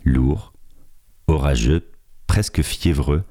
lourd, 0.05 0.53
orageux, 1.26 1.90
presque 2.28 2.62
fiévreux, 2.62 3.24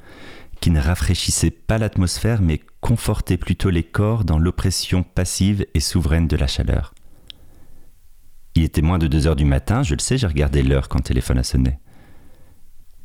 qui 0.60 0.72
ne 0.72 0.80
rafraîchissait 0.80 1.51
pas 1.51 1.78
l'atmosphère 1.78 2.41
mais 2.41 2.62
confortait 2.82 3.38
plutôt 3.38 3.70
les 3.70 3.84
corps 3.84 4.24
dans 4.24 4.39
l'oppression 4.39 5.03
passive 5.03 5.66
et 5.74 5.80
souveraine 5.80 6.28
de 6.28 6.38
la 6.38 6.47
chaleur. 6.47 6.93
Il 8.55 8.64
était 8.64 8.82
moins 8.82 8.97
de 8.97 9.07
deux 9.07 9.28
heures 9.28 9.36
du 9.36 9.45
matin, 9.45 9.84
je 9.84 9.93
le 9.93 9.99
sais, 9.99 10.18
j'ai 10.18 10.28
regardé 10.28 10.64
l'heure 10.64 10.89
quand 10.89 10.99
le 10.99 11.03
téléphone 11.03 11.38
a 11.38 11.43
sonné. 11.43 11.80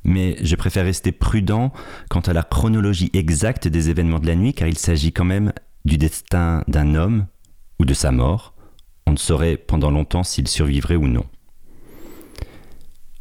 Mais 0.04 0.36
je 0.42 0.56
préfère 0.56 0.84
rester 0.84 1.12
prudent 1.12 1.72
quant 2.10 2.20
à 2.20 2.32
la 2.32 2.42
chronologie 2.42 3.10
exacte 3.14 3.68
des 3.68 3.88
événements 3.88 4.18
de 4.18 4.26
la 4.26 4.34
nuit, 4.34 4.52
car 4.52 4.68
il 4.68 4.76
s'agit 4.76 5.12
quand 5.12 5.24
même 5.24 5.52
du 5.84 5.96
destin 5.96 6.62
d'un 6.68 6.94
homme 6.94 7.26
ou 7.78 7.84
de 7.84 7.94
sa 7.94 8.10
mort. 8.10 8.54
On 9.06 9.12
ne 9.12 9.16
saurait 9.16 9.56
pendant 9.56 9.90
longtemps 9.90 10.24
s'il 10.24 10.48
survivrait 10.48 10.96
ou 10.96 11.06
non. 11.06 11.24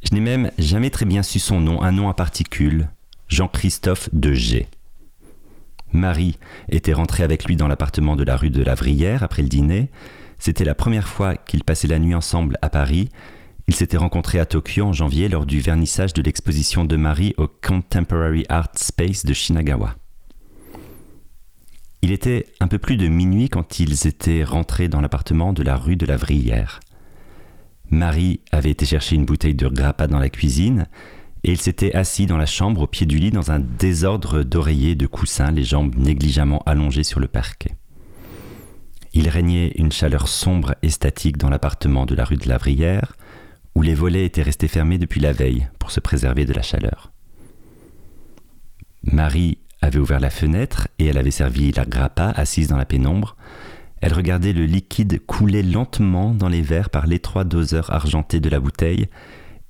Je 0.04 0.14
n'ai 0.14 0.22
même 0.22 0.52
jamais 0.58 0.90
très 0.90 1.06
bien 1.06 1.24
su 1.24 1.40
son 1.40 1.62
nom, 1.62 1.82
un 1.82 1.94
nom 1.94 2.10
à 2.10 2.14
particules, 2.14 2.90
Jean-Christophe 3.34 4.10
de 4.14 4.32
G. 4.32 4.68
Marie 5.92 6.38
était 6.70 6.94
rentrée 6.94 7.24
avec 7.24 7.46
lui 7.46 7.56
dans 7.56 7.68
l'appartement 7.68 8.16
de 8.16 8.24
la 8.24 8.38
rue 8.38 8.52
de 8.52 8.62
la 8.62 8.76
Vrière 8.76 9.24
après 9.24 9.42
le 9.42 9.48
dîner. 9.48 9.90
C'était 10.38 10.64
la 10.64 10.76
première 10.76 11.08
fois 11.08 11.36
qu'ils 11.36 11.64
passaient 11.64 11.88
la 11.88 11.98
nuit 11.98 12.14
ensemble 12.14 12.60
à 12.62 12.70
Paris. 12.70 13.10
Ils 13.68 13.74
s'étaient 13.74 13.98
rencontrés 13.98 14.38
à 14.38 14.46
Tokyo 14.46 14.86
en 14.86 14.94
janvier 14.94 15.30
lors 15.30 15.48
du 15.48 15.62
vernissage 15.62 16.14
de 16.14 16.22
l'exposition 16.22 16.86
de 16.86 16.96
Marie 16.96 17.34
au 17.38 17.48
Contemporary 17.48 18.46
Art 18.50 18.70
Space 18.76 19.26
de 19.26 19.34
Shinagawa. 19.34 19.96
Il 22.04 22.12
était 22.12 22.46
un 22.60 22.68
peu 22.68 22.78
plus 22.78 22.98
de 22.98 23.08
minuit 23.08 23.50
quand 23.50 23.80
ils 23.80 24.06
étaient 24.06 24.44
rentrés 24.44 24.90
dans 24.90 25.02
l'appartement 25.02 25.54
de 25.54 25.64
la 25.64 25.76
rue 25.76 25.96
de 25.96 26.06
la 26.06 26.18
Vrière. 26.18 26.82
Marie 27.90 28.42
avait 28.52 28.70
été 28.70 28.86
chercher 28.86 29.16
une 29.16 29.26
bouteille 29.26 29.56
de 29.56 29.68
grappa 29.68 30.06
dans 30.06 30.20
la 30.20 30.30
cuisine 30.30 30.86
et 31.44 31.52
il 31.52 31.60
s'était 31.60 31.94
assis 31.94 32.26
dans 32.26 32.38
la 32.38 32.46
chambre 32.46 32.82
au 32.82 32.88
pied 32.88 33.06
du 33.06 33.18
lit 33.18 33.32
dans 33.32 33.52
un 33.52 33.60
désordre 33.60 34.44
d'oreillers 34.44 34.96
de 34.96 35.08
coussins, 35.08 35.52
les 35.52 35.64
jambes 35.64 35.96
négligemment 35.96 36.64
allongées 36.66 37.04
sur 37.04 37.20
le 37.20 37.28
parquet. 37.28 37.76
Il 39.14 39.30
régnait 39.30 39.74
une 39.76 39.91
chaleur 39.91 40.28
sombre 40.28 40.76
et 40.82 40.89
statique 40.89 41.38
dans 41.38 41.50
l'appartement 41.50 42.06
de 42.06 42.16
la 42.16 42.24
rue 42.24 42.38
de 42.38 42.48
la 42.48 42.58
Vrière, 42.58 43.16
où 43.76 43.82
les 43.82 43.94
volets 43.94 44.26
étaient 44.26 44.41
restés 44.41 44.68
fermés 44.68 44.98
depuis 44.98 45.20
la 45.20 45.34
veille 45.34 45.68
pour 45.80 45.91
se 45.91 46.00
préserver 46.00 46.46
de 46.46 46.54
la 46.54 46.62
chaleur. 46.62 47.12
Marie 49.04 49.58
avait 49.82 50.00
ouvert 50.00 50.22
la 50.22 50.30
fenêtre 50.30 50.88
et 50.98 51.06
elle 51.08 51.18
avait 51.18 51.32
servi 51.32 51.72
la 51.74 51.86
grappa 51.86 52.30
assise 52.30 52.70
dans 52.70 52.78
la 52.78 52.86
pénombre. 52.86 53.36
Elle 54.02 54.14
regardait 54.14 54.54
le 54.54 54.66
liquide 54.66 55.26
couler 55.26 55.62
lentement 55.62 56.34
dans 56.34 56.48
les 56.48 56.62
verres 56.62 56.89
par 56.89 57.06
l'étroit 57.06 57.44
doseur 57.44 57.91
argenté 57.91 58.39
de 58.39 58.50
la 58.50 58.62
bouteille 58.62 59.08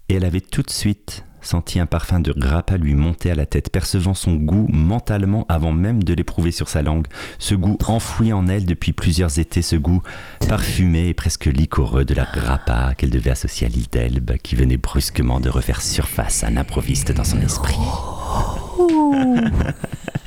et 0.10 0.16
elle 0.16 0.26
avait 0.26 0.42
tout 0.42 0.62
de 0.62 0.70
suite 0.70 1.26
sentit 1.46 1.80
un 1.80 1.86
parfum 1.86 2.20
de 2.20 2.32
grappa 2.32 2.78
lui 2.78 2.96
monter 2.96 3.32
à 3.32 3.36
la 3.36 3.46
tête, 3.46 3.70
percevant 3.70 4.14
son 4.14 4.36
goût 4.36 4.68
mentalement 4.72 5.46
avant 5.50 5.72
même 5.72 6.04
de 6.04 6.14
l'éprouver 6.14 6.52
sur 6.52 6.70
sa 6.70 6.82
langue, 6.82 7.08
ce 7.40 7.56
goût 7.56 7.78
enfoui 7.88 8.34
en 8.34 8.48
elle 8.48 8.66
depuis 8.66 8.94
plusieurs 8.94 9.40
étés, 9.40 9.62
ce 9.62 9.76
goût 9.76 10.02
parfumé 10.48 11.08
et 11.10 11.14
presque 11.14 11.46
liquoreux 11.46 12.06
de 12.06 12.14
la 12.14 12.28
grappa 12.34 12.94
qu'elle 12.96 13.10
devait 13.10 13.32
associer 13.32 13.68
à 13.68 13.70
l'île 13.70 13.88
d'Elbe, 13.92 14.38
qui 14.42 14.56
venait 14.56 14.78
brusquement 14.78 15.40
de 15.40 15.50
refaire 15.50 15.82
surface 15.82 16.44
à 16.44 16.50
l'improviste 16.50 17.12
dans 17.12 17.24
son 17.24 17.42
esprit. 17.42 17.78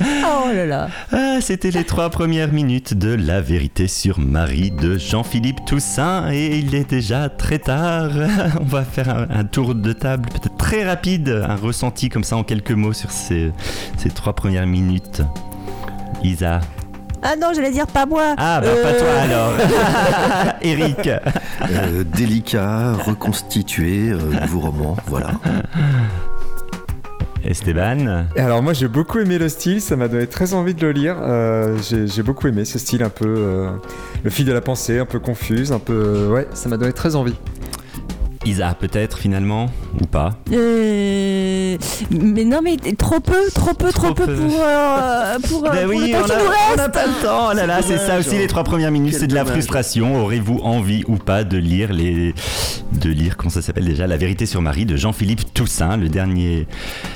Oh 0.29 0.53
là 0.53 0.67
là. 0.67 0.89
Ah, 1.13 1.39
c'était 1.41 1.71
les 1.71 1.85
trois 1.85 2.11
premières 2.11 2.53
minutes 2.53 2.95
de 2.95 3.15
La 3.15 3.41
vérité 3.41 3.89
sur 3.89 4.19
Marie 4.19 4.71
de 4.71 4.99
Jean-Philippe 4.99 5.65
Toussaint 5.67 6.31
et 6.33 6.59
il 6.59 6.75
est 6.75 6.89
déjà 6.91 7.29
très 7.29 7.59
tard. 7.59 8.11
On 8.61 8.65
va 8.65 8.85
faire 8.85 9.09
un, 9.09 9.27
un 9.31 9.45
tour 9.45 9.75
de 9.75 9.93
table 9.93 10.29
peut-être 10.29 10.57
très 10.57 10.85
rapide, 10.87 11.45
un 11.49 11.57
ressenti 11.57 12.09
comme 12.09 12.25
ça 12.25 12.37
en 12.37 12.45
quelques 12.45 12.73
mots 12.73 12.93
sur 12.93 13.11
ces, 13.11 13.53
ces 13.97 14.11
trois 14.11 14.35
premières 14.35 14.67
minutes. 14.67 15.23
Isa. 16.23 16.61
Ah 17.23 17.35
non, 17.41 17.49
j'allais 17.55 17.73
dire 17.73 17.87
pas 17.87 18.07
moi. 18.07 18.35
Ah, 18.37 18.61
bah 18.61 18.69
pas 18.83 18.89
Euh, 18.89 19.01
toi 19.01 19.21
alors. 19.23 19.53
Eric. 20.63 21.09
Euh, 21.09 22.05
délicat, 22.05 22.93
reconstitué, 23.05 24.11
euh, 24.11 24.19
nouveau 24.43 24.61
roman, 24.61 24.97
voilà. 25.07 25.31
Esteban. 27.47 28.27
Alors 28.37 28.63
moi 28.63 28.73
j'ai 28.73 28.89
beaucoup 28.89 29.19
aimé 29.19 29.39
le 29.39 29.49
style, 29.49 29.81
ça 29.81 29.97
m'a 29.97 30.09
donné 30.09 30.27
très 30.27 30.55
envie 30.55 30.75
de 30.75 30.81
le 30.81 30.93
lire. 30.93 31.17
Euh, 31.21 31.77
j'ai 31.89 32.07
j'ai 32.07 32.23
beaucoup 32.23 32.47
aimé 32.47 32.65
ce 32.65 32.79
style 32.79 33.03
un 33.03 33.09
peu 33.09 33.27
euh, 33.27 33.71
le 34.25 34.31
fil 34.31 34.45
de 34.45 34.53
la 34.53 34.61
pensée, 34.61 34.99
un 34.99 35.07
peu 35.07 35.19
confuse, 35.19 35.73
un 35.73 35.79
peu 35.79 35.95
euh, 35.95 36.29
ouais, 36.29 36.49
ça 36.53 36.69
m'a 36.69 36.77
donné 36.77 36.93
très 36.93 37.17
envie. 37.17 37.35
Isa 38.47 38.75
peut-être 38.79 39.19
finalement 39.19 39.67
ou 40.01 40.07
pas 40.07 40.31
Euh, 40.53 41.77
mais 42.11 42.45
non, 42.45 42.61
mais 42.63 42.77
trop 42.97 43.21
peu, 43.21 43.35
trop 43.55 43.75
peu, 43.75 43.91
trop, 43.93 44.07
Trop 44.07 44.15
peu, 44.15 44.27
peu. 44.27 44.35
pour, 44.37 44.61
euh, 44.65 45.39
pour, 45.49 45.63
Ben 45.73 45.87
pour 45.89 45.97
oui, 45.97 46.13
le 46.13 46.13
temps 46.13 46.19
on 46.23 46.27
qui 46.27 46.33
a- 46.33 46.37
nous 46.39 46.45
on 46.45 46.49
reste. 46.51 46.77
n'a 46.77 46.89
pas 46.89 47.07
le 47.07 47.23
temps. 47.25 47.49
Oh 47.51 47.55
là 47.55 47.67
là, 47.67 47.81
c'est 47.83 47.99
ça 47.99 48.19
aussi 48.19 48.39
les 48.39 48.47
trois 48.47 48.65
premières 48.65 48.91
minutes, 48.91 49.15
c'est 49.19 49.27
de 49.27 49.35
la 49.35 49.45
frustration. 49.45 50.23
Aurez-vous 50.23 50.61
envie 50.63 51.03
ou 51.09 51.17
pas 51.17 51.45
de 51.45 51.57
lire 51.59 51.93
les, 51.93 52.35
de 52.93 53.11
lire 53.11 53.37
comment 53.37 53.51
ça 53.51 53.63
s'appelle 53.63 53.85
déjà, 53.85 54.07
La 54.07 54.17
vérité 54.17 54.47
sur 54.47 54.63
Marie 54.63 54.87
de 54.87 54.97
Jean-Philippe 54.97 55.53
Toussaint, 55.55 55.97
le 55.97 56.09
dernier, 56.09 56.67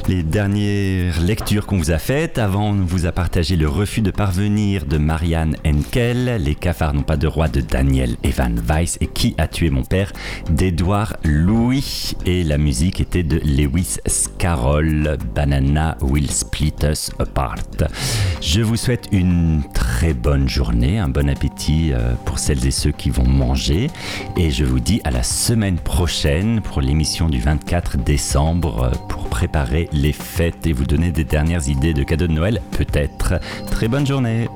les 0.08 0.22
dernières 0.22 1.20
lectures 1.20 1.66
qu'on 1.66 1.78
vous 1.78 1.90
a 1.90 1.98
faites. 1.98 2.38
Avant, 2.38 2.70
on 2.70 2.84
vous 2.84 3.06
a 3.06 3.12
partagé 3.12 3.56
le 3.56 3.68
refus 3.68 4.00
de 4.00 4.10
parvenir 4.10 4.84
de 4.86 4.98
Marianne 4.98 5.56
Henkel, 5.66 6.40
les 6.42 6.54
cafards 6.54 6.94
n'ont 6.94 7.02
pas 7.02 7.16
de 7.16 7.26
roi 7.26 7.48
de 7.48 7.60
Daniel 7.60 8.16
Evan 8.24 8.60
Weiss 8.68 8.98
et 9.00 9.06
qui 9.06 9.34
a 9.38 9.46
tué 9.46 9.70
mon 9.70 9.82
père? 9.82 10.12
d'Edouard 10.50 11.16
Louis. 11.24 12.14
Et 12.26 12.44
la 12.44 12.58
musique 12.58 13.00
était 13.00 13.22
de 13.22 13.38
Lewis 13.38 13.98
Carroll, 14.38 15.16
Banana 15.34 15.96
Will 16.00 16.30
Split 16.30 16.74
Us 16.82 17.10
Apart. 17.18 17.56
Je 18.40 18.60
vous 18.62 18.76
souhaite 18.76 19.08
une 19.12 19.62
très 19.74 20.14
bonne 20.14 20.48
journée, 20.48 20.98
un 20.98 21.08
bon 21.08 21.28
appétit 21.28 21.92
euh, 21.92 22.14
pour 22.24 22.38
celles 22.38 22.66
et 22.66 22.70
ceux 22.70 22.92
qui 22.92 23.10
vont 23.10 23.26
manger. 23.26 23.88
Et 24.36 24.50
je 24.50 24.64
vous 24.64 24.80
dis 24.80 25.00
à 25.04 25.10
la 25.10 25.22
semaine 25.22 25.78
prochaine 25.78 26.60
pour 26.60 26.80
l'émission 26.80 27.28
du 27.28 27.38
24 27.40 27.98
décembre 27.98 28.84
euh, 28.84 28.90
pour 29.08 29.28
préparer 29.28 29.88
les 29.92 30.12
fêtes 30.12 30.66
et 30.66 30.72
vous 30.72 30.84
donner 30.86 31.12
des 31.12 31.24
dernières 31.24 31.68
idées 31.68 31.94
de 31.94 32.02
cadeaux 32.02 32.26
de 32.26 32.32
Noël, 32.32 32.60
peut-être. 32.72 33.34
Très 33.70 33.88
bonne 33.88 34.06
journée. 34.06 34.48